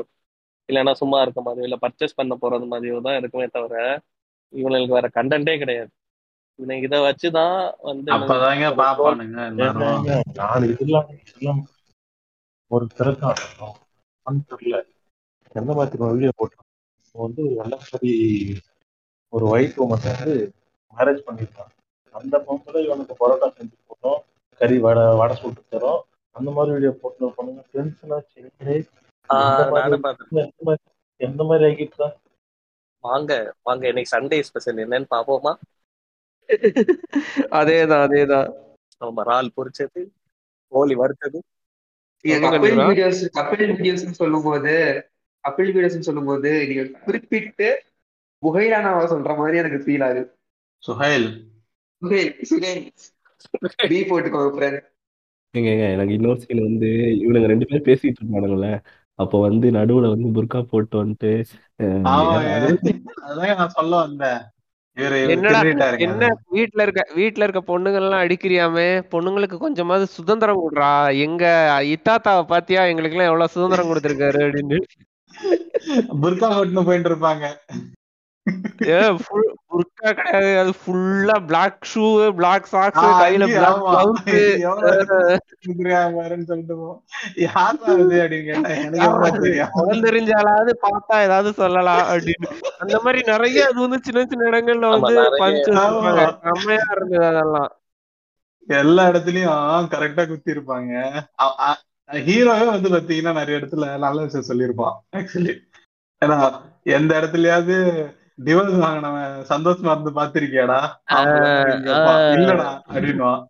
[0.70, 3.76] இல்லைன்னா சும்மா இருக்க மாதிரியோ இல்ல பர்ச்சேஸ் பண்ண போறது மாதிரியோ தான் இருக்குமே தவிர
[4.54, 5.92] இவனுக்கு வேற கண்டென்ட்டே கிடையாது.
[6.60, 8.10] இவனுக்கு இதை வச்சுதான் வந்து
[12.72, 13.40] ஒரு திறக்கம்
[14.52, 14.78] தெரியல.
[15.56, 18.12] எந்த மாதிரி வீடியோ அவன் வந்து ஒரு வெள்ளக்காரி
[19.34, 20.34] ஒரு ஒயிட் உமன் வந்து
[20.94, 21.72] மேரேஜ் பண்ணிருக்கான்
[22.16, 24.20] அந்த பொம்பளை இவனுக்கு பரோட்டா செஞ்சு போட்டோம்.
[24.62, 26.02] கறி வடை வடை சுட்டு தரோம்.
[26.36, 27.62] அந்த மாதிரி வீடியோ போட்டு பண்ணுங்க.
[27.76, 28.80] டென்ஷனா சரி.
[31.28, 32.08] எந்த மாதிரி ஆகிட்டு
[33.04, 33.32] வாங்க
[33.68, 33.84] வாங்க.
[33.92, 35.54] இன்னைக்கு சண்டே ஸ்பெஷல் என்னன்னு பாப்போமா?
[37.60, 38.50] அதேதான் அதேதான்.
[39.02, 40.02] நம்ம இறால் பொரிச்சது
[40.72, 41.40] கோழி வறுத்தது.
[42.26, 44.74] கப்பிள் வீடியோஸ் சொல்லும் போது
[45.44, 47.70] கப்பிள் வீடியோஸ் சொல்லும் போது நீங்க குறிப்பிட்டு
[48.44, 50.24] புகையிலானாவா சொல்ற மாதிரி எனக்கு ஃபீல் ஆகுது.
[50.84, 51.28] சுஹைல்.
[52.02, 52.82] சுகேல் சுகேல்
[53.90, 54.80] பி போட்டுக்கோங்க ஃப்ரெண்ட்
[55.54, 56.90] ஏங்க எனக்கு இன்னொரு சீன் வந்து
[57.22, 58.68] இவனுங்க ரெண்டு பேரும் பேசிட்டு இருப்பானுங்கல்ல.
[59.20, 61.32] அப்போ வந்து நடுவுல வந்து புர்கா போட்டு வந்துட்டு
[61.80, 62.70] அஹ், ஆமாங்க அது
[63.28, 64.40] அதாங்க நான் சொல்ல வந்தேன்.
[66.06, 68.88] என்ன வீட்ல இருக்க வீட்ல இருக்க பொண்ணுங்க எல்லாம் அடிக்கிறியாமே?
[69.12, 70.90] பொண்ணுங்களுக்கு கொஞ்சமாவது சுதந்திரம் கொடுறா.
[71.18, 71.44] எங்க
[71.92, 72.84] இத்தாத்தாவை பாத்தியா?
[72.86, 74.80] எங்களுக்கு எல்லாம் எவ்வளவு சுதந்திரம் கொடுத்திருக்காரு அப்படின்னு.
[76.24, 77.46] புர்கா போட்டுன்னு போயிட்டு இருப்பாங்க.
[79.72, 80.60] புர்கா கிடையாது.
[80.60, 84.24] அது ஃபுல்லா பிளாக் ஷூ பிளாக் சாக்ஸ் கையில பிளாக் கிளவுஸ்
[90.06, 92.50] தெரிஞ்சாலாவது பார்த்தா ஏதாவது சொல்லலாம் அப்படின்னு.
[92.80, 95.14] அந்த மாதிரி நிறைய அது வந்து சின்ன சின்ன இடங்கள்ல வந்து.
[95.40, 95.70] பஞ்ச்.
[96.48, 97.70] செம்மையா இருந்தது அதெல்லாம்.
[98.68, 100.92] எல்லா இடத்துலயும் கரெக்டா குத்தி இருப்பாங்க
[102.10, 105.54] ஹீரோவே வந்து பாத்தீங்கன்னா நிறைய இடத்துல நல்ல விஷயம் சொல்லியிருப்பான் ஆக்சுவலி
[106.22, 106.38] ஏன்னா
[106.90, 107.76] எந்த இடத்துலயாவது
[108.42, 110.80] டிவோர்ஸ் வாங்கினவன் சந்தோஷமா இருந்து பாத்திருக்கியாடா.
[112.36, 113.42] இல்லடா அப்படின்னுவான்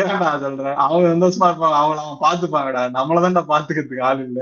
[0.00, 4.40] ஏன்டா சொல்றேன் அவங்க சந்தோஷமா இருப்பாங்க அவங்கள அவன் பாத்துப்பாங்கடா நம்மளதான்டா பாத்துக்கிறதுக்கு ஆள் இல்ல.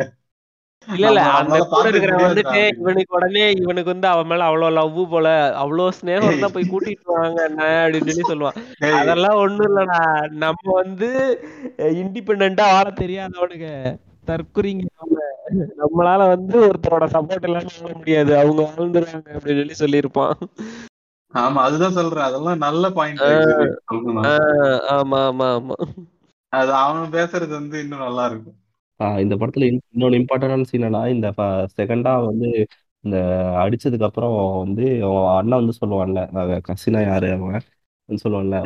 [0.88, 1.20] இல்ல இல்ல.
[1.40, 2.62] அந்த கூட இருக்கிற வந்துட்டு.
[2.76, 5.28] இவனுக்கு உடனே இவனுக்கு வந்து அவன் மேல அவ்வளவு லவ் போல
[5.60, 8.58] அவ்வளவு ஸ்நேகம் தான் போய் கூட்டிட்டு வாங்க என்ன அப்படின்னு சொல்லி சொல்லுவான்.
[9.00, 10.00] அதெல்லாம் ஒண்ணும் இல்லடா.
[10.44, 11.10] நம்ம வந்து
[12.00, 13.68] இண்டிபெண்டா வாழ தெரியாதவனுங்க.
[14.26, 14.84] தற்குறிங்க.
[15.80, 18.38] நம்மளால வந்து ஒருத்தரோட சப்போர்ட் இல்லாம வாழ முடியாது.
[18.38, 20.34] அவங்க வாழ்ந்துருவாங்க அப்படின்னு சொல்லி சொல்லியிருப்பான்.
[21.34, 22.24] ஆமா அதுதான் சொல்றேன்.
[22.24, 23.22] அதெல்லாம் நல்ல பாயிண்ட்
[24.94, 25.76] ஆமா ஆமா ஆமா.
[26.52, 28.56] அது அவன் பேசுறது வந்து இன்னும் நல்லா இருக்கும்.
[29.00, 31.28] ஆஹ் இந்த படத்துல இன்னொன்னு இம்பார்ட்டன்டான சீன் என்னன்னா இந்த
[31.78, 32.48] செகண்டா வந்து
[33.04, 33.18] இந்த
[33.58, 34.84] அடிச்சதுக்கு அப்புறம் வந்து
[35.36, 36.20] அண்ணன் வந்து சொல்லுவான்ல
[36.68, 37.64] கசினா யாரு அவன்?
[38.08, 38.58] சொல்லுவான்ல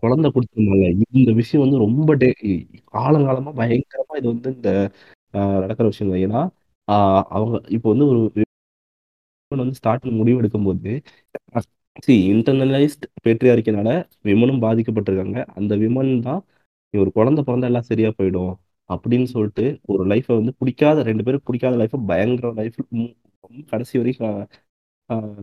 [0.00, 0.86] குழந்தை கொடுத்துருந்தாங்க.
[1.18, 2.28] இந்த விஷயம் வந்து ரொம்ப டே
[2.94, 4.70] காலங்காலமா பயங்கரமா இது வந்து இந்த
[5.62, 6.24] நடக்கிற விஷயம் தான்.
[6.26, 6.40] ஏன்னா
[7.36, 8.20] அவங்க இப்போ வந்து ஒரு
[9.50, 10.92] வந்து ஸ்டார்டிங் முடிவு எடுக்கும்போது
[12.06, 13.88] சி இன்டர்னலைஸ்ட் பேட்ரியார்க்கினால
[14.28, 15.38] விமனும் பாதிக்கப்பட்டிருக்காங்க.
[15.58, 16.40] அந்த விமன் தான்
[16.94, 18.52] ஒரு குழந்தை பிறந்தா எல்லாம் சரியா போயிடும்
[18.90, 22.78] அப்படின்னு சொல்லிட்டு ஒரு லைஃப்பை வந்து பிடிக்காத ரெண்டு பேரும் பிடிக்காத லைஃப்பை பயங்கர லைஃப்
[23.72, 24.38] கடைசி வரைக்கும்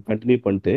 [0.09, 0.73] கண்டினியூ பண்ணிட்டு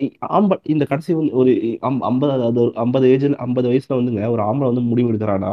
[0.00, 0.16] இ-
[0.64, 1.50] இந்த கடைசி வந்து ஒரு
[1.82, 5.52] அம்- ஐம்பது அது ஒரு ஐம்பது ஏஜ் ஐம்பது வயசுல வந்துங்க ஒரு ஆம்பளை வந்து முடிவு எடுக்கிறானா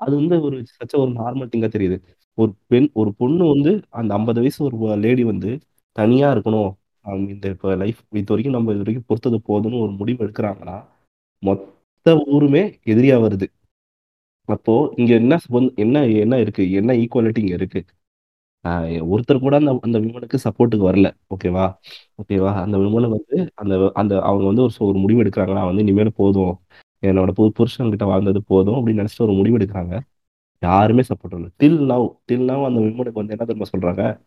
[0.00, 1.96] அது வந்து ஒரு சச்ச ஒரு நார்மல் திங்கா தெரியுது.
[2.38, 5.50] ஒரு பெண் ஒரு பொண்ணு வந்து அந்த ஐம்பது வயசு ஒரு லேடி வந்து
[5.96, 6.70] தனியா இருக்கணும்.
[7.04, 10.76] அவங்க இந்த இப்போ லைஃப் இது வரைக்கும் நம்ம இது வரைக்கும் பொறுத்தது போதும்னு ஒரு முடிவு எடுக்கிறாங்கன்னா
[11.42, 13.46] மொத்த ஊருமே எதிரியா வருது.
[14.48, 15.34] அப்போ இங்க என்ன
[15.76, 16.70] என்ன என்ன இருக்கு?
[16.72, 17.80] என்ன ஈக்குவாலிட்டி இங்க இருக்கு?
[18.64, 21.10] ஒருத்தர் கூட அந்த அந்த விமனுக்கு சப்போர்ட்டுக்கு வரல.
[21.34, 21.66] ஓகேவா
[22.20, 26.16] ஓகேவா அந்த விமனை வந்து அந்த அந்த அவங்க வந்து ஒரு ஒரு முடிவு எடுக்கிறாங்க நான் வந்து இனிமேல்
[26.16, 26.60] போதும்.
[27.06, 30.00] என்னோட புது புருஷன்கிட்ட வாழ்ந்தது போதும் அப்படின்னு நினைச்சிட்டு ஒரு முடிவு எடுக்கிறாங்க.
[30.58, 31.48] யாருமே சப்போர்ட் பண்ணல.
[31.62, 34.20] டில் நவ் டில் நவ் அந்த விமனுக்கு வந்து என்ன தெரியுமா சொல்றாங்க?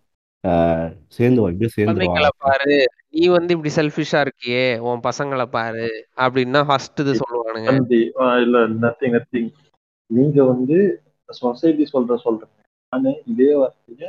[0.47, 2.05] ஆஹ் சேர்ந்து வா இப்படியே சேர்ந்து
[2.37, 2.85] பாரு.
[3.09, 4.79] நீ வந்து இப்படி செல்ஃபிஷா இருக்கியே.
[4.79, 6.05] உன் பசங்களை பாரு.
[6.17, 7.69] அப்படின்னா ஃபர்ஸ்ட் இது சொல்லுவானுங்க.
[8.41, 9.51] இல்ல நத்திங் நத்திங்
[10.05, 12.59] நீங்க வந்து சொசைட்டி சொல்ற சொல்றீங்க
[12.89, 14.07] நானு இதே வார்த்தைய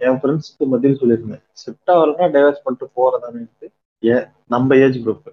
[0.00, 1.42] என் ஃப்ரெண்ட்ஸ்க்கு மத்தியில் சொல்லியிருந்தேன்.
[1.62, 3.42] செட் ஆகலன்னா டைவர்ஸ் பண்ணிட்டு போறதானு
[4.02, 4.24] ஏன்
[4.54, 5.28] நம்ம ஏஜ் குரூப்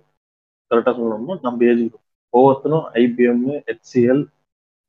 [0.72, 4.22] கரெக்டா சொல்லணும்னா நம்ம ஏஜ் குரூப் ஒவ்வொருத்தரும் ஐபிஎம் ஹெச்சிஎல்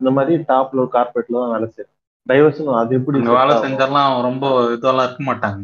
[0.01, 1.93] இந்த மாதிரி டாப்ல ஒரு கார்பரேட்ல தான் வேலை செய்யும்
[2.27, 3.55] டைவர்ஸ் அது எப்படி வேலை?
[3.64, 4.45] செஞ்செல்லாம் ரொம்ப
[4.77, 5.62] இதெல்லாம் இருக்க மாட்டாங்க.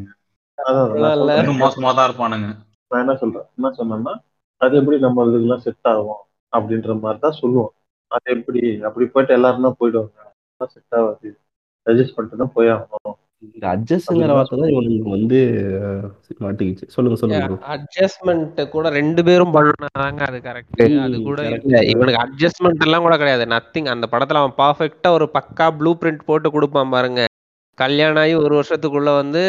[0.58, 2.48] அதான் மோசமா தான் இருப்பானுங்க.
[2.90, 3.46] நான் என்ன சொல்றேன்?
[3.58, 4.14] என்ன சொன்னேன்னா
[4.60, 7.72] அது எப்படி நம்ம இதுக்கெல்லாம் செட் ஆகும் அப்படின்ற மாதிரி தான் சொல்லுவோம்.
[8.10, 8.60] அது எப்படி?
[8.88, 10.18] அப்படி போயிட்டு எல்லாரும் தான் போயிடுவாங்க.
[10.74, 11.30] செட் ஆகாது.
[11.86, 13.18] ரெஜிஸ்ட் பண்ணிட்டு தான் போய் ஆகணும்.
[13.46, 15.38] இந்த அட்ஜஸ்ட்ங்கிற வார்த்தை தான் இவனுக்கு வந்து
[16.44, 16.86] மாட்டிக்கிச்சு.
[16.94, 17.58] சொல்லுங்க சொல்லுங்க.
[17.74, 21.42] அட்ஜஸ்ட்மெண்ட் கூட ரெண்டு பேரும் பண்ணாதாங்க அது கரெக்ட் அது கூட
[21.92, 23.46] இவனுக்கு அட்ஜஸ்ட்மெண்ட் எல்லாம் கூட கிடையாது.
[23.54, 27.22] நத்திங் அந்த படத்துல அவன் பர்ஃபெக்ட்டா ஒரு பக்கா ப்ளூ பிரிண்ட் போட்டு கொடுப்பான் பாருங்க.
[27.78, 29.42] கல்யாணம் ஆகி ஒரு வருஷத்துக்குள்ள வந்து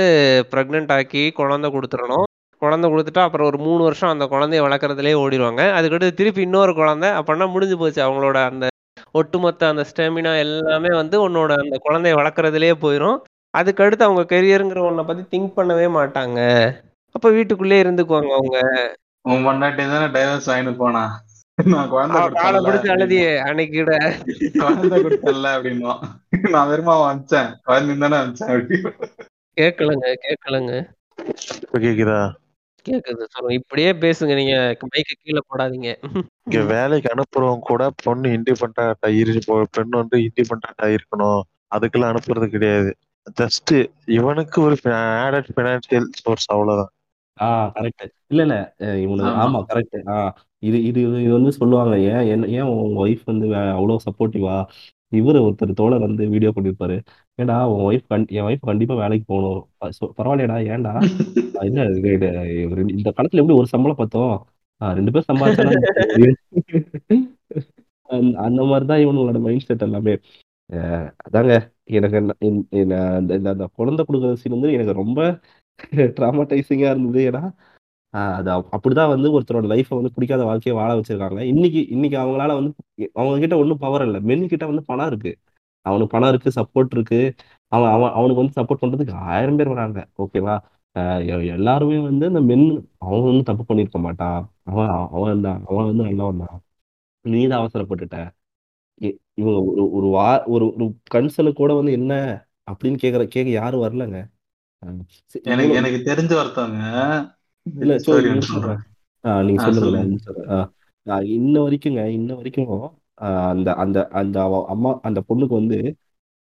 [0.51, 2.25] ப்ரெக்னென்ட் ஆக்கி குழந்தை கொடுத்துடணும்.
[2.61, 5.63] குழந்தை கொடுத்துட்டா அப்புறம் ஒரு மூணு வருஷம் அந்த குழந்தைய வளர்க்குறதுலே ஓடிடுவாங்க.
[5.77, 7.09] அதுக்கடுத்து திருப்பி இன்னொரு குழந்தை.
[7.19, 8.01] அப்படின்னா முடிஞ்சு போச்சு.
[8.07, 8.65] அவங்களோட அந்த
[9.19, 13.19] ஒட்டுமொத்த அந்த ஸ்டெமினா எல்லாமே வந்து உன்னோட அந்த குழந்தைய வளர்க்குறதுலே போயிடும்
[13.53, 16.39] அதுக்கடுத்து அவங்க கெரியருங்கிற ஒன்றை பற்றி திங்க் பண்ணவே மாட்டாங்க.
[17.15, 18.59] அப்போ வீட்டுக்குள்ளே இருந்துக்குவாங்க அவங்க.
[19.25, 21.03] உன் பொண்டாட்டி தானே டைவர்ஸ் வாங்கிட்டு போனா?
[21.57, 23.95] நான் குழந்தை காலை பிடிச்சி அழுதியே அன்னைக்கு கூட
[24.61, 25.93] குழந்தை கொடுத்தேன்ல அப்படின்னா.
[26.53, 26.93] நான் வெறுமா
[27.69, 28.77] குழந்தை தானே அப்படி
[29.57, 30.73] கேட்கலங்க கேட்கலங்க.
[31.85, 32.19] கேக்குதா?
[32.85, 33.55] கேக்குது சொல்லுங்க.
[33.61, 34.55] இப்படியே பேசுங்க நீங்க
[34.91, 35.89] மைக்க கீழே போடாதீங்க.
[36.45, 38.85] இங்க வேலைக்கு அனுப்புறவங்க கூட பொண்ணு இண்டிபெண்டா
[39.75, 41.41] பெண் வந்து இண்டிபெண்டா இருக்கணும்.
[41.75, 42.91] அதுக்கெல்லாம் அனுப்புறது கிடையாது.
[43.41, 46.89] ஜஸ்ட் இவனுக்கு ஒரு ஆடட் பினான்சியல் சோர்ஸ் அவ்வளவுதான்.
[47.41, 48.99] ஆ கரெக்ட் இல்ல இல்ல.
[49.01, 49.63] இவனுக்கு ஆமா.
[49.74, 51.97] கரெக்ட் ஆ இது இது இது வந்து சொல்லுவாங்க.
[51.99, 54.65] ஏன் என்ன ஏன் உங்க ஒய்ஃப் வந்து அவ்வளவு சப்போர்ட்டிவா
[55.15, 57.01] இவரு ஒருத்தர் தோழர் வந்து வீடியோ பண்ணிருப்பாரு.
[57.36, 59.67] ஏடா உன் ஒய்ஃப் என் ஒய்ஃப் கண்டிப்பா வேலைக்கு போகணும்.
[59.78, 60.93] ப- சொ- பரவாயில்லையடா ஏன்டா?
[61.57, 61.84] "ஆ, இல்ல
[62.82, 64.47] இந்த காலத்துல எப்படி ஒரு சம்பளம் பார்த்தோம்
[64.78, 66.34] ரெண்டு பேரும் சம்பாதிச்சாலும்
[68.01, 70.17] அந்த அந்த மாதிரிதான் இவனுங்களோட மைண்ட் செட் எல்லாமே
[71.32, 71.72] அதாங்க.
[71.89, 75.19] எனக்கு என்ன- இந்த- இந்த அந்த இந்த- அந்த குழந்தை கொடுக்குற சீன் வந்து எனக்கு ரொம்ப
[76.17, 77.21] ட்ராமடைசிங்காக இருந்தது.
[77.31, 77.43] ஏன்னா
[78.35, 81.39] அது அப்படிதான் வந்து ஒருத்தரோட லைஃப்பை வந்து பிடிக்காத வாழ்க்கையை வாழ வச்சிருக்காங்க.
[81.53, 82.73] இன்னைக்கு இன்னைக்கு அவங்களால வந்து
[83.13, 84.19] அவங்க கிட்ட ஒன்றும் பவர் இல்லை.
[84.21, 85.31] மென் கிட்ட வந்து பணம் இருக்கு.
[85.85, 87.19] அவனுக்கு பணம் இருக்கு சப்போர்ட் இருக்கு.
[87.71, 89.99] அவன் அவன் அவனுக்கு வந்து சப்போர்ட் பண்றதுக்கு ஆயிரம் பேர் வராங்க.
[90.23, 90.55] ஓகேவா
[91.55, 92.65] எல்லாருமே வந்து இந்த மென்
[92.97, 94.39] அவன் வந்து தப்பு பண்ணியிருக்க மாட்டான்.
[94.63, 96.57] அவன் அவன் தான் அவன் வந்து நல்லவன் தான்.
[97.25, 98.17] நீ தான் அவசரப்பட்டுட்ட.
[99.01, 102.13] இ- இவங்க ஒரு ஒரு வா ஒரு ஒரு கன்சர்னு கூட வந்து என்ன
[102.71, 104.17] அப்படின்னு கேக்குற கேட்க யாரும் வரலங்க.
[105.25, 106.81] சரி, எனக்கு இவ்வளவு எனக்கு தெரிஞ்ச ஒருத்தவங்க
[107.77, 108.79] இல்ல சோ சரி நீங்க சொல்றேன்
[109.23, 110.05] ஆஹ் நீங்க ஆ சொல்லுங்க சொல்லுங்க.
[110.05, 110.49] நான் சொல்றேன்.
[110.49, 110.67] ஆஹ்
[111.05, 112.67] ஆஹ் இன்ன வரைக்குங்க இன்ன வரைக்கும்
[113.21, 115.79] ஆஹ் அந்த அந்த அந்த அவ அம்மா அந்த பொண்ணுக்கு வந்து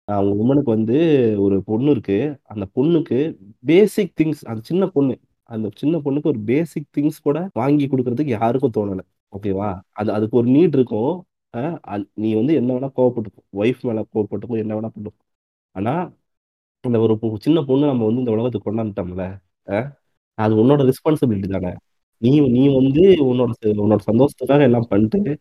[0.04, 0.98] அவங்க உமனுக்கு வந்து
[1.40, 2.18] ஒரு பொண்ணு இருக்கு.
[2.42, 3.18] அந்த பொண்ணுக்கு
[3.64, 8.76] பேசிக் திங்ஸ் அந்த சின்ன பொண்ணு அந்த சின்ன பொண்ணுக்கு ஒரு பேசிக் திங்ஸ் கூட வாங்கி கொடுக்கறதுக்கு யாருக்கும்
[8.76, 9.00] தோணல.
[9.32, 9.70] ஓகேவா?
[9.92, 11.28] அது அதுக்கு ஒரு நீட் இருக்கும்.
[11.57, 15.16] ஆஹ் அந்- நீ வந்து என்ன வேணா கோவப்பட்டுக்கும் ஒய்ஃப் மேல கோவப்பட்டுக்கும் என்ன வேணா பண்ணும்
[15.70, 16.12] ஆனா
[16.82, 19.92] இந்த ஒரு பொ- சின்ன பொண்ணு நம்ம வந்து இந்த உலகத்துக்கு கொண்டாந்துட்டோம்ல ஆஹ்
[20.34, 21.74] அது உன்னோட ரெஸ்பான்சிபிலிட்டி தானே.
[22.18, 25.38] நீ நீ வந்து உன்னோட ச- உன்னோட சந்தோஷத்துக்காக எல்லாம் பண்ணிட்டு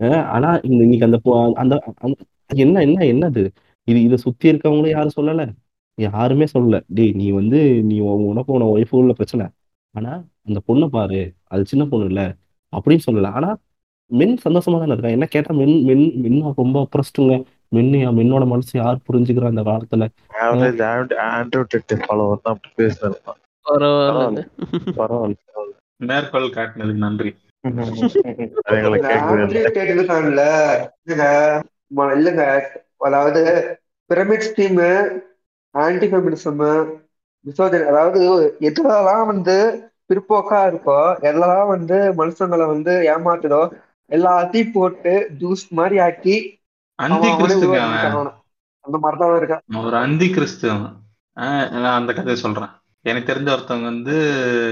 [0.00, 2.24] அஹ் ஆனா இந்த இன்னைக்கு அந்த பொ- அந்த அந்த-
[2.54, 3.48] என்ன என்ன என்னது?
[3.84, 5.54] இது இதை சுத்தி இருக்கவங்களும் யாரும் சொல்லல.
[5.94, 6.80] யாருமே சொல்லல.
[6.86, 9.46] டேய் நீ வந்து நீ உன் உனக்கு உன ஒய்ஃபு உள்ள பிரச்சனை.
[9.90, 11.34] ஆனா அந்த பொண்ணை பாரு.
[11.44, 12.36] அது சின்ன பொண்ணு இல்ல.
[12.76, 13.26] அப்படின்னு சொல்லல.
[13.26, 13.56] ஆனா
[14.10, 17.34] மென் சந்தோஷமா தானே இருக்காங்க என்ன கேட்டா மென் மென் மென் ரொம்ப அப்ரஸ்டுங்க
[17.72, 20.04] மென் மென்னோட மனசு யார் புரிஞ்சுக்கிற அந்த காலத்துல?
[26.00, 27.30] மேற்கோள் காட்டினதுக்கு நன்றி.
[32.12, 32.44] இல்லைங்க.
[33.00, 33.42] அதாவது
[34.10, 34.80] pyramid scheme
[35.74, 36.62] anti feminism
[37.46, 38.20] misogyny அதாவது
[38.60, 39.56] எதுலலாம் வந்து
[40.10, 43.60] பிற்போக்கா இருக்கோ எல்லாம் வந்து மனுஷங்களை வந்து ஏமாத்துதோ
[44.10, 46.36] எல்லாத்தையும் போட்டு ஜூஸ் மாதிரி ஆக்கி
[46.98, 47.78] அந்தி கிறிஸ்துங்க
[48.84, 49.62] அந்த மாதிரி தான் இருக்கான்.
[49.84, 50.68] ஒரு அந்தி கிறிஸ்து
[51.36, 52.72] நான் அந்த கதையை சொல்றேன்.
[53.04, 54.14] எனக்கு தெரிஞ்ச ஒருத்தவங்க வந்து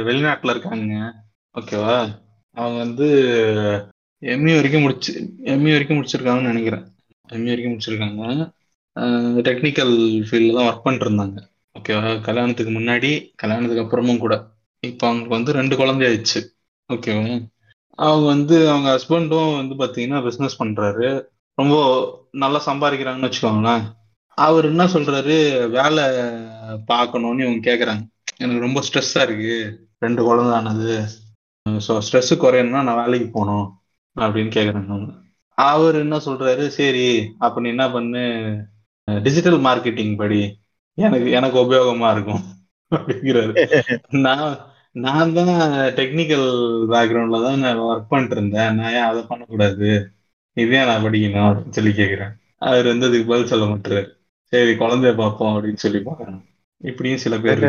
[0.07, 0.95] வெளிநாட்டுல இருக்காங்க.
[1.55, 1.97] ஓகேவா?
[2.57, 3.07] அவங்க வந்து
[4.23, 5.13] எம்இ வரைக்கும் முடிச்சு
[5.53, 6.85] எம்இ வரைக்கும் முடிச்சிருக்காங்கன்னு நினைக்கிறேன்.
[7.29, 8.23] எம்இ வரைக்கும் முடிச்சிருக்காங்க.
[9.47, 9.95] டெக்னிக்கல்
[10.29, 11.39] ஃபீல்டில் தான் ஒர்க் பண்ணிட்டு இருந்தாங்க
[11.77, 12.11] ஓகேவா?
[12.27, 13.11] கல்யாணத்துக்கு முன்னாடி
[13.43, 14.35] கல்யாணத்துக்கு அப்புறமும் கூட.
[14.83, 16.41] இப்போ அவங்களுக்கு வந்து ரெண்டு குழந்தை ஆயிடுச்சு.
[16.91, 17.35] ஓகேவா?
[17.97, 21.09] அவங்க வந்து அவங்க ஹஸ்பண்டும் வந்து பார்த்தீங்கன்னா பிஸ்னஸ் பண்றாரு.
[21.55, 21.77] ரொம்ப
[22.33, 23.85] நல்லா சம்பாதிக்கிறாங்கன்னு வச்சுக்கோங்களேன்.
[24.39, 25.37] அவர் என்ன சொல்றாரு?
[25.71, 26.05] வேலை
[26.87, 28.03] பார்க்கணும்னு இவங்க கேட்குறாங்க
[28.37, 29.57] எனக்கு ரொம்ப ஸ்ட்ரெஸ்ஸா இருக்கு.
[29.99, 30.97] ரெண்டு குழந்தை ஆனது.
[31.67, 33.67] ஸோ ஸ்ட்ரெஸ் குறையணும்னா நான் வேலைக்கு போகணும்
[34.17, 35.13] அப்படின்னு கேட்குறாங்க அவங்க.
[35.59, 36.65] அவர் என்ன சொல்றாரு?
[36.79, 38.25] சரி அப்ப நீ என்ன பண்ணு?
[39.23, 40.41] டிஜிட்டல் மார்க்கெட்டிங் படி.
[40.99, 42.43] எனக்கு எனக்கு உபயோகமா இருக்கும்.
[42.93, 43.55] அப்படிங்கிறாரு.
[44.27, 45.51] நான் நான் தான்
[45.99, 46.47] டெக்னிக்கல்
[46.93, 49.89] பேக்ரவுண்ட்ல தான் நான் ஒர்க் பண்ணிட்டு இருந்தேன் நான் ஏன் அதை பண்ணக்கூடாது?
[50.57, 54.03] இதே நான் படிக்கணும் அப்படின்னு சொல்லி கேட்கிறேன் அவர் வந்து அதுக்கு பதில் சொல்ல மாட்டாரு.
[54.53, 56.41] சரி குழந்தைய பார்ப்போம் அப்படின்னு சொல்லி பார்க்கறாங்க.
[56.81, 57.63] இப்படியும் சில பேர்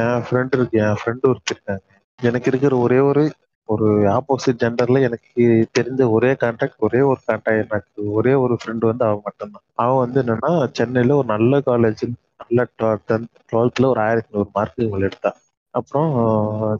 [0.00, 1.80] என் ஃப்ரெண்ட் இருக்கு என் ஃப்ரெண்ட் ஒருத்தர்
[2.20, 3.22] எனக்கு இருக்கிற ஒரே ஒரு
[3.68, 5.44] ஒரு ஆப்போசிட் ஜெண்டர்ல எனக்கு
[5.78, 9.64] தெரிஞ்ச ஒரே கான்டாக்ட் ஒரே ஒரு கான்டாக்ட் எனக்கு ஒரே ஒரு ஃப்ரெண்ட் வந்து அவன் மட்டும்தான்.
[9.74, 12.04] அவன் வந்து என்னன்னா சென்னையில ஒரு நல்ல காலேஜ்
[12.42, 12.66] நல்ல
[13.08, 15.32] டென்த் டுவெல்த்ல ஒரு ஆயிரத்தி நூறு மார்க் இவங்க எடுத்தா.
[15.74, 16.12] அப்புறம்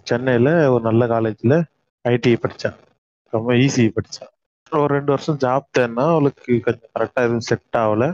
[0.03, 1.55] சென்னையில ஒரு நல்ல காலேஜ்ல
[2.05, 2.79] ஐடி படிச்சான்.
[3.33, 4.33] ரொம்ப ஈஸி படிச்சான்.
[4.73, 8.05] ஒரு ரெண்டு வருஷம் ஜாப் தேடினா அவளுக்கு கொஞ்சம் கரெக்டா எதுவும் செட் ஆகல.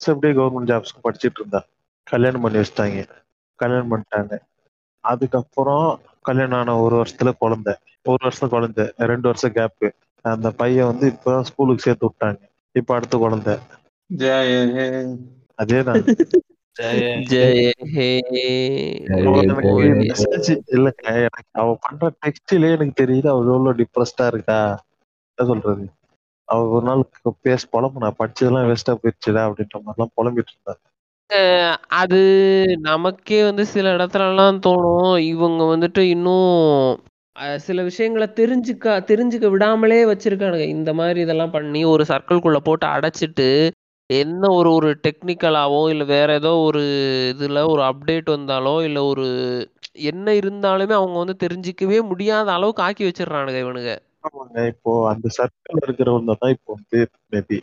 [0.00, 1.60] ஸோ அப்படியே கவர்மெண்ட் ஜாப்ஸ்க்கு படிச்சிட்டு இருந்தா.
[2.06, 3.02] கல்யாணம் பண்ணி வச்சிட்டாங்க.
[3.60, 4.34] கல்யாணம் பண்ணிட்டாங்க.
[5.04, 5.88] அதுக்கப்புறம்
[6.22, 7.74] கல்யாணம் ஆன ஒரு வருஷத்துல குழந்தை.
[8.04, 8.84] ஒரு வருஷம் குழந்தை.
[8.96, 9.88] ரெண்டு வருஷம் கேப்பு
[10.24, 12.42] அந்த பையன் வந்து இப்பதான் ஸ்கூலுக்கு சேர்த்து விட்டாங்க.
[12.74, 13.54] இப்ப அடுத்த குழந்தை.
[14.10, 15.16] ஜெய
[15.62, 16.04] அதேதான்.
[16.76, 17.64] ஜெய ஜெய
[17.94, 18.06] ஹே
[20.74, 24.58] இல்லங்க எனக்கு அவ பண்ற டெக்ஸ்ட்லயே எனக்கு தெரியுது அவ எவ்வளவு டிப்ரெஸ்டா இருக்கா?
[25.30, 25.84] என்ன சொல்றது?
[26.48, 27.02] அவ ஒரு நாள்
[27.46, 30.74] பேச புலம்புனா படிச்சதெல்லாம் வேஸ்டா போயிடுச்சுடா அப்படின்ற மாதிரிலாம் புலம்பிட்டு இருந்தா
[32.00, 32.18] அது
[32.80, 35.14] நமக்கே வந்து சில இடத்துலலாம் தோணும்.
[35.32, 36.50] இவங்க வந்துட்டு இன்னும்
[37.58, 40.66] சில விஷயங்களை தெரிஞ்சுக்க தெரிஞ்சுக்க விடாமலே வச்சிருக்கானுங்க.
[40.76, 43.48] இந்த மாதிரி இதெல்லாம் பண்ணி ஒரு சர்க்கிள்குள்ள போட்டு அடைச்சிட்டு
[44.10, 46.80] என்ன ஒரு ஒரு டெக்னிக்கலாவோ இல்லை வேற ஏதோ ஒரு
[47.32, 49.26] இதுல ஒரு அப்டேட் வந்தாலோ இல்லை ஒரு
[50.10, 53.92] என்ன இருந்தாலுமே அவங்க வந்து தெரிஞ்சிக்கவே முடியாத அளவுக்கு ஆக்கி வச்சிடுறானுங்க இவனுங்க.
[54.26, 54.58] ஆமாங்க.
[54.72, 56.98] இப்போ அந்த சர்க்கிள் இருக்கிறவங்க தான் இப்போ வந்து
[57.32, 57.58] மேபி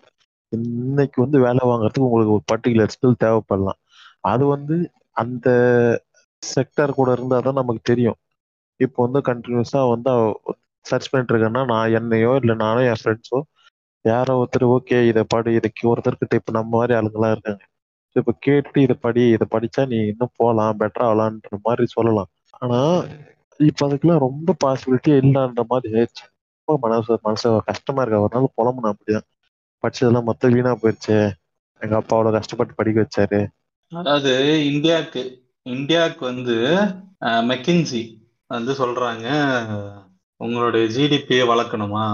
[0.53, 3.79] இன்னைக்கு வந்து வேலை வாங்குறதுக்கு உங்களுக்கு ஒரு பர்டிகுலர் ஸ்கில் தேவைப்படலாம்.
[4.23, 4.75] அது வந்து
[5.15, 5.47] அந்த
[6.43, 8.17] செக்டர் கூட இருந்தா தான் நமக்கு தெரியும்.
[8.79, 10.11] இப்போ வந்து கண்டினியூஸா வந்து
[10.85, 13.39] சர்ச் பண்ணிட்டு இருக்கேன்னா நான் என்னையோ இல்லை நானோ என் ஃப்ரெண்ட்ஸோ
[14.05, 17.63] யாரோ ஒருத்தர் ஓகே இதை படி இதுக்கு ஒருத்தர்கிட்ட இப்போ நம்ம மாதிரி ஆளுங்களாம் இருக்காங்க.
[18.15, 22.29] இப்போ கேட்டு இதை படி இதை படிச்சா நீ இன்னும் போகலாம் பெட்டர் ஆகலான்ற மாதிரி சொல்லலாம்.
[22.61, 22.79] ஆனா
[23.59, 26.25] இப்போ அதுக்கெல்லாம் ரொம்ப பாசிபிலிட்டி இல்லைன்ற மாதிரி ஆயிடுச்சு.
[26.67, 28.23] ரொம்ப மனசு மனசு கஷ்டமா இருக்கு.
[28.25, 29.27] ஒரு நாள் புலம்புனா அப்படிதான்.
[29.83, 31.17] படிச்சதெல்லாம் மொத்தம் வீணா போயிடுச்சு
[31.81, 33.39] எங்க அப்பா அவ்வளவு கஷ்டப்பட்டு படிக்க வச்சாரு.
[33.91, 34.33] அதாவது
[34.71, 35.21] இந்தியாவுக்கு
[35.65, 36.57] இந்தியாவுக்கு வந்து
[37.49, 38.01] மெக்கின்சி
[38.51, 39.27] வந்து சொல்றாங்க
[40.41, 42.05] உங்களுடைய ஜிடிபியை வளர்க்கணுமா?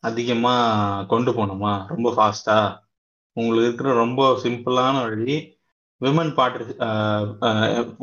[0.00, 0.54] அதிகமா
[1.02, 1.86] கொண்டு போகணுமா?
[1.86, 2.88] ரொம்ப ஃபாஸ்டா
[3.32, 5.58] உங்களுக்கு இருக்கிற ரொம்ப சிம்பிளான வழி
[6.00, 6.64] விமன் பார்ட்டி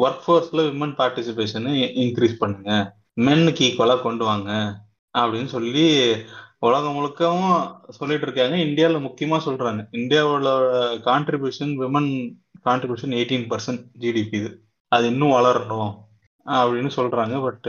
[0.02, 1.74] ஒர்க் ஃபோர்ஸ்ல விமன் பார்ட்டிசிபேஷனை
[2.04, 2.96] இன்க்ரீஸ் பண்ணுங்க.
[3.22, 4.80] மென்னுக்கு ஈக்குவலா கொண்டு வாங்க.
[5.18, 6.16] அப்படின்னு சொல்லி
[6.60, 8.58] உலகம் முழுக்கவும் சொல்லிட்டு இருக்காங்க.
[8.58, 9.88] இந்தியாவில் முக்கியமா சொல்றாங்க.
[9.92, 10.48] இந்தியாவோட
[11.08, 14.64] contribution women contribution eighteen percent GDP இது.
[14.88, 15.98] அது இன்னும் வளரணும்.
[16.46, 17.42] அப்படின்னு சொல்றாங்க.
[17.42, 17.68] பட்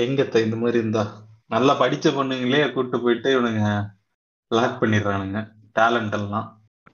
[0.00, 1.25] எங்கத்த இந்த மாதிரி இருந்தா?
[1.50, 3.64] நல்லா படிச்ச பொண்ணுங்களே கூட்டு போயிட்டு இவனுங்க
[4.50, 5.38] லாக் பண்ணிடுறானுங்க.
[5.78, 6.46] டேலண்ட் எல்லாம்.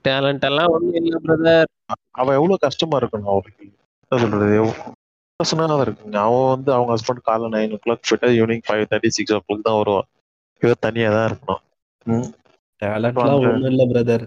[0.05, 1.69] டேலண்ட் எல்லாம் ஒண்ணும் இல்லை பிரதர்
[2.19, 4.57] அவன் எவ்வளவு கஷ்டமா இருக்கணும் அவருக்கு என்ன சொல்றது?
[5.39, 6.17] பர்சனாக இருக்குங்க.
[6.27, 9.79] அவன் வந்து அவங்க ஹஸ்பண்ட் காலைல நைன் ஓ கிளாக் போயிட்டா evening five thirty six o'clock தான்
[9.79, 10.07] வருவான்
[10.61, 11.63] இவர் தனியா தான் இருக்கணும்.
[12.81, 14.25] டேலண்ட்லாம் ஒண்ணும் இல்ல பிரதர்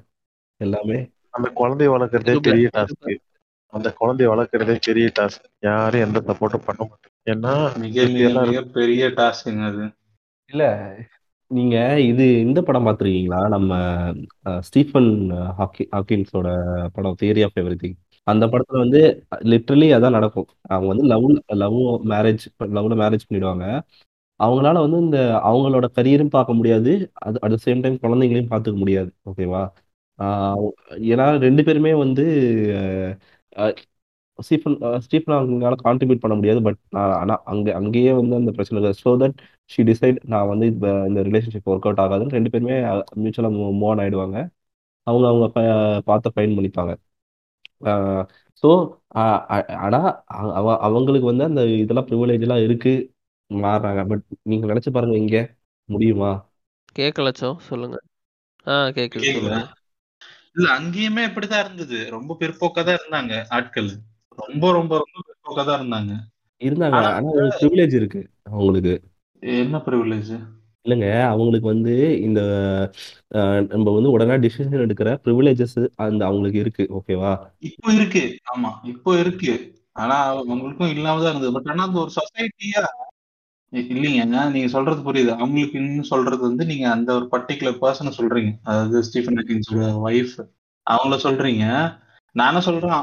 [0.61, 0.99] எல்லாமே.
[1.37, 3.09] அந்த குழந்தைய வளர்க்கறதே பெரிய டாஸ்க்
[3.72, 7.14] அந்த குழந்தைய வளர்க்கறதே பெரிய டாஸ்க் யாரும் எந்த சப்போர்ட்டும் பண்ண மாட்டாங்க.
[7.33, 7.53] ஏன்னா
[7.85, 8.05] மிக
[8.49, 9.87] மிக பெரிய டாஸ்க்குங்க அது.
[10.51, 10.65] இல்ல
[11.51, 13.73] நீங்க இது இந்த படம் பாத்துருக்கீங்களா நம்ம
[14.47, 15.11] அஹ், ஸ்டீஃபன்
[15.59, 16.49] ஹாக்கி ஹாக்கின்ஸோட
[16.95, 19.01] படம் தியரி ஆஃப் எவ்ரிதிங் அந்த படத்துல வந்து
[19.51, 20.47] லிட்ரலி அதான் நடக்கும்.
[20.69, 21.27] அவங்க வந்து லவ்
[21.63, 21.79] லவ்
[22.13, 22.45] மேரேஜ்
[22.77, 23.67] லவ்ல மேரேஜ் பண்ணிடுவாங்க.
[24.41, 26.93] அவங்களால வந்து இந்த அவங்களோட கரியரும் பார்க்க முடியாது.
[27.23, 29.11] அது அட் சேம் டைம் குழந்தைங்களையும் பார்த்துக்க முடியாது.
[29.29, 29.63] ஓகேவா
[31.09, 32.25] ஏன்னா ரெண்டு பேருமே வந்து
[33.57, 33.75] அஹ்,
[34.39, 36.78] ஸ்டீஃபன் ஸ்டீஃபன் அவங்களால கான்ட்ரிபியூட் பண்ண முடியாது பட்
[37.14, 39.37] ஆனால் அங்கே அங்கேயே வந்து அந்த பிரச்சனை ஸோ தட்
[39.70, 42.76] ஷி டிசைட் நான் வந்து இந்த இந்த ரிலேஷன்ஷிப் ஒர்க் அவுட் ஆகாதுன்னு ரெண்டு பேருமே
[43.14, 44.39] மியூச்சுவலாக மூவ் ஆன் ஆயிடுவாங்க.
[45.07, 45.47] அவங்க அவங்க
[46.01, 46.93] பார்த்த ஃபைன் பண்ணிப்பாங்க.
[48.62, 48.68] ஸோ
[49.76, 50.09] ஆனால்
[50.59, 52.95] அவ அவங்களுக்கு வந்து அந்த இதெல்லாம் ப்ரிவிலேஜ்லாம் இருக்கு
[53.51, 54.03] மாறுறாங்க.
[54.07, 55.43] பட் நீங்கள் நினச்சி பாருங்க இங்கே
[55.89, 56.30] முடியுமா?
[56.97, 57.97] கேட்கலச்சோ சொல்லுங்க.
[58.66, 58.76] ஆ
[59.16, 59.59] சொல்லுங்க.
[60.57, 61.99] இல்ல அங்கேயுமே இப்படிதான் இருந்தது.
[62.11, 63.91] ரொம்ப பிற்போக்கா தான் இருந்தாங்க ஆட்கள்.
[64.39, 66.12] ரொம்ப ரொம்ப ரொம்ப தான் இருந்தாங்க.
[66.61, 66.97] இருந்தாங்க.
[66.97, 68.20] ஆனா அவங்களுக்கு ப்ரிவிலேஜ் இருக்கு
[68.51, 68.95] அவங்களுக்கு.
[69.43, 70.32] என்ன ப்ரிவிலேஜ்
[70.87, 72.41] இல்லைங்க அவங்களுக்கு வந்து இந்த
[73.68, 78.22] நம்ம வந்து உடனே டிசிஷன் எடுக்கிற ப்ரிவிலேஜஸ் அந்த அவங்களுக்கு இருக்கு ஓகேவா இப்போ இருக்கு.
[78.55, 79.53] ஆமா இப்போ இருக்கு.
[79.93, 81.53] ஆனா அவங்களுக்கும் இல்லாம தான் இருந்தது.
[81.53, 82.82] பட் ஆனா அந்த ஒரு சொசைட்டியா
[83.72, 84.22] இல்லைங்க.
[84.53, 85.30] நீங்க சொல்றது புரியுது.
[85.30, 88.53] அவங்களுக்கு இன்னும் சொல்றது வந்து நீங்க அந்த ஒரு பர்டிகுலர் பர்சனை சொல்றீங்க.
[88.62, 90.37] அதாவது ஸ்டீஃபன் ஹாக்கின்ஸோட ஒய்ஃப்
[90.87, 91.64] அவங்கள சொல்றீங்க.
[92.34, 93.03] நானும் சொல்றேன்.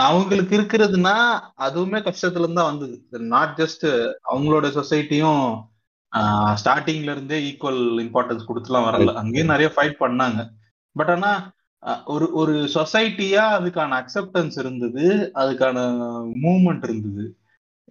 [0.00, 1.16] அவங்களுக்கு இருக்கிறதுனா
[1.58, 3.86] அதுவுமே கஷ்டத்துல இருந்து வந்தது நாட் ஜஸ்ட்
[4.32, 5.44] அவங்களோட சொசைட்டியும்
[6.62, 9.14] ஸ்டார்டிங்ல இருந்தே ஈக்குவல் இம்பார்ட்டன்ஸ் கொடுத்துலாம் வரல.
[9.14, 10.40] அங்கேயும் நிறைய ஃபைட் பண்ணாங்க.
[10.96, 11.32] பட் ஆனா
[12.04, 15.04] ஒரு ஒரு சொசைட்டியா அதுக்கான அக்செப்டன்ஸ் இருந்தது.
[15.34, 15.76] அதுக்கான
[16.42, 17.24] மூவ்மெண்ட் இருந்தது.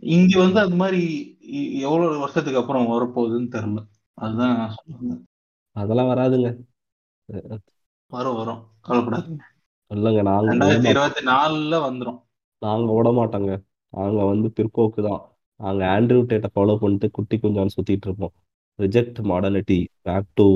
[0.01, 1.03] இங்க வந்து அது மாதிரி
[1.80, 3.82] எவ்வளவு வருஷத்துக்கு அப்புறம் வரப்போகுதுன்னு தெரியல.
[4.14, 4.76] அதுதான்
[5.76, 6.49] அதெல்லாம் வராதுங்க.
[8.12, 8.62] வரும் வரும்.
[8.88, 9.38] கவலைப்படாதீங்க.
[9.92, 12.20] இல்லைங்க நாங்க ரெண்டாயிரத்தி இருபத்தி நாலுல வந்துரும்.
[12.62, 13.54] நாங்க விட மாட்டோங்க
[13.94, 15.22] நாங்க வந்து பிற்போக்கு தான்.
[15.60, 18.34] நாங்க ஆண்ட்ரூ டேட்டை ஃபாலோ பண்ணிட்டு குட்டி குஞ்சான்னு சுத்திட்டு இருப்போம்.
[18.80, 20.48] Reject modernity back to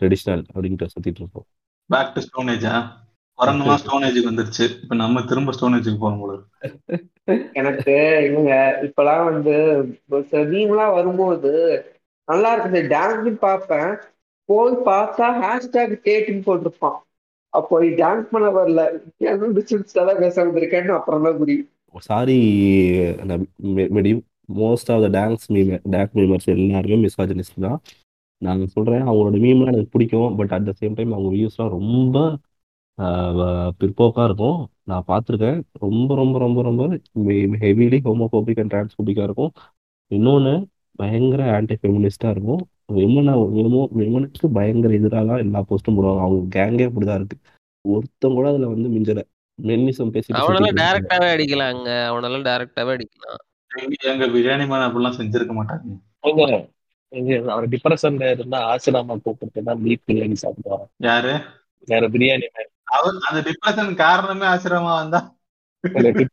[0.00, 1.46] traditional அப்படின்ட்டு சுத்திட்டு இருப்போம்.
[1.90, 2.74] பேக் டு ஸ்டோனேஜா
[3.38, 4.64] பேக் குரங்குலாம் டு ஸ்டோனேஜுக்கு வந்துருச்சு.
[4.82, 6.98] இப்ப நம்ம திரும்ப ஸ்டோனேஜுக்கு போறோம் போல இருக்கு.
[7.60, 7.94] எனக்கு
[8.30, 8.52] இவங்க
[8.86, 9.54] இப்பெல்லாம் வந்து
[10.52, 11.52] மீம்லாம் வரும்போது
[12.28, 12.88] நல்லா இருக்குது.
[12.94, 13.90] டான்ஸ் பார்ப்பேன்.
[14.48, 16.98] போய் பார்த்தா ஹேஷ்டாக் டேட்டுன்னு போட்டிருப்பான்.
[17.58, 18.82] அப்போ டான்ஸ் பண்ண வரல.
[20.10, 21.68] தான் பேச வந்திருக்கேன்னு அப்புறம் தான் புரியும்.
[22.08, 22.38] Sorry
[23.96, 24.12] மெடி
[24.62, 27.78] most of the dance meme dance memers எல்லாருமே மிஸ்வாஜனிஸ்ட் தான்.
[28.42, 30.32] நான் சொல்கிறேன் அவங்களோட மீம்லாம் எனக்கு பிடிக்கும்.
[30.38, 32.16] But at the same time அவங்க வியூஸ்லாம் ரொம்ப
[33.78, 34.58] பிற்போக்காக இருக்கும்.
[34.90, 35.58] நான் பார்த்துருக்கேன்.
[35.84, 36.82] ரொம்ப ரொம்ப ரொம்ப ரொம்ப
[37.64, 39.52] ஹெவிலி ஹோமோபோபிக் அண்ட் டிரான்ஸ்போபிக்கா இருக்கும்.
[40.10, 40.54] இன்னொன்று
[41.00, 42.62] பயங்கர ஆன்டி ஃபெமினிஸ்டாக இருக்கும்.
[42.92, 46.20] விமனை விமனுக்கு பயங்கர எதிராக தான் எல்லா போஸ்டும் போடுவாங்க.
[46.20, 47.36] அவங்க கேங்கே அப்படிதான் இருக்கு.
[47.88, 49.22] ஒருத்தன் கூட அதுல வந்து மிஞ்சல.
[49.62, 50.80] மென்னிசம் பேசிட்டு அவனெல்லாம்.
[50.82, 52.06] டைரக்டாவே அடிக்கலாங்க.
[52.06, 53.36] அவனெல்லாம் டைரக்டாவே அடிக்கலாம்.
[54.02, 55.80] எங்க- பிரியாணி மேன் அப்படிலாம் செஞ்சிருக்க
[56.30, 56.72] மாட்டாங்க.
[57.46, 60.86] அவர் டிப்ரெஷன்ல இருந்தா ஆசிராமா கூப்பிட்டு பீஃப் பிரியாணி சாப்பிடுவாங்க.
[60.96, 61.38] யாரு?
[61.86, 62.42] வேற பிரியாணி
[62.84, 65.34] அவர் அந்த டிப்ரெஷன் காரணமே ஆசிரமா வந்தா.
[65.88, 66.26] டிப்ரெஷன்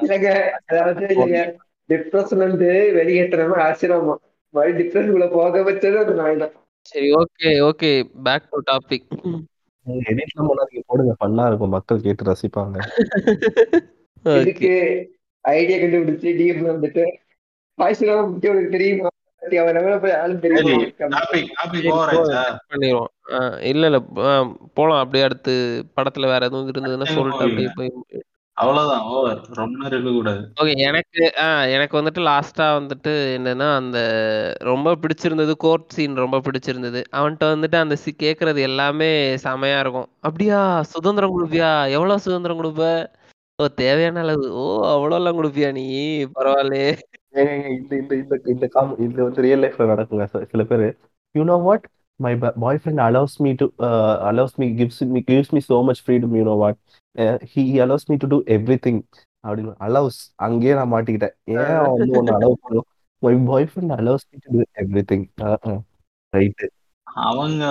[0.00, 1.54] இல்லைங்க அதாவது இல்லைங்க.
[1.88, 4.14] டிப்ரெஷன் வந்து வெளியேற்றணும்
[4.54, 6.54] ஆசிரமம் மறுபடியும் டிப்ரெஷனுக்குள்ள போக வச்சது அந்த நாய் தான்
[6.86, 7.90] சரி okay okay
[8.24, 9.06] back to topic
[10.08, 11.12] எடிட்லாம் பண்ணாதீங்க போடுங்க.
[11.20, 11.74] ஃபன்னா இருக்கும்.
[11.76, 12.76] மக்கள் கேட்டு ரசிப்பாங்க.
[14.40, 14.72] இதுக்கு
[15.44, 17.04] ஐடியா கண்டுபிடிச்சு டீர்னு வந்துட்டு
[17.78, 19.10] ஆசிரமம் பத்தி உனக்கு தெரியுமா?
[23.70, 23.98] இல்ல இல்ல.
[24.74, 25.00] போலாம்.
[25.02, 25.52] அப்படியே அடுத்து
[25.96, 27.70] படத்துல வேற எதுவும் இருந்ததுன்னா சொல்லிட்டு அப்படியே.
[27.78, 27.90] போய்
[28.60, 31.20] அவ்வளவுதான் ஓவர் ரொம்ப நேரம் இருக்க கூடாது ஓகே எனக்கு
[31.74, 33.98] எனக்கு வந்துட்டு லாஸ்டா வந்துட்டு என்னன்னா அந்த
[34.68, 39.10] ரொம்ப பிடிச்சிருந்தது கோர்ட் சீன் ரொம்ப பிடிச்சிருந்தது அவன்கிட்ட வந்துட்டு அந்த சி கேக்குறது எல்லாமே
[39.44, 40.58] செமையா இருக்கும் அப்படியா
[40.92, 42.84] சுதந்திரம் கொடுப்பியா எவ்வளவு சுதந்திரம் கொடுப்ப
[43.58, 45.86] ஓ தேவையான அளவு ஓ அவ்வளோலாம் கொடுப்பியா நீ
[46.36, 46.90] பரவாயில்லையே
[47.74, 50.86] இந்த இந்த இந்த இந்த காம் இது வந்து ரியல் லைஃப்ல நடக்குங்க சில- சில பேர்
[51.34, 51.84] you know what
[52.20, 52.32] my
[52.80, 53.66] boyfriend allows me to
[54.30, 56.78] allows me gives me gives me so much freedom you know what
[57.52, 58.38] he allows me to do
[58.86, 59.00] everything
[59.44, 61.36] அப்படின்னு அலோஸ் அங்கேயே நான் மாட்டிக்கிட்டேன்.
[61.58, 62.88] ஏன் வந்து ஒன்னு அலோவ் பண்ணும்
[63.22, 63.34] my
[63.70, 64.62] boyfriend allows me to do
[65.12, 65.26] everything
[66.32, 66.68] right
[67.28, 67.62] அவங்க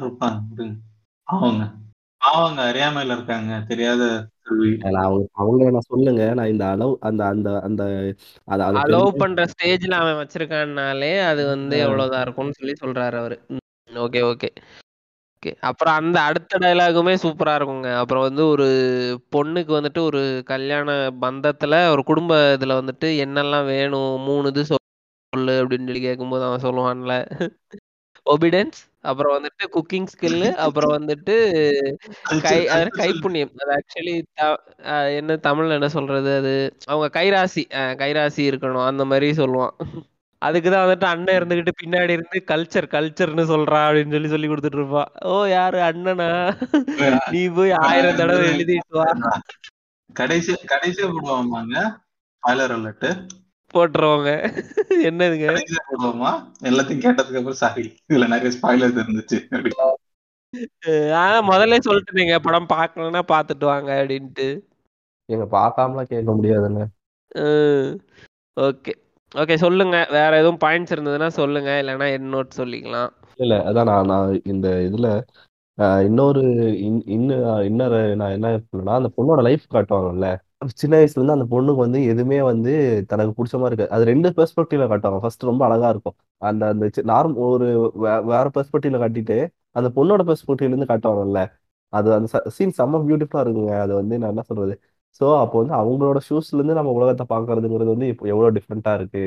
[0.00, 0.66] இருப்பாங்க.
[1.28, 1.62] அவங்க
[2.20, 3.52] அவங்க அறியாமையில இருக்காங்க.
[3.70, 4.02] தெரியாத
[4.46, 6.34] அவங்க அவங்கள நான் சொல்லுங்க.
[6.34, 7.82] நான் இந்த அளவு அந்த அந்த அந்த
[8.44, 13.36] அது அலோவ் பண்ற ஸ்டேஜ்ல அவன் வச்சிருக்கான்னாலே அது வந்து எவ்வளவுதான் இருக்கும்னு சொல்லி சொல்றாரு அவரு.
[13.88, 14.50] Okay okay.
[15.36, 15.54] ஓகே.
[15.60, 17.94] அப்புறம் அந்த அடுத்த டயலாகுமே சூப்பரா இருக்குங்க.
[17.94, 18.66] அப்புறம் வந்து ஒரு
[19.36, 20.90] பொண்ணுக்கு வந்துட்டு ஒரு கல்யாண
[21.20, 27.14] பந்தத்துல ஒரு குடும்ப இதுல வந்துட்டு என்னெல்லாம் வேணும் மூணு இது சொல்லு அப்படின்னு சொல்லி கேட்கும்போது அவன் சொல்லுவான்ல.
[28.30, 31.34] ஒபிடன்ஸ் அப்புறம் வந்துட்டு குக்கிங் ஸ்கில்லு அப்புறம் வந்துட்டு
[32.40, 32.58] கை
[32.98, 33.52] கைப்புண்ணியம்.
[33.60, 34.14] அது ஆக்சுவலி
[35.16, 36.54] என்ன தமிழ்ல என்ன சொல்றது அது?
[36.84, 37.64] அவங்க கைராசி
[38.02, 39.74] கைராசி இருக்கணும் அந்த மாதிரி சொல்லுவான்.
[40.42, 45.44] அதுக்குதான் வந்துட்டு அண்ணன் இருந்துகிட்டு பின்னாடி இருந்து கல்ச்சர் கல்ச்சர்னு சொல்றா அப்படின்னு சொல்லி சொல்லி கொடுத்துட்டு இருப்பான் ஓ
[45.46, 46.28] யாரு அண்ணனா?
[47.30, 49.40] நீ போய் ஆயிரம் தடவை எழுதிட்டு வா.
[50.12, 51.84] கடைசி கடைசியா
[52.42, 53.06] அலர்ட்
[53.72, 54.30] போட்டுருவாங்க.
[55.04, 55.46] என்னதுங்க?
[55.90, 56.30] போடுவோமா
[56.62, 59.38] எல்லாத்தையும் கேட்டதுக்கு அப்புறம் சாரி இதுல நிறைய ஸ்பாய்லர்ஸ் இருந்துச்சு.
[61.12, 64.46] ஆனா முதல்ல சொல்லிட்டுங்க படம் பார்க்கலன்னா பார்த்துட்டு வாங்க அப்படின்ட்டு.
[65.32, 66.82] எங்க பார்க்காமலாம் கேட்க முடியாதுங்க
[68.60, 68.92] ஓகே
[69.34, 70.06] ஓகே சொல்லுங்க.
[70.10, 71.80] வேற எதுவும் பாயிண்ட்ஸ் இருந்ததுன்னா சொல்லுங்க.
[71.82, 73.10] இல்லைன்னா என் நோட் சொல்லிக்கலாம்.
[73.36, 75.20] இல்ல அதான் நான் நான் இந்த இதுல
[75.78, 76.42] ஆஹ் இன்னொரு
[76.86, 80.26] இன்- இன்னும் இன்னொரு நான் என்ன பண்ணேன்னா அந்த பொண்ணோட லைஃப் காட்டுவாங்கல்ல.
[80.74, 82.72] சின்ன வயசுல இருந்து அந்த பொண்ணுக்கு வந்து எதுவுமே வந்து
[83.08, 85.20] தனக்கு பிடிச்ச மாதிரி இருக்கு அது ரெண்டு பெர்ஸ்பெக்டிவ்ல காட்டுவாங்க.
[85.20, 86.16] ஃபர்ஸ்ட் ரொம்ப அழகா இருக்கும்.
[86.42, 89.36] அந்த அந்த நார்ம் ஒரு வே- வேற பெர்ஸ்பெக்டிவ்ல காட்டிட்டு
[89.76, 91.40] அந்த பொண்ணோட பெர்ஸ்பெக்டிவ்ல இருந்து காட்டுவாங்கல்ல.
[91.92, 93.80] அது அந்த சீன் செம்ம பியூட்டிஃபுல்லா இருக்குங்க.
[93.80, 94.74] அது வந்து நான் என்ன சொல்றது?
[95.20, 99.22] ஸோ அப்போ வந்து அவங்களோட ஷூஸ்ல இருந்து நம்ம உலகத்தை பாக்குறதுங்கிறது வந்து இப்போ எவ்வளவு டிஃப்ரெண்டா இருக்கு?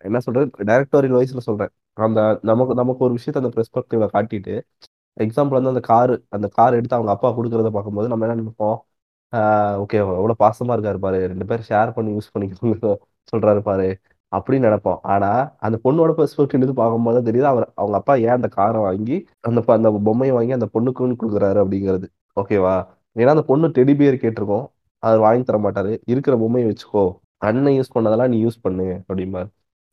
[0.00, 0.64] என்ன சொல்றது?
[0.64, 1.72] டைரக்டோரியல் வயசுல சொல்றேன்.
[1.98, 4.54] அந்த நமக்கு நமக்கு ஒரு விஷயத்த அந்த பெர்ஸ்பெக்டிவ்ல காட்டிட்டு
[5.16, 8.78] எக்ஸாம்பிள் வந்து அந்த கார் அந்த கார் எடுத்து அவங்க அப்பா கொடுக்கறத பார்க்கும்போது நம்ம என்ன நினைப்போம்?
[9.82, 11.18] ஓகே எவ்வளோ பாசமா இருக்காரு பாரு.
[11.32, 12.88] ரெண்டு பேரும் ஷேர் பண்ணி யூஸ் பண்ணிக்கோங்க
[13.32, 13.88] சொல்றாரு பாரு.
[14.32, 14.98] அப்படின்னு நினைப்போம்.
[15.12, 15.28] ஆனா
[15.58, 19.90] அந்த பொண்ணோட பெர்ஸ்பெக்டிவ் பார்க்கும்போது தான் தெரியுது அவர் அவங்க அப்பா ஏன் அந்த காரை வாங்கி அந்த அந்த
[20.08, 22.06] பொம்மையை வாங்கி அந்த பொண்ணுக்குன்னு கொடுக்குறாரு அப்படிங்கிறது.
[22.36, 22.74] ஓகேவா
[23.16, 24.66] ஏன்னா அந்த பொண்ணு டெடி பியர் கேட்டிருக்கோம்.
[25.02, 25.92] அவர் வாங்கி தர மாட்டாரு.
[26.04, 27.04] இருக்கிற பொம்மையை வச்சுக்கோ.
[27.38, 29.48] அண்ணன் யூஸ் பண்ணதெல்லாம் நீ யூஸ் பண்ணு அப்படிம்பாரு.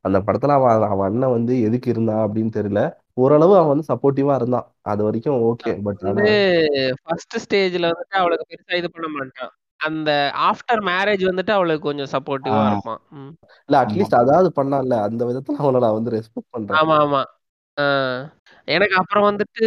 [0.05, 2.81] அந்த படத்துல அவன் அவன் அண்ணன் வந்து எதுக்கு இருந்தா அப்படின்னு தெரியல.
[3.17, 4.67] ஓரளவு அவன் வந்து சப்போர்ட்டிவா இருந்தான்.
[4.83, 6.33] அது வரைக்கும் ஓகே பட் வந்து
[7.01, 9.51] ஃபர்ஸ்ட் ஸ்டேஜ்ல வந்துட்டு அவளுக்கு பெருசா இது பண்ண மாட்டான்.
[9.79, 10.11] அந்த
[10.49, 13.01] ஆஃப்டர் மேரேஜ் வந்துட்டு அவளுக்கு கொஞ்சம் சப்போர்ட்டிவா இருப்பான்.
[13.69, 14.95] இல்ல அட்லீஸ்ட் அதாவது பண்ணான்ல.
[15.07, 16.79] அந்த விதத்துல அவனை நான் வந்து ரெஸ்பெக்ட் பண்றேன்.
[16.81, 17.21] ஆமா ஆமா.
[18.67, 19.65] எனக்கு அப்புறம் வந்துட்டு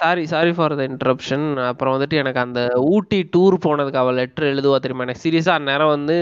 [0.00, 2.60] sorry sorry for the interruption அப்புறம் வந்துட்டு எனக்கு அந்த
[2.90, 5.06] ஊட்டி டூர் போனதுக்கு அவள் லெட்டர் எழுதுவா தெரியுமா?
[5.06, 6.16] எனக்கு சீரியஸா அந்நேரம் வந்து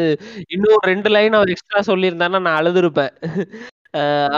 [0.48, 3.12] இன்னும் ரெண்டு லைன் அவள் எக்ஸ்ட்ரா சொல்லியிருந்தான்னா நான் அழுதுருப்பேன்.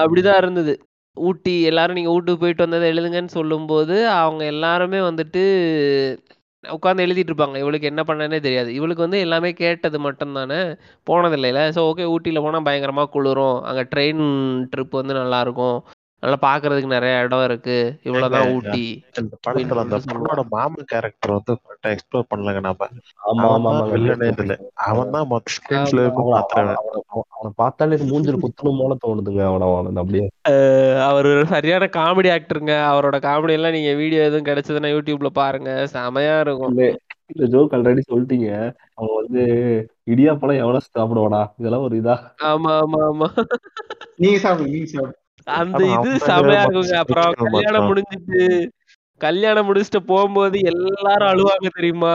[0.01, 0.75] அப்படிதான் இருந்தது.
[1.17, 5.43] ஊட்டி எல்லாரும் நீங்க ஊட்டுக்கு போயிட்டு வந்ததை எழுதுங்கன்னு சொல்லும்போது அவங்க எல்லாருமே வந்துட்டு
[6.65, 7.57] உட்காந்து எழுதிட்டு இருப்பாங்க.
[7.63, 8.71] இவளுக்கு என்ன பண்ணனே தெரியாது.
[8.79, 10.61] இவளுக்கு வந்து எல்லாமே கேட்டது மட்டும் தானே
[11.05, 11.37] போனது
[11.77, 13.59] ஸோ ஓகே ஊட்டியில் போனால் பயங்கரமாக குளிரும்.
[13.69, 14.25] அங்கே ட்ரெயின்
[14.73, 15.79] ட்ரிப் வந்து நல்லா இருக்கும்.
[16.23, 17.75] நல்லா பார்க்கறதுக்கு நிறைய இடம் இருக்கு.
[18.03, 18.85] இவ்வளவுதான் ஊட்டி.
[19.21, 22.89] இந்த படத்துல அந்த பொண்ணோட மாமன் கேரக்டர் வந்து கரெக்டா எக்ஸ்ப்ளோர் பண்ணலங்க நாம.
[23.27, 24.29] ஆமா ஆமா வில்லனே.
[24.33, 24.55] இதுல
[24.87, 26.25] அவன் தான் மொத்த ஸ்கிரீன்ஸ்ல இருந்து
[27.33, 30.27] அவனை பார்த்தாலே மூஞ்சில் குத்தணும் போல தோணுதுங்க அவனை அவனை அப்படியே.
[31.09, 35.71] அவர் சரியான காமெடி ஆக்டருங்க அவரோட காமெடி எல்லாம் நீங்க வீடியோ எதுவும் கிடைச்சதுன்னா யூடியூப்ல பாருங்க.
[35.95, 36.75] செமையா இருக்கும்.
[37.31, 38.49] இல்ல ஜோக் ஆல்ரெடி சொல்லிட்டீங்க.
[38.97, 39.43] அவன் வந்து
[40.07, 41.43] இடியாப்பழம் எவ்வளவு சாப்பிடுவானா?
[41.59, 42.17] இதெல்லாம் ஒரு இதா.
[42.51, 43.29] ஆமா ஆமா ஆமா.
[44.19, 46.97] நீங்க சாப்பிடுங்க நீங்க சாப்பிடுங்க அந்த இது செமையா இருக்குங்க.
[47.03, 47.89] அப்புறம் கல்யாணம்.
[47.91, 48.41] முடிஞ்சிட்டு
[49.21, 52.15] கல்யாணம் முடிச்சுட்டு போகும்போது எல்லாரும் அழுவாங்க தெரியுமா?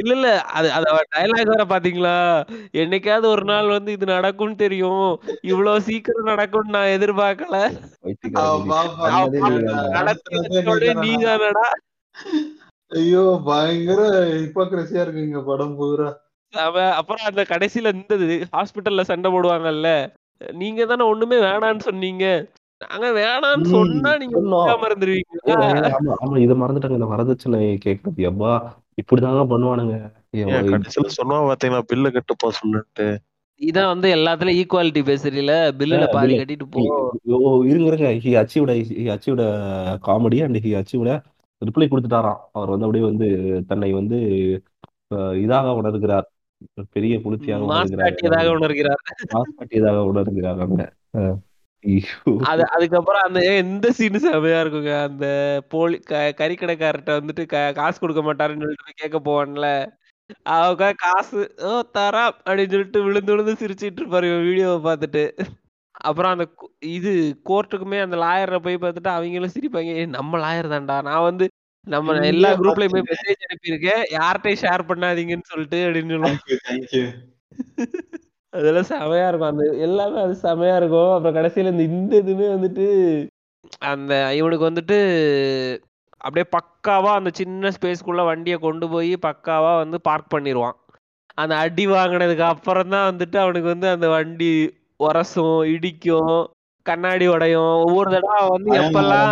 [0.00, 0.28] இல்ல இல்ல.
[0.50, 0.84] அது அது
[1.14, 2.14] டயலாக் வேற பாத்தீங்களா?
[2.74, 5.08] என்னைக்காவது ஒரு நாள் வந்து இது நடக்கும்னு தெரியும்.
[5.44, 7.58] இவ்வளவு சீக்கிரம் நடக்கும்னு நான் எதிர்பார்க்கல.
[11.02, 11.66] நீதானடா.
[12.92, 14.00] ஐயோ பயங்கர
[14.36, 16.08] ஹிப்போக்ரஸியா இருக்குங்க படம் பூரா.
[16.92, 18.14] அப்புறம் அந்த கடைசியில இந்த
[18.54, 19.88] ஹாஸ்பிட்டல்ல சண்டை போடுவாங்கல்ல.
[20.60, 22.24] நீங்க தானே ஒண்ணுமே வேணான்னு சொன்னீங்க.
[22.80, 24.36] நாங்க வேணான்னு ம், சொன்னா நீங்க
[25.46, 25.56] ஏய்,
[25.90, 26.98] ஆமா ஆமா இதை மறந்துட்டாங்க.
[26.98, 28.52] இந்த வரதட்சணை கேட்கறது எப்பா
[28.98, 29.96] இப்படிதாங்க பண்ணுவானுங்க.
[30.70, 31.82] கடைசியில சொன்னா பாத்தீங்களா?
[31.90, 33.06] பில்லு கட்டுப்பா சொல்லிட்டு
[33.60, 36.34] இதான் வந்து எல்லாத்துலயும் ஈக்குவாலிட்டி பேசுறீல பில்லுல பாதி.
[36.34, 36.82] கட்டிட்டு போ
[37.38, 39.44] ஓ இருங்க இருங்க he achieved he achieved
[40.06, 41.12] comedy and he achieved
[41.62, 42.40] reply கொடுத்துட்டாராம்.
[42.52, 43.26] அவர் வந்து அப்படியே வந்து
[43.70, 44.18] தன்னை வந்து
[45.42, 46.26] இதாக உணர்கிறார்.
[46.90, 48.50] பெரிய புலித்தியாக மாஸ் உணர்கிறார்.
[48.52, 50.84] உணர்கிறார் உணர்கிறார் அங்க.
[52.44, 55.02] அது அதுக்கப்புறம் அந்த எந்த சீன் செமையா இருக்குங்க.
[55.02, 55.26] அந்த
[55.68, 59.68] போலி கறிக்கடைக்காரர்கிட்ட வந்துட்டு காசு கொடுக்க மாட்டாருன்னு சொல்லிட்டு கேட்க போவான்ல.
[60.54, 65.24] அவங்க காசு ஓ தரா அப்படின்னு சொல்லிட்டு விழுந்து விழுந்து சிரிச்சிட்டு இருப்பாரு வீடியோவை பார்த்துட்டு.
[66.00, 66.44] அப்புறம் அந்த
[66.90, 67.12] இது
[67.44, 69.90] கோர்ட்டுக்குமே அந்த லாயரை போய் பார்த்துட்டு அவங்களும் சிரிப்பாங்க.
[69.94, 71.02] "ஏய், நம்ம லாயர் தான்டா.
[71.02, 71.46] நான் வந்து
[71.86, 73.10] நம்ம எல்லா குரூப்லயுமே பார்த்தேங்க.
[73.10, 74.02] மெசேஜ் அனுப்பியிருக்கேன்.
[74.16, 76.18] யார்கிட்டயும் ஷேர் பண்ணாதீங்கன்னு சொல்லிட்டு அப்படின்னு
[76.66, 77.04] தேங்க்யூ
[78.52, 79.50] அதெல்லாம் செமையா இருக்கும்.
[79.50, 81.10] அந்த எல்லாமே அது செமையா இருக்கும்.
[81.14, 82.86] அப்புறம் கடைசியில இந்த இந்த இதுவுமே வந்துட்டு
[83.88, 84.96] அந்த இவனுக்கு வந்துட்டு
[86.20, 90.76] அப்படியே பக்காவா அந்த சின்ன ஸ்பேஸ்க்குள்ள வண்டியை கொண்டு போய் பக்காவா வந்து பார்க் பண்ணிடுவான்
[91.38, 94.50] அந்த அடி வாங்கினதுக்கு அப்புறம் தான் வந்துட்டு அவனுக்கு வந்து அந்த வண்டி
[95.00, 96.34] உரசும் இடிக்கும்
[96.86, 97.72] கண்ணாடி உடையும்.
[97.84, 99.30] ஒவ்வொரு தடவை வந்து எப்பெல்லாம்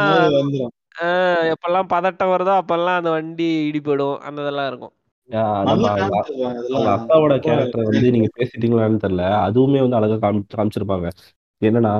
[0.98, 4.16] ஆஹ் எப்பெல்லாம் பதட்டம் வருதோ அப்பெல்லாம் அந்த வண்டி இடிபடும்.
[4.22, 4.94] அந்த இதெல்லாம் இருக்கும்.
[5.30, 6.96] ஆஹ் நம்ம நல்லா அவங்க காமிச்சிருப்பாங்க அவங்க இதெல்லாம்.
[6.96, 9.24] அக்காவோட கேரக்டர் வந்து நீங்க பேசிட்டீங்களான்னு தெரியல.
[9.46, 11.08] அதுவுமே வந்து அழகா காமி காமிச்சிருப்பாங்க.
[11.62, 11.94] என்னன்னா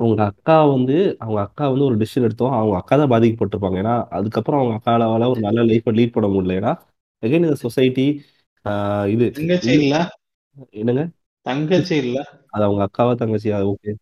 [0.00, 2.54] உங்க அக்கா வந்து அவங்க அக்கா வந்து ஒரு டிசிஷன் எடுத்தோம்.
[2.54, 3.78] அவங்க அக்கா தான் பாதிக்கப்பட்டிருப்பாங்க.
[3.82, 6.58] ஏன்னா அதுக்கப்புறம் அவங்க அக்காவால ஒரு நல்ல லைஃப்பை லீட் பண்ண முடியல.
[6.60, 6.72] ஏன்னா
[7.22, 8.06] எகைன் இந்த சொசைட்டி
[9.12, 9.94] இது தங்கச்சி இல்ல?
[10.76, 11.02] என்னங்க?
[11.46, 12.18] தங்கச்சி இல்ல?
[12.54, 13.58] அது அவங்க அக்காவா தங்கச்சியா?
[13.72, 13.92] ஓகே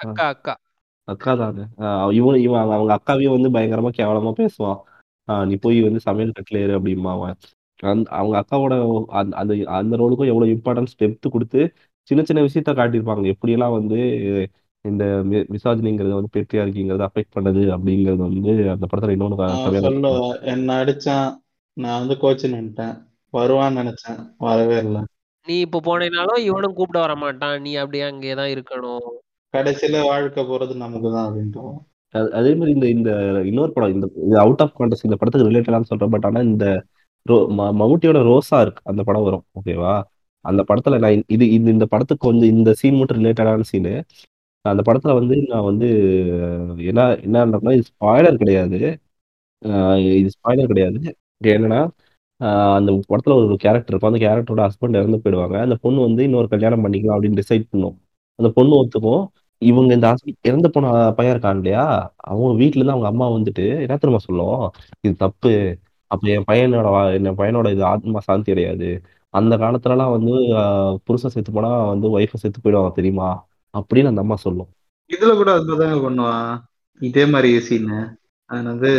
[0.00, 0.54] அக்கா அக்கா.
[1.08, 1.60] அக்கா தாங்க
[2.12, 4.78] இவன் இவன் அவங்க அவங்க அக்காவையும் வந்து பயங்கரமா கேவலமா பேசுவான்.
[5.28, 7.36] ஆஹ் நீ போய் வந்து சமையல் கட்டுல ஏறு அப்படிம்பா அவன்.
[7.82, 8.74] அந்த அவங்க அக்காவோட
[9.12, 11.60] அந்த அந்த அந்த ரோலுக்கும் எவ்வளவு இம்பார்ட்டன்ஸ் டெப்த் கொடுத்து
[12.10, 13.34] சின்ன சின்ன விஷயத்த காட்டியிருப்பாங்க.
[13.34, 13.98] எப்படியெல்லாம் வந்து
[14.84, 15.04] இந்த
[15.50, 21.28] மிசாஜினிங்கிறத வந்து பெட்ரியார்கிங்கிறத அஃபெக்ட் பண்ணது அப்படிங்கிறது வந்து அந்த படத்துல இன்னொன்று செமையா சொல்லுவேன் என்ன அடிச்சான்.
[21.76, 22.94] நான் வந்து கோச்சிங் வந்துட்டேன்
[23.32, 24.20] வருவான்னு நினைச்சேன்.
[24.38, 25.02] வரவே இல்லை.
[25.46, 29.08] நீ இப்ப போனேனாலும் இவனும் கூப்பிட வர மாட்டான் நீ அப்படியே அங்கேயே தான் இருக்கணும்.
[29.56, 31.64] கடைசியில வாழ்க்கை போறது நமக்கு தான் அப்படின்ட்டு
[32.32, 33.10] அதே மாதிரி இந்த இந்த
[33.46, 34.06] இன்னொரு படம் இந்த
[34.40, 36.66] அவுட் ஆஃப் கான்டெஸ்ட் இந்த படத்துக்கு ரிலேட்டடான்னு சொல்றேன் பட் ஆனா இந்த
[37.26, 39.94] ரோ ம- மம்முட்டியோட ரோசா இருக்கு அந்த படம் வரும் ஓகேவா
[40.44, 43.94] அந்த படத்துல நான் இது இது இந்த படத்துக்கு வந்து இந்த சீன் மட்டும் ரிலேட்டடான சீனு
[44.64, 45.88] அந்த படத்துல வந்து நான் வந்து
[46.84, 47.42] என்ன என்ன
[47.72, 48.78] இது ஸ்பாய்லர் கிடையாது.
[49.62, 50.98] ஆஹ் இது ஸ்பாய்லர் கிடையாது.
[51.44, 51.80] என்னன்னா
[52.40, 55.56] ஆஹ் அந்த படத்துல ஒரு கேரக்டர் இருக்கும் அந்த கேரக்டரோட ஹஸ்பண்ட் இறந்து போயிடுவாங்க.
[55.60, 57.96] அந்த பொண்ணு வந்து இன்னொரு கல்யாணம் பண்ணிக்கலாம் அப்படின்னு டிசைட் பண்ணும்.
[58.38, 59.22] அந்த பொண்ணு ஒத்துக்கும்.
[59.58, 62.14] இவங்க இந்த husband இறந்து போன பையன் இருக்கான் இல்லையா?
[62.16, 64.70] அவங்க வீட்டுல இருந்து அவங்க அம்மா வந்துட்டு என்ன தெரியுமா சொல்லும்?
[65.00, 65.78] இது தப்பு.
[66.06, 69.02] அப்ப என் பையனோட வா- என் பையனோட இது ஆத்மா சாந்தி அடையாது.
[69.30, 73.46] அந்த காலத்துலலாம் வந்து ஆஹ் புருஷன் செத்து போனா வந்து ஒய்ஃபை செத்து போயிடுவாங்க தெரியுமா?
[73.72, 74.68] அப்படின்னு அந்த அம்மா சொல்லும்.
[75.16, 76.60] இதுல கூட அதுதாங்க பண்ணுவான்.
[76.98, 78.90] இதே மாதிரி சீனு அது வந்து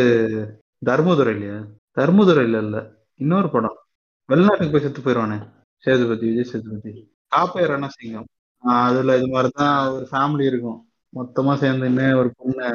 [0.86, 1.62] தர்மதுரை இல்லையா
[1.96, 2.92] தர்மதுரையில இல்ல.
[3.16, 3.78] இன்னொரு படம்.
[4.26, 5.48] வெளிநாட்டுக்கு போய் செத்து போயிடுவானே
[5.78, 7.14] சேதுபதி விஜய் சேதுபதி.
[7.28, 8.26] காப்பயர் ரணசிங்கம் சிங்கம்.
[8.64, 10.80] அதுல இது மாதிரிதான் ஒரு ஃபேமிலி இருக்கும்.
[11.14, 12.68] மொத்தமா சேர்ந்துன்னு ஒரு பொண்ணு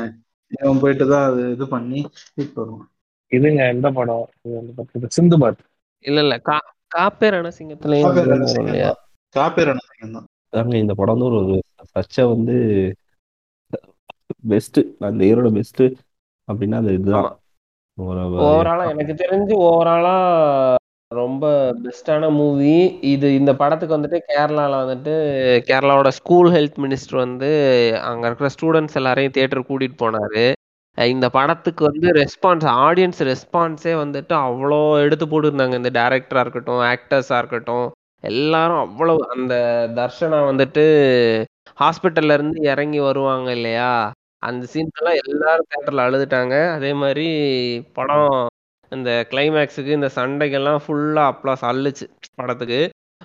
[0.53, 2.89] இவன் போயிட்டு தான் அது இது பண்ணி கூப்பிட்டு வருவான்.
[3.33, 4.25] இதுங்க எந்த படம்?
[4.43, 5.63] இது வந்து பாத்தீங்கன்னா சிந்துபாத்.
[6.05, 6.39] இல்ல இல்ல.
[6.41, 6.57] கா
[6.97, 8.17] காப்பே ரணசிங்கத்துலயும்
[9.35, 10.73] காப்பே ரணசிங்கம் தான்.
[10.75, 11.61] இந்த படம் வந்து ஒரு
[11.95, 12.57] சர்ச்சை வந்து
[14.49, 15.83] பெஸ்ட் அந்த இயரோட பெஸ்ட்
[16.49, 17.31] அப்படின்னா அது இதுதான்.
[17.99, 20.15] ஓவராலா எனக்கு தெரிஞ்சு ஓவராலா
[21.21, 21.45] ரொம்ப
[21.85, 22.75] பெஸ்டான மூவி.
[23.13, 25.15] இது இந்த படத்துக்கு வந்துட்டு கேரளாவில் வந்துட்டு
[25.71, 27.51] கேரளாவோட ஸ்கூல் ஹெல்த் மினிஸ்டர் வந்து
[28.11, 30.45] அங்கே இருக்கிற ஸ்டூடெண்ட்ஸ் எல்லாரையும் தியேட்டர் கூட்டிகிட்டு போனாரு.
[30.99, 35.77] இந்த படத்துக்கு வந்து ரெஸ்பான்ஸ் ஆடியன்ஸ் ரெஸ்பான்ஸே வந்துட்டு அவ்வளோ எடுத்து போட்டுருந்தாங்க.
[35.81, 37.87] இந்த டேரக்டராக இருக்கட்டும் ஆக்டர்ஸாக இருக்கட்டும்
[38.25, 39.55] எல்லாரும் அவ்வளோ அந்த
[40.01, 40.85] தர்ஷனா வந்துட்டு
[41.83, 43.93] ஹாஸ்பிட்டல்ல இருந்து இறங்கி வருவாங்க இல்லையா?
[44.43, 46.55] அந்த சீன்ஸ் எல்லாம் எல்லாரும் தேட்டரில் அழுதுட்டாங்க.
[46.77, 47.27] அதே மாதிரி
[47.99, 48.31] படம்
[48.93, 52.81] இந்த கிளைமேக்ஸுக்கு இந்த சண்டைக்கெல்லாம் ஃபுல்லா அப்ளாஸ் அள்ளுச்சு படத்துக்கு.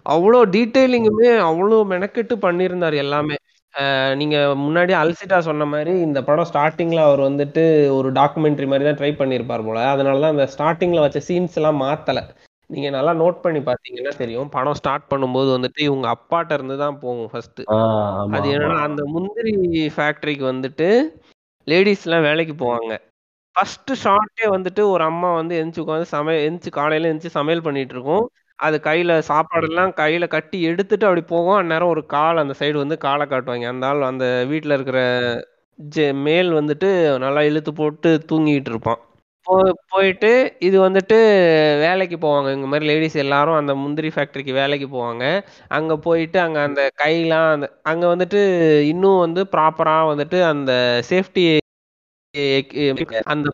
[0.06, 3.38] அவ்வளோ டீட்டெயிலிங்குமே அவ்வளோ மெனக்கெட்டு பண்ணியிருந்தார் எல்லாமே.
[3.74, 9.00] அஹ் நீங்க முன்னாடி அல்சிட்டா சொன்ன மாதிரி இந்த படம் ஸ்டார்டிங்ல அவர் வந்துட்டு ஒரு டாக்குமெண்ட்ரி மாதிரி தான்
[9.02, 9.80] ட்ரை பண்ணியிருப்பார் போல.
[9.88, 12.22] அதனாலதான் அந்த ஸ்டார்டிங்ல வச்ச சீன்ஸ் எல்லாம் மாத்தல.
[12.70, 14.50] நீங்க நல்லா நோட் பண்ணி பாத்தீங்கன்னா தெரியும்.
[14.50, 17.62] படம் ஸ்டார்ட் பண்ணும்போது வந்துட்டு இவங்க அப்பாட்ட இருந்து தான் போகும் ஃபர்ஸ்ட்
[18.32, 19.54] அது என்னன்னா அந்த முந்திரி
[19.96, 20.90] ஃபேக்டரிக்கு வந்துட்டு
[21.68, 22.92] லேடிஸ் எல்லாம் வேலைக்கு போவாங்க.
[23.58, 28.26] ஃபர்ஸ்ட் ஷார்ட்டே வந்துட்டு ஒரு அம்மா வந்து எந்திச்சு உட்காந்து சமையல் எந்திச்சு காலையில எந்திச்சு சமையல் பண்ணிட்டு இருக்கும்.
[28.60, 31.58] அது கையில சாப்பாடெல்லாம் கையில கட்டி எடுத்துட்டு அப்படி போகும்.
[31.60, 33.68] அந்நேரம் ஒரு கால் அந்த சைடு வந்து காலை காட்டுவாங்க.
[33.74, 35.00] அந்த ஆள் அந்த வீட்டில் இருக்கிற
[35.80, 36.90] ஜெ மேல் வந்துட்டு
[37.20, 39.00] நல்லா இழுத்து போட்டு தூங்கிட்டு இருப்பான்.
[39.48, 39.54] போ
[39.92, 40.30] போயிட்டு
[40.68, 41.18] இது வந்துட்டு
[41.84, 42.50] வேலைக்கு போவாங்க.
[42.56, 45.24] இந்த மாதிரி லேடிஸ் எல்லாரும் அந்த முந்திரி ஃபேக்டரிக்கு வேலைக்கு போவாங்க.
[45.78, 48.42] அங்க போயிட்டு அங்க அந்த கையெல்லாம் அந்த அங்க வந்துட்டு
[48.92, 50.72] இன்னும் வந்து ப்ராப்பரா வந்துட்டு அந்த
[51.10, 51.44] சேஃப்டி
[53.28, 53.48] அந்த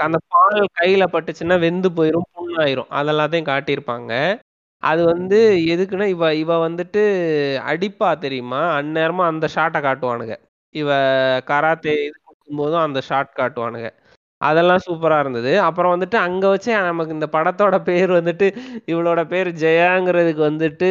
[0.00, 2.90] அந்த பால் கையில பட்டுச்சுன்னா வெந்து போயிரும் புண்ணாயிரும்.
[2.98, 4.12] அதெல்லாத்தையும் காட்டியிருப்பாங்க.
[4.82, 5.38] அது வந்து
[5.74, 7.02] எதுக்குன்னா இவ இவ வந்துட்டு
[7.66, 8.60] அடிப்பா தெரியுமா?
[8.78, 10.36] அந்நேரமா அந்த ஷாட்டை காட்டுவானுங்க.
[10.74, 10.90] இவ
[11.46, 12.18] கராத்தே இது
[12.58, 13.88] போதும் அந்த ஷாட் காட்டுவானுங்க.
[14.40, 15.60] அதெல்லாம் சூப்பரா இருந்தது.
[15.60, 18.56] அப்புறம் வந்துட்டு அங்க வச்சு நமக்கு இந்த படத்தோட பேர் வந்துட்டு
[18.86, 20.88] இவளோட பேர் ஜெயாங்கிறதுக்கு வந்துட்டு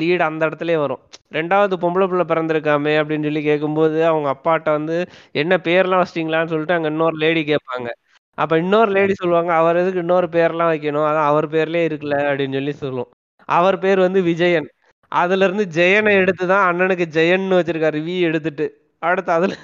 [0.00, 0.98] லீட் அந்த இடத்துலயே வரும்.
[1.32, 6.88] ரெண்டாவது பொம்பளை பிள்ளை பிறந்திருக்காமே அப்படின்னு சொல்லி கேட்கும்போது அவங்க அப்பாட்ட வந்து என்ன பேர்லாம் வச்சிட்டீங்களான்னு சொல்லிட்டு அங்க
[6.88, 7.88] இன்னொரு லேடி கேட்பாங்க.
[8.34, 11.06] அப்ப இன்னொரு லேடி சொல்லுவாங்க அவர் எதுக்கு இன்னொரு பேர்லாம் வைக்கணும்?
[11.06, 13.08] அதான் அவர் பேர்லயே இருக்குல்ல அப்படின்னு சொல்லி சொல்லும்.
[13.44, 14.68] அவர் பேர் வந்து விஜயன்.
[15.08, 18.00] அதுல இருந்து ஜெயனை எடுத்துதான் அண்ணனுக்கு ஜெயன்னு வச்சிருக்காரு.
[18.00, 18.80] வி எடுத்துட்டு.
[18.98, 19.54] அடுத்து அதுல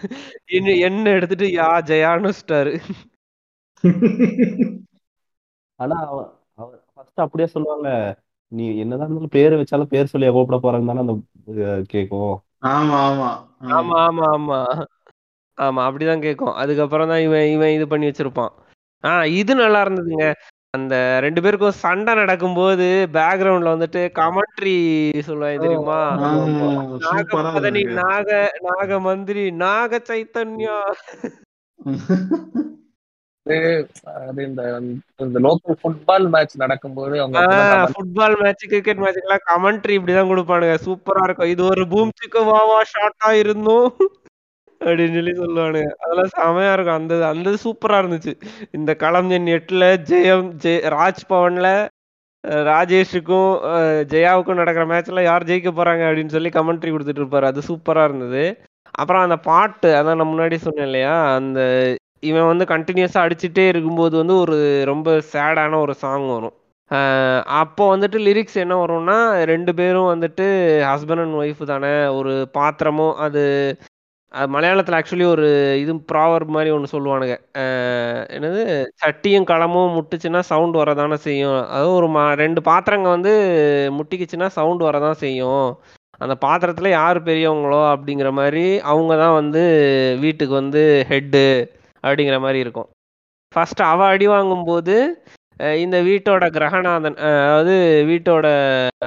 [0.46, 2.78] என்ன- என்ன எடுத்துட்டு யா ஜெயான்னு வச்சுட்டாரு.
[5.80, 6.18] ஆனா அவ
[6.58, 7.88] அவர் ஃபர்ஸ்ட் அப்படியே சொல்லுவாங்க
[8.52, 11.14] நீ என்னதான் இருந்தாலும் பேர் வச்சாலும் பேர் சொல்லி கூப்பிட போறேன்னு தானே அந்த
[11.92, 12.36] கேக்கும்.
[12.68, 13.28] ஆமா ஆமா.
[13.76, 14.58] ஆமா ஆமா ஆமா.
[15.58, 18.52] ஆமா அப்படிதான் கேட்கும் அதுக்கப்புறம் தான் இவன் இவன் இது பண்ணி வச்சிருப்பான்.
[19.04, 20.26] ஆஹ் இது நல்லா இருந்ததுங்க.
[20.74, 20.94] அந்த
[21.24, 24.74] ரெண்டு பேருக்கும் சண்டை நடக்கும்போது பேக்ரவுண்ட்ல வந்துட்டு கமெண்ட்ரி
[25.28, 26.00] சொல்லுவாங்க தெரியுமா?
[27.74, 28.28] இருக்கு நாக
[28.68, 30.76] நாக மந்திரி நாக சைத்தன்யா
[33.48, 34.62] அது இந்த
[35.20, 37.40] இந்த லோக்கல் ஃபுட்பால் மேட்ச் நடக்கும்போது அவங்க
[37.92, 40.76] ஃபுட்பால் மேட்ச் கிரிக்கெட் மேட்ச்க்கெல்லாம் கமெண்ட்ரி இப்படிதான் கொடுப்பானுங்க.
[40.86, 41.48] சூப்பரா இருக்கும்.
[41.48, 43.88] இது ஒரு பூம் சிக்கு வாவா ஷாட்டா இருந்தும்
[44.80, 45.92] அப்படின்னு சொல்லி சொல்லுவானுங்க.
[45.98, 46.98] அதெல்லாம் செமையா இருக்கும்.
[46.98, 48.34] அந்த அந்த சூப்பரா இருந்துச்சு.
[48.72, 51.68] இந்த களஞ்சன் எட்டுல ஜெயம் ஜெய ராஜ் பவன்ல
[52.44, 53.48] அஹ், ராஜேஷுக்கும்
[54.10, 57.44] ஜெயாவுக்கும் நடக்கிற மேட்ச்ல யார் ஜெயிக்க போறாங்க அப்படின்னு சொல்லி கமெண்ட்ரி கொடுத்துட்டு இருப்பாரு.
[57.44, 58.44] அது சூப்பரா இருந்தது.
[58.94, 61.10] அப்புறம் அந்த பாட்டு அதான் நான் முன்னாடி சொன்னேன் இல்லையா?
[61.34, 61.60] அந்த
[62.22, 66.54] இவன் வந்து கண்டினியூஸாக அடிச்சுட்டே இருக்கும்போது வந்து ஒரு ரொம்ப சேடான ஒரு சாங் வரும்.
[67.62, 69.16] அப்போ வந்துட்டு லிரிக்ஸ் என்ன வரும்னா
[69.52, 70.46] ரெண்டு பேரும் வந்துட்டு
[70.90, 73.42] ஹஸ்பண்ட் அண்ட் ஒய்ஃப் தானே ஒரு பாத்திரமும் அது
[74.34, 75.46] அது மலையாளத்தில் ஆக்சுவலி ஒரு
[75.82, 77.34] இது ப்ராவர் மாதிரி ஒன்று சொல்லுவானுங்க.
[78.36, 78.62] என்னது?
[79.02, 81.60] சட்டியும் களமும் முட்டுச்சுன்னா சவுண்ட் வரதானே செய்யும்.
[81.70, 83.32] அதாவது ஒரு மா ரெண்டு பாத்திரங்க வந்து
[83.98, 85.68] முட்டிக்குச்சுன்னா சவுண்ட் வரதான் செய்யும்.
[86.20, 89.62] அந்த பாத்திரத்தில் யார் பெரியவங்களோ அப்படிங்கிற மாதிரி அவங்க தான் வந்து
[90.24, 90.82] வீட்டுக்கு வந்து
[91.12, 91.44] ஹெட்டு
[92.04, 92.88] அப்படிங்கிற மாதிரி இருக்கும்.
[93.52, 94.96] ஃபர்ஸ்ட் அவ அடி வாங்கும்போது
[95.82, 97.74] இந்த வீட்டோட கிரகநாதன் அதாவது
[98.10, 98.46] வீட்டோட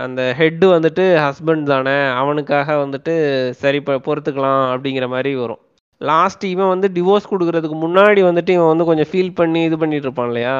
[0.06, 3.14] அந்த ஹெட்டு வந்துட்டு ஹஸ்பண்ட் தானே அவனுக்காக வந்துட்டு
[3.62, 5.62] சரி பொறுத்துக்கலாம் அப்படிங்கிற மாதிரி வரும்.
[6.02, 10.30] லாஸ்ட் இவன் வந்து டிவோர்ஸ் கொடுக்கறதுக்கு முன்னாடி வந்துட்டு இவன் வந்து கொஞ்சம் ஃபீல் பண்ணி இது பண்ணிட்டு இருப்பான்
[10.32, 10.58] இல்லையா?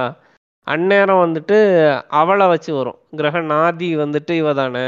[0.68, 1.58] அந்நேரம் வந்துட்டு
[2.22, 3.00] அவளை வச்சு வரும்.
[3.20, 4.88] கிரகநாதி வந்துட்டு இவ தானே.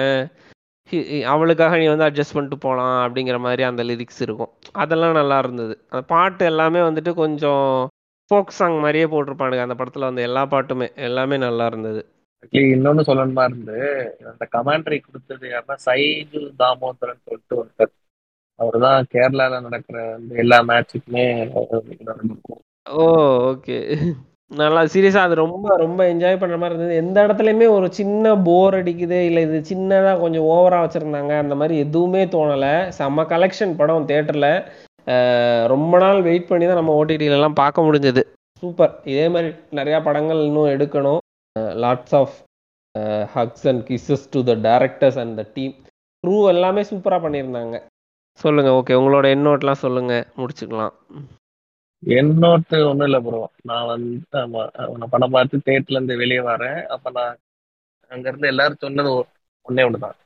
[1.33, 4.51] அவளுக்காக நீ வந்து அட்ஜஸ்ட் பண்ணிட்டு போகலாம் அப்படிங்கிற மாதிரி அந்த லிரிக்ஸ் இருக்கும்.
[4.83, 5.75] அதெல்லாம் நல்லா இருந்தது.
[5.89, 7.67] அந்த பாட்டு எல்லாமே வந்துட்டு கொஞ்சம்
[8.31, 9.65] ஃபோக் சாங் மாதிரியே போட்டிருப்பானுங்க.
[9.67, 12.03] அந்த படத்துல வந்து எல்லா பாட்டுமே எல்லாமே நல்லா இருந்தது.
[12.51, 13.77] இன்னொன்னு சொல்லணுமா இருந்து
[14.31, 17.93] அந்த கமாண்டரி கொடுத்தது யாருன்னா சைது தாமோதரன் சொல்லிட்டு ஒருத்தர்.
[18.59, 19.99] அவர் தான் கேரளால நடக்கிற
[20.43, 21.25] எல்லா மேட்சுக்குமே
[22.85, 23.05] ஓ
[23.51, 23.77] ஓகே
[24.51, 26.99] நல்லா சீரியஸா அது ரொம்ப ரொம்ப என்ஜாய் பண்ற மாதிரி இருந்தது.
[27.03, 32.21] எந்த இடத்துலயுமே ஒரு சின்ன போர் அடிக்குது இல்ல இது சின்னதா கொஞ்சம் ஓவரா வச்சிருந்தாங்க அந்த மாதிரி எதுவுமே
[32.35, 32.67] தோணல.
[32.99, 34.49] செம்ம கலெக்ஷன் படம் தியேட்டர்ல
[35.73, 38.21] ரொம்ப நாள் வெயிட் பண்ணி தான் நம்ம ஓடிடிலலாம் எல்லாம் பார்க்க முடிஞ்சது.
[38.63, 39.49] சூப்பர் இதே மாதிரி
[39.79, 41.21] நிறைய படங்கள் இன்னும் எடுக்கணும்.
[41.83, 42.35] Lots of
[43.35, 45.73] hugs and kisses to the directors and the team
[46.23, 47.77] crew எல்லாமே சூப்பரா பண்ணியிருந்தாங்க.
[48.39, 50.13] சொல்லுங்க ஓகே உங்களோட எண்ணோட்லாம் சொல்லுங்க.
[50.41, 50.93] முடிச்சுக்கலாம்.
[52.05, 54.61] என்னோட்டு ஒண்ணும் இல்ல ப்ரோ நான் வந்து ஆமா
[54.97, 56.83] நான் படம் பார்த்து தேட்டர்ல இருந்து வெளியே வரேன்.
[56.85, 57.37] அப்ப நான்
[58.07, 59.25] அங்க இருந்து எல்லாரும் சொன்னது ஒ-
[59.69, 60.17] ஒண்ணே ஒண்ணுதான்.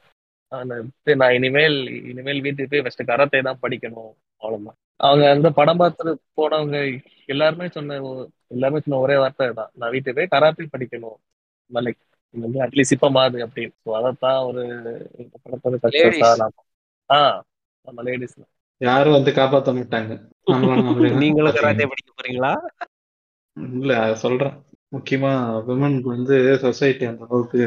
[0.50, 4.12] நான் வந்து நான் இனிமேல் இனிமேல் வீட்டுக்கு போய் ஃபர்ஸ்ட் கராத்தே தான் படிக்கணும்.
[4.38, 4.76] அவ்வளவுதான்.
[4.96, 6.78] அவங்க அந்த படம் பார்த்து போனவங்க
[7.26, 11.18] எல்லாருமே சொன்ன ஒ- எல்லாருமே சொன்ன ஒரே வார்த்தை தான் நான் வீட்டுக்கு போய் கராத்தே படிக்கணும்.
[11.74, 12.02] லைக்
[12.32, 13.74] வந்து அட்லீஸ்ட் இப்பமாது அப்படின்னு.
[13.86, 14.62] ஸோ அதைத்தான் ஒரு
[15.44, 16.38] படத்தோட சக்சஸா Ladies.
[16.38, 16.56] நான்
[17.10, 17.44] ஆ
[17.82, 18.38] நம்ம லேடிஸ்
[18.78, 20.14] யாரும் வந்து காப்பாத்த மாட்டாங்க.
[21.22, 21.56] நீங்களும்.
[21.58, 22.54] கராத்தே படிக்க போறீங்களா?
[23.76, 24.56] இல்ல அத சொல்றேன்.
[24.92, 25.32] முக்கியமா
[25.68, 27.62] விமனுக்கு வந்து சொசைட்டி அந்த அளவுக்கு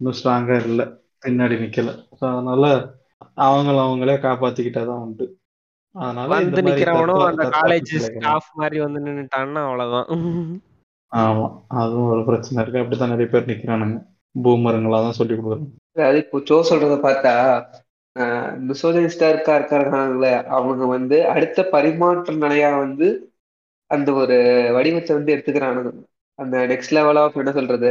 [0.00, 0.82] இன்னும் ஸ்ட்ராங்கா இல்ல.
[1.22, 1.90] பின்னாடி நிக்கல.
[2.18, 2.64] ஸோ அதனால
[3.44, 5.26] அவங்கள அவங்களே காப்பாத்திக்கிட்டாதான் உண்டு.
[5.94, 10.08] அதனால வந்து நிக்கிறவனும் அந்த காலேஜ் ஸ்டாஃப் மாதிரி வந்து நின்னுட்டான்னா அவ்வளவுதான்.
[11.12, 11.46] ஆமா
[11.80, 12.82] அதுவும் ஒரு பிரச்சனை இருக்கு.
[12.82, 13.98] அப்படித்தான் நிறைய பேர் நிக்கிறானுங்க.
[14.34, 15.68] பூமருங்களா தான் சொல்லி கொடுக்குறாங்க.
[15.94, 17.32] அதாவது இப்போ சோ சொல்றத பார்த்தா
[18.68, 23.08] மிசோஜனிஸ்டா இருக்கா இருக்காங்களே அவங்க வந்து அடுத்த பரிமாற்ற நிலையா வந்து
[23.90, 24.36] அந்த ஒரு
[24.76, 25.90] வடிவத்தை வந்து எடுத்துக்கிறானுங்க.
[26.38, 27.90] அந்த நெக்ஸ்ட் லெவல் ஆஃப் என்ன சொல்றது?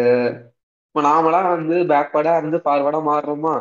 [0.88, 3.54] இப்போ நாமளா வந்து பேக்வர்டா இருந்து ஃபார்வர்டா மாறுறோமா?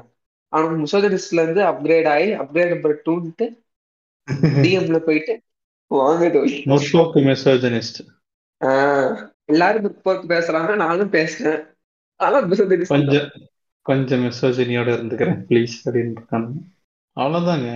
[0.53, 3.47] ஆனா மிசோஜனிஸ்ட்ல இருந்து அப்கிரேட் ஆகி அப்கிரேட் நம்பர் டூன்ட்டு
[4.63, 5.35] டிஎம்ல போயிட்டு
[5.91, 6.25] வாங்க
[6.71, 8.01] முற்போக்கு மெசோஜனிஸ்ட்
[9.53, 9.87] எல்லாரும்
[10.33, 11.61] பேசுறாங்க நானும் பேசுறேன்.
[12.21, 12.99] ஆனா மிசோஜனிஸ்ட்
[13.87, 16.51] கொஞ்சம் மெசோஜனியோட இருந்துக்கிறேன் ப்ளீஸ் அப்படின்னு இருக்காங்க.
[17.17, 17.71] அவ்வளவுதாங்க.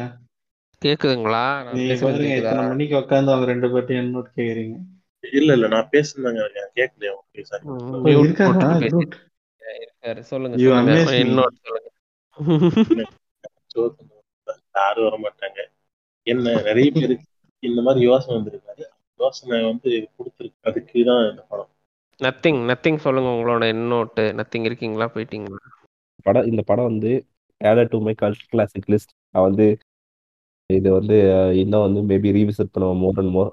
[0.83, 1.45] கேக்குதுங்களா?
[1.65, 4.77] நான் நீங்க பாருங்க இத்தனை மணிக்கு உட்காந்து அவங்க ரெண்டு பேர்ட்டையும் என்னோட கேக்குறீங்க.
[5.25, 7.13] இல்ல இல்ல நான் பேசுனதாங்க எனக்கு கேட்கலையா
[9.85, 11.53] இருக்காரு சொல்லுங்க சொல்லுங்க என்னோட
[14.77, 15.59] யாரும் வர மாட்டாங்க
[16.27, 17.27] என்ன நிறைய பேருக்கு
[17.63, 18.83] இந்த மாதிரி யோசனை வந்திருக்காரு.
[19.21, 20.59] யோசனை வந்து கொடுத்துருக்கு.
[20.63, 21.71] அதுக்கு தான் இந்த படம்.
[22.21, 25.07] நத்திங் நத்திங் சொல்லுங்க உங்களோட என்னோட்டு நத்திங் இருக்கீங்களா?
[25.15, 25.61] போயிட்டீங்களா?
[26.27, 27.13] படம் இந்த படம் வந்து
[27.61, 29.67] added to my cult classic list நான் வந்து
[30.71, 31.17] இது வந்து
[31.63, 33.51] இன்னும் வந்து மேபி ரீவிசிட் பண்ணுவோம் மோர் அண்ட் மோர்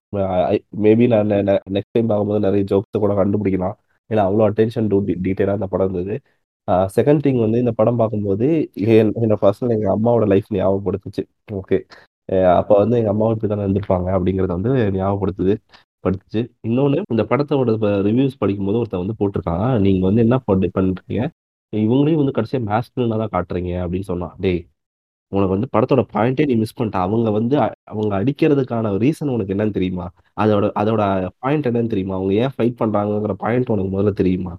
[0.85, 1.31] மேபி நான்
[1.75, 3.75] நெக்ஸ்ட் டைம் பார்க்கும்போது நிறைய ஜோக்ஸை கூட கண்டுபிடிக்கலாம்.
[4.09, 6.15] ஏன்னா அவ்வளோ அட்டென்ஷன் டூ டீட்டெயிலாக இந்த படம் இருந்தது.
[6.97, 8.47] செகண்ட் திங் வந்து இந்த படம் பார்க்கும்போது
[8.95, 11.23] என் என்னோட பர்சனல் எங்கள் அம்மாவோட லைஃப் ஞாபகப்படுத்துச்சு.
[11.59, 11.77] ஓகே
[12.59, 15.53] அப்போ வந்து எங்கள் அம்மாவும் இப்படி தானே இருந்திருப்பாங்க அப்படிங்கிறத வந்து ஞாபகப்படுத்துது
[16.05, 17.71] படுத்துச்சு இன்னொன்று இந்த படத்தோட
[18.09, 19.65] ரிவ்யூஸ் படிக்கும்போது ஒருத்தன் வந்து போட்டிருக்கான்.
[19.85, 21.25] நீங்கள் வந்து என்ன பண்ணுறீங்க
[21.73, 24.61] இவங்களையும் வந்து கடைசியாக மேஸ்குலனாக தான் காட்டுறீங்க அப்படின்னு சொன்னான் டேய்
[25.31, 26.97] உனக்கு வந்து படத்தோட பாயிண்டே நீ மிஸ் பண்ணிட்ட.
[27.07, 27.55] அவங்க வந்து
[27.91, 30.05] அவங்க அடிக்கிறதுக்கான ரீசன் உனக்கு என்னன்னு தெரியுமா?
[30.37, 31.01] அதோட அதோட
[31.43, 32.15] பாயிண்ட் என்னன்னு தெரியுமா?
[32.19, 34.53] அவங்க ஏன் ஃபைட் பண்றாங்கங்கிற பாயிண்ட் உனக்கு முதல்ல தெரியுமா?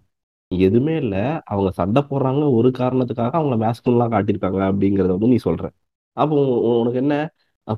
[0.51, 1.23] எதுவுமே இல்லை.
[1.53, 2.43] அவங்க சண்டை போடுறாங்க.
[2.59, 4.61] ஒரு காரணத்துக்காக அவங்கள மேஸ்குலாம் காட்டியிருக்காங்க.
[4.71, 5.65] அப்படிங்கிறத வந்து நீ சொல்ற.
[6.17, 6.37] அப்போ
[6.81, 7.17] உனக்கு என்ன?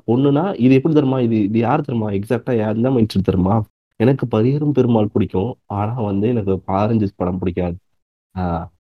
[0.09, 1.19] பொண்ணுனா இது எப்படி தெரியுமா?
[1.27, 3.55] இது இது யார் தருமா எக்ஸாக்டா யார் தான் மைண்ட் தருமா
[3.99, 5.51] எனக்கு பரிகரும் பெருமாள் பிடிக்கும்.
[5.79, 7.77] ஆனா வந்து எனக்கு பாரஞ்சித் படம் பிடிக்காது.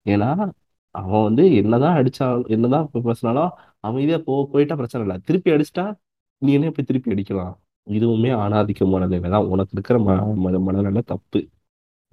[0.05, 0.51] ஏன்னா
[0.95, 3.49] அவன் வந்து என்னதான் அடிச்சாலும் என்னதான் இப்ப பேசினாலும்
[3.80, 5.21] அமைதியா போ போயிட்டா பிரச்சனை இல்லை.
[5.25, 5.95] திருப்பி அடிச்சிட்டா
[6.38, 7.53] நீ என்ன போய் திருப்பி அடிக்கலாம்?
[7.89, 10.03] இதுவுமே ஆணாதிக்க மனநிலை தான் உனக்கு இருக்கிற ம
[10.45, 11.49] ம- மனநிலை தப்பு.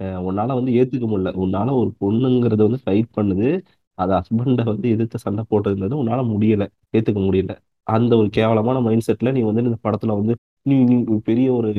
[0.03, 1.31] அஹ் உன்னால வந்து ஏத்துக்க முடியல.
[1.43, 3.61] உன்னால ஒரு பொண்ணுங்கிறத வந்து ஃபைட் பண்ணுது.
[3.93, 6.67] அது ஹஸ்பண்டை வந்து எதிர்த்து சண்டை போட்டதுன்றது உன்னால முடியல.
[6.97, 7.57] ஏத்துக்க முடியல.
[7.83, 11.69] அந்த ஒரு கேவலமான மைண்ட் செட்ல நீ வந்து இந்த படத்துல வந்து நீ நீ ஒரு பெரிய ஒரு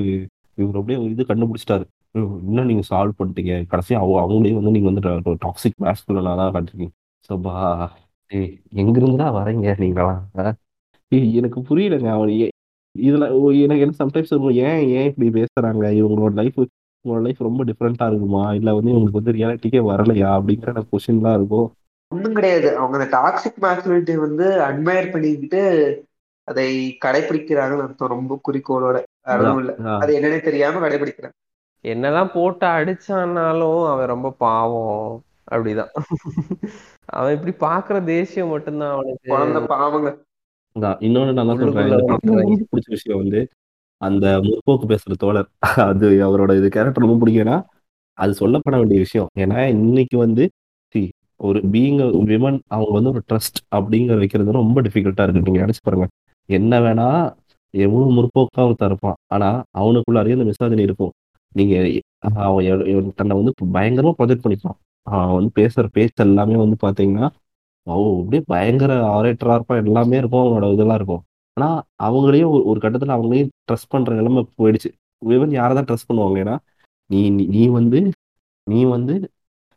[0.55, 1.85] இவர் அப்படியே ஒரு இது கண்டுபிடிச்சிட்டாரு.
[2.15, 3.53] இன்னும் நீங்க சால்வ் பண்ணிட்டீங்க.
[3.73, 5.03] கடைசியா அவ அவங்களையும் வந்து நீங்க வந்து
[5.45, 6.89] டாக்ஸிக் மேஸ்குலனா தான் காட்டுறீங்க
[7.29, 7.55] சோபா
[8.31, 8.51] ஏய்
[8.83, 10.15] எங்க இருந்துடா வரீங்க நீங்களா
[11.39, 12.09] எனக்கு புரியலங்க.
[12.17, 12.31] அவன்
[12.95, 13.25] இதுல
[13.65, 14.33] எனக்கு என்ன சம்டைம்ஸ்
[14.67, 15.85] ஏன் ஏன் இப்படி பேசுறாங்க?
[16.01, 16.59] இவங்களோட லைஃப்
[17.05, 18.43] உங்களோட லைஃப் ரொம்ப டிஃப்ரெண்டா இருக்குமா?
[18.59, 20.31] இல்ல வந்து இவங்களுக்கு வந்து ரியாலிட்டிக்கே வரலையா?
[20.39, 21.69] அப்படிங்கிற எனக்கு கொஸ்டின்லாம் இருக்கும்.
[22.13, 22.69] ஒண்ணும் கிடையாது.
[22.79, 25.61] அவங்க அந்த டாக்ஸிக் மேஸ்குலிட்டி வந்து அட்மையர் பண்ணிக்கிட்டு
[26.49, 26.67] அதை
[27.05, 28.15] கடைபிடிக்கிறாங்கன்னு அர்த்தம்.
[28.17, 28.97] ரொம்ப குறிக்கோளோட.
[29.35, 29.73] ஒண்ணும் இல்ல.
[30.05, 31.37] அது என்னன்னே தெரியாம கடைபிடிக்கிறாங்க
[31.85, 35.23] என்னதான் போட்டு அடிச்சானாலும் அவன் ரொம்ப பாவம்.
[35.51, 35.91] அப்படிதான்.
[37.05, 39.29] அவன் இப்படி பாக்குற தேசியம் மட்டும்தான் அவனுக்கு.
[39.29, 40.11] குழந்தை பாவங்க.
[40.77, 43.49] இன்னொன்னு நான் சொல்றேன் பிடிச்ச விஷயம் வந்து
[44.01, 45.49] அந்த முற்போக்கு பேசுற தோழர்
[45.89, 47.57] அது அவரோட இது கேரக்டர் ரொம்ப பிடிக்கும்னா
[48.19, 49.29] அது சொல்லப்பட வேண்டிய விஷயம்.
[49.39, 50.51] ஏன்னா இன்னைக்கு வந்து
[50.95, 52.01] see, ஒரு பீயிங்
[52.31, 55.41] விமன் அவங்க வந்து ஒரு ட்ரஸ்ட் அப்படிங்கிற வைக்கிறது ரொம்ப டிஃபிகல்ட்டா இருக்கு.
[55.41, 56.07] நீங்க நினைச்சு பாருங்க.
[56.47, 57.09] என்ன வேணா
[57.71, 59.15] எவ்வளவு முற்போக்கா ஒருத்தன் இருப்பான்.
[59.27, 61.13] ஆனா அவனுக்குள்ளாரையும் அந்த மிசாஜினி இருக்கும்.
[61.59, 61.75] நீங்க
[62.47, 64.77] அவன் தன்னை வந்து பயங்கரமா ப்ரொஜெக்ட் பண்ணிப்பான்.
[65.07, 67.27] அவன் வந்து பேசுற பேச்சு எல்லாமே வந்து பாத்தீங்கன்னா
[67.87, 69.81] அவ அப்படியே பயங்கர ஆரேட்டரா இருப்பான்.
[69.85, 70.43] எல்லாமே இருக்கும்.
[70.45, 71.23] அவனோட இதெல்லாம் இருக்கும்.
[71.57, 71.69] ஆனா
[72.07, 74.91] அவங்களையும் ஒரு ஒரு கட்டத்துல அவங்களையும் ட்ரஸ்ட் பண்ற நிலைமை போயிடுச்சு.
[75.23, 76.39] இவன் யாரை தான் ட்ரஸ்ட் பண்ணுவாங்க?
[76.45, 76.57] ஏன்னா
[77.11, 77.21] நீ
[77.57, 77.99] நீ வந்து
[78.67, 79.15] நீ வந்து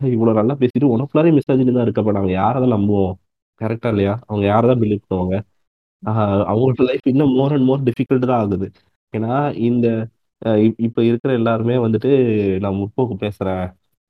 [0.02, 3.14] இவ்வளவு நல்லா பேசிட்டு உனக்குள்ளாரே மிஸ்ஸாஜினி தான் இருக்கப்ப நாங்க யாரை தான் நம்புவோம்?
[3.62, 4.14] கரெக்டா இல்லையா?
[4.30, 5.36] அவங்க யாரை தான் பிலீவ் பண்ணுவாங்க?
[6.52, 8.68] அவங்களோட லைஃப் இன்னும் மோர் அண்ட் மோர் டிஃபிகல்ட் தான் ஆகுது.
[9.14, 9.34] ஏன்னா
[9.70, 9.88] இந்த
[10.78, 12.10] இப்போ இருக்கிற எல்லாருமே வந்துட்டு
[12.60, 13.64] நான் முற்போக்கு பேசுறேன்.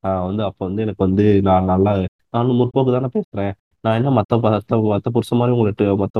[0.04, 1.92] ஆஹ் வந்து அப்போ வந்து எனக்கு வந்து நான் நல்லா
[2.30, 3.52] நானும் முற்போக்கு தானே பேசுறேன்.
[3.84, 6.16] நான் என்ன மத்த மத்த மற்ற புருஷன் மாதிரி உங்களுக்கு மத்த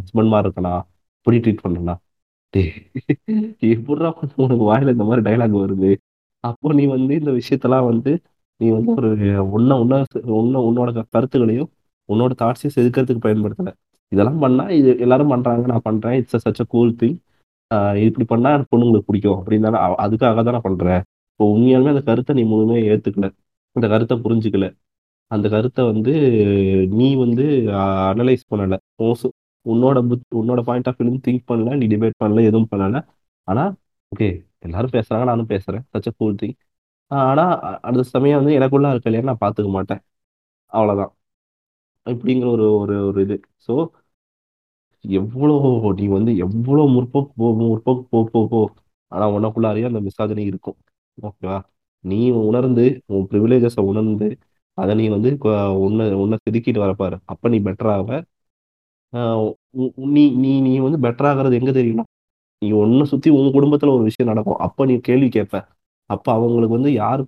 [0.00, 0.74] ஹஸ்பண்ட் மாதிரி இருக்கனா?
[1.18, 1.94] இப்படி ட்ரீட் பண்ணனா?
[3.70, 5.90] எப்படிடா உனக்கு வாயில இந்த மாதிரி டைலாக் வருது?
[6.44, 8.12] அப்போ நீ வந்து இந்த விஷயத்தெல்லாம் வந்து
[8.60, 9.10] நீ வந்து ஒரு
[9.56, 9.98] உன்ன உன்ன
[10.38, 11.70] உன்ன உன்னோட கருத்துக்களையும்
[12.08, 13.72] உன்னோட தாட்ஸையும் செதுக்கிறதுக்கு பயன்படுத்தலை
[14.12, 16.16] இதெல்லாம் பண்ணா இது எல்லாரும் பண்றாங்க நான் பண்றேன்.
[16.20, 17.18] It's such a cool thing
[18.04, 19.38] இப்படி பண்ணா எனக்கு பொண்ணுங்களுக்கு பிடிக்கும்.
[19.38, 20.86] அப்படின்னு தானே அதுக்காக தானே பண்ற.
[21.32, 23.26] இப்போ உண்மையாலுமே அந்த கருத்தை நீ முழுமையாக ஏத்துக்கல.
[23.76, 24.66] அந்த கருத்தை புரிஞ்சுக்கல.
[25.30, 26.12] அந்த கருத்தை வந்து
[26.94, 27.44] நீ வந்து
[28.10, 28.76] அனலைஸ் பண்ணல.
[29.00, 29.16] உன்
[29.66, 32.98] உன்னோட புத் உன்னோட பாயிண்ட் ஆஃப் வியூ திங்க் பண்ணல நீ டிபேட் பண்ணல எதுவும் பண்ணல.
[33.48, 33.64] ஆனா
[34.12, 34.28] ஓகே
[34.60, 35.84] எல்லாரும் பேசுறாங்க நானும் பேசுறேன்.
[35.92, 36.56] சச் அ கூல் திங்
[37.10, 37.44] ஆனா
[37.88, 40.02] அந்த சமயம் வந்து எனக்குள்ள இருக்க இல்லையா நான் பாத்துக்க மாட்டேன்.
[40.72, 41.12] அவ்வளவுதான்.
[42.06, 43.36] இப்படிங்கிற ஒரு ஒரு ஒரு இது.
[43.66, 43.72] ஸோ
[45.00, 48.70] எவ்வளோ நீ வந்து எவ்வளோ முற்போக்கு போ முற்போக்கு போ போ போ.
[49.08, 50.76] ஆனால் உனக்குள்ளாரையே அந்த மிசாஜனி இருக்கும்.
[51.22, 51.60] ஓகேவா
[52.00, 54.38] நீ உணர்ந்து உன் ப்ரிவிலேஜஸை உணர்ந்து
[54.74, 55.36] அதை நீ வந்து
[55.80, 58.22] உன்னை உன்னை செதுக்கிட்டு வரப்பாரு அப்ப நீ பெட்டராக
[59.12, 62.02] உ- உ- நீ நீ நீ வந்து பெட்டர் எங்கே எங்க தெரியுமா?
[62.58, 64.56] நீ ஒன்ன சுத்தி உன் குடும்பத்துல ஒரு விஷயம் நடக்கும்.
[64.56, 65.66] அப்ப நீ கேள்வி கேட்ப.
[66.06, 67.20] அப்ப அவங்களுக்கு வந்து யார்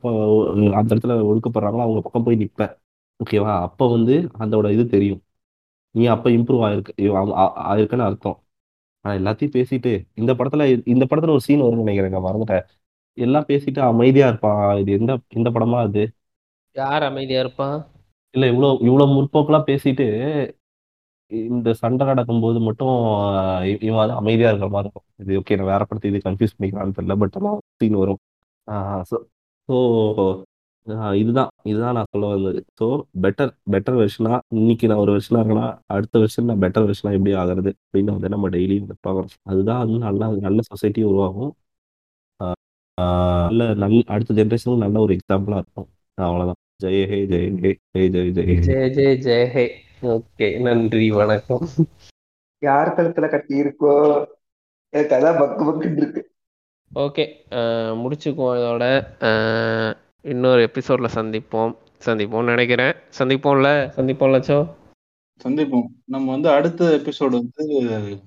[0.73, 2.79] அந்த இடத்துல ஒழுக்கப்படுறாங்களோ அவங்க பக்கம் போய் நிப்ப.
[3.25, 5.23] ஓகேவா அப்ப வந்து அதோட இது தெரியும்.
[5.93, 6.93] நீ அப்ப இம்ப்ரூவ் ஆயிருக்கு.
[7.69, 8.39] ஆயிருக்குன்னு அர்த்தம்.
[9.01, 12.65] ஆனா எல்லாத்தையும் பேசிட்டு இந்த படத்துல இந்த படத்துல ஒரு சீன் வரும்னு நினைக்கிறேங்க மறந்துட்டேன்.
[13.19, 14.79] எல்லாம் பேசிட்டு அமைதியா இருப்பான்.
[14.79, 16.03] இது எந்த இந்த படமா அது?
[16.73, 17.79] யார் அமைதியா இருப்பான்
[18.31, 20.07] இல்ல இவ்வளவு இவ்வளவு முற்போக்கெல்லாம் பேசிட்டு
[21.27, 25.07] இந்த சண்டை நடக்கும்போது மட்டும் ஆஹ் இ- இவன் வந்து அமைதியா இருக்கிற மாதிரி இருக்கும்.
[25.17, 28.19] இது ஓகே நான் வேற படத்தை இது கன்ஃபியூஸ் பண்ணிக்கலாம்னு தெரியல பட் ஆனால் சீன் வரும்.
[29.69, 30.45] ஸோ
[31.21, 31.51] இதுதான்.
[31.71, 32.61] இதுதான் நான் சொல்ல வந்தது.
[32.81, 32.87] ஸோ
[33.25, 37.71] பெட்டர் பெட்டர் வெர்ஷனா இன்னைக்கு நான் ஒரு வெர்ஷனா இருக்கேன்னா அடுத்த வெர்ஷன் நான் பெட்டர் வெர்ஷனா எப்படி ஆகுறது
[37.83, 41.53] அப்படின்னு வந்து நம்ம டெய்லி பார்க்கணும் அதுதான் வந்து நல்ல நல்ல சொசைட்டி உருவாகும்.
[42.99, 45.89] நல்ல நல்ல அடுத்த ஜென்ரேஷனுக்கு நல்ல ஒரு எக்ஸாம்பிளா இருக்கும்.
[46.19, 46.61] அவ்வளவுதான்.
[46.85, 49.65] ஜெய ஹே ஜெய ஹே ஹே ஜெய ஜெய ஜெய ஜெய ஜெய ஹே.
[50.15, 51.67] ஓகே நன்றி வணக்கம்.
[52.63, 53.93] யார் கழுத்துல கட்டி இருக்கோ
[54.93, 56.23] எனக்கு அதான் பக்கு பக்குன்னு இருக்கு.
[56.91, 57.25] ஓகே
[58.01, 58.85] முடிச்சுக்குவோம் இதோட.
[60.23, 61.77] இன்னொரு எபிசோட்ல சந்திப்போம்.
[62.05, 62.95] சந்திப்போம்னு நினைக்கிறேன்.
[63.19, 63.69] சந்திப்போம்ல?
[63.97, 64.69] சந்திப்போம்ல சோ
[65.45, 65.87] சந்திப்போம்.
[66.05, 68.19] நம்ம வந்து அடுத்த எபிசோடு வந்து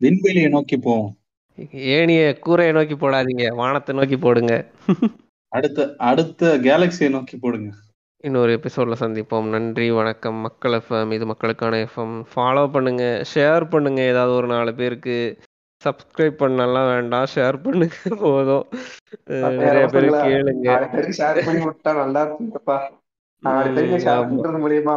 [0.00, 1.16] விண்வெளியை நோக்கி போவோம்.
[1.72, 3.54] ஏணிய கூரையை நோக்கி போடாதீங்க.
[3.54, 4.66] வானத்தை நோக்கி போடுங்க.
[5.48, 7.70] அடுத்த அடுத்த கேலக்சியை நோக்கி போடுங்க.
[8.22, 9.48] இன்னொரு எபிசோட்ல சந்திப்போம்.
[9.48, 10.34] நன்றி வணக்கம்.
[10.34, 13.24] மக்கள் எஃப்எம் இது மக்களுக்கான எஃப்எம் ஃபாலோ பண்ணுங்க.
[13.34, 14.02] ஷேர் பண்ணுங்க.
[14.02, 15.38] ஏதாவது ஒரு நாலு பேருக்கு.
[15.82, 17.26] சப்ஸ்கிரைப் பண்ணலாம் வேண்டாம்.
[17.34, 18.66] ஷேர் பண்ணுங்க போதும்.
[19.62, 20.68] நிறைய பேர் கேளுங்க.
[21.18, 22.22] ஷேர் பண்ணி விட்டா நல்லா
[23.42, 23.82] ஆமா.
[24.22, 24.96] பண்றது மூலியமா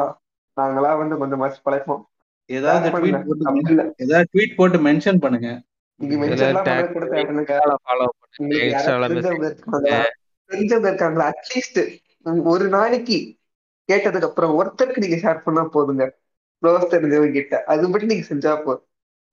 [0.58, 2.02] நாங்களா வந்து கொஞ்சம் மாச்சு பழைப்போம்
[2.49, 3.28] ஏதாவது Share ட்வீட்.
[3.28, 3.94] போட்டு.
[3.98, 5.49] ஏதாவது ட்வீட் போட்டு மென்ஷன் பண்ணுங்க.
[11.30, 11.82] அட்லீஸ்ட்
[12.44, 13.18] ஒரு நாளைக்கு
[13.90, 16.06] கேட்டதுக்கு அப்புறம் ஒருத்தருக்கு நீங்க ஷேர் பண்ணா போதுங்க.
[16.64, 17.64] க்ளோஸ் தெரிஞ்சவங்க கிட்ட.
[17.64, 18.86] அது மட்டும் நீங்க செஞ்சா போதும்.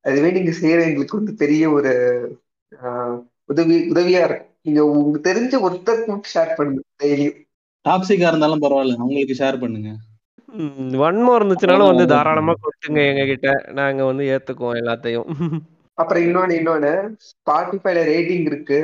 [0.05, 1.93] அதுவே நீங்க செய்யற எங்களுக்கு வந்து பெரிய ஒரு
[3.49, 6.03] உதவி உதவியா இருக்கும் நீங்க உங்களுக்கு தெரிஞ்ச மட்டும்
[6.33, 7.39] ஷேர் பண்ணுங்க டெய்லியும்
[7.85, 9.91] டாக்ஸிக்கா இருந்தாலும் பரவாயில்ல அவங்களுக்கு ஷேர் பண்ணுங்க.
[11.01, 12.05] வன்மம் இருந்துச்சுனாலும் வந்து.
[12.13, 13.49] தாராளமா கொடுத்துங்க எங்க கிட்ட
[13.79, 15.29] நாங்க வந்து ஏத்துக்குவோம் எல்லாத்தையும்.
[15.99, 16.93] அப்புறம் இன்னொன்னு இன்னொன்னு
[17.29, 18.79] ஸ்பாட்டிஃபைல ரேட்டிங் இருக்கு.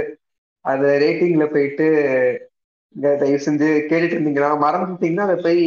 [0.64, 1.86] அந்த ரேட்டிங்ல போயிட்டு
[2.94, 5.62] இங்க தயவு செஞ்சு கேட்டுட்டு இருந்தீங்கன்னா மறந்துட்டீங்கன்னா அதை போய்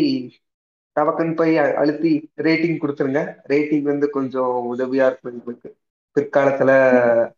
[0.98, 3.34] டபக்குன்னு போய் அழுத்தி ரேட்டிங் கொடுத்துருங்க.
[3.50, 5.76] ரேட்டிங் வந்து கொஞ்சம் உதவியா இருக்கும் எங்களுக்கு.
[6.16, 6.72] பிற்காலத்துல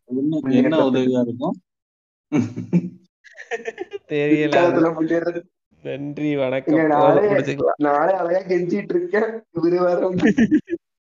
[0.05, 0.77] என்ன.
[0.89, 1.55] உதவியா இருக்கும்?
[4.07, 5.41] தெரியல.
[5.83, 6.87] நன்றி வணக்கம்.
[7.77, 9.29] நானே அழகா கெஞ்சிட்டு இருக்கேன்.
[9.61, 10.13] இவரு வேற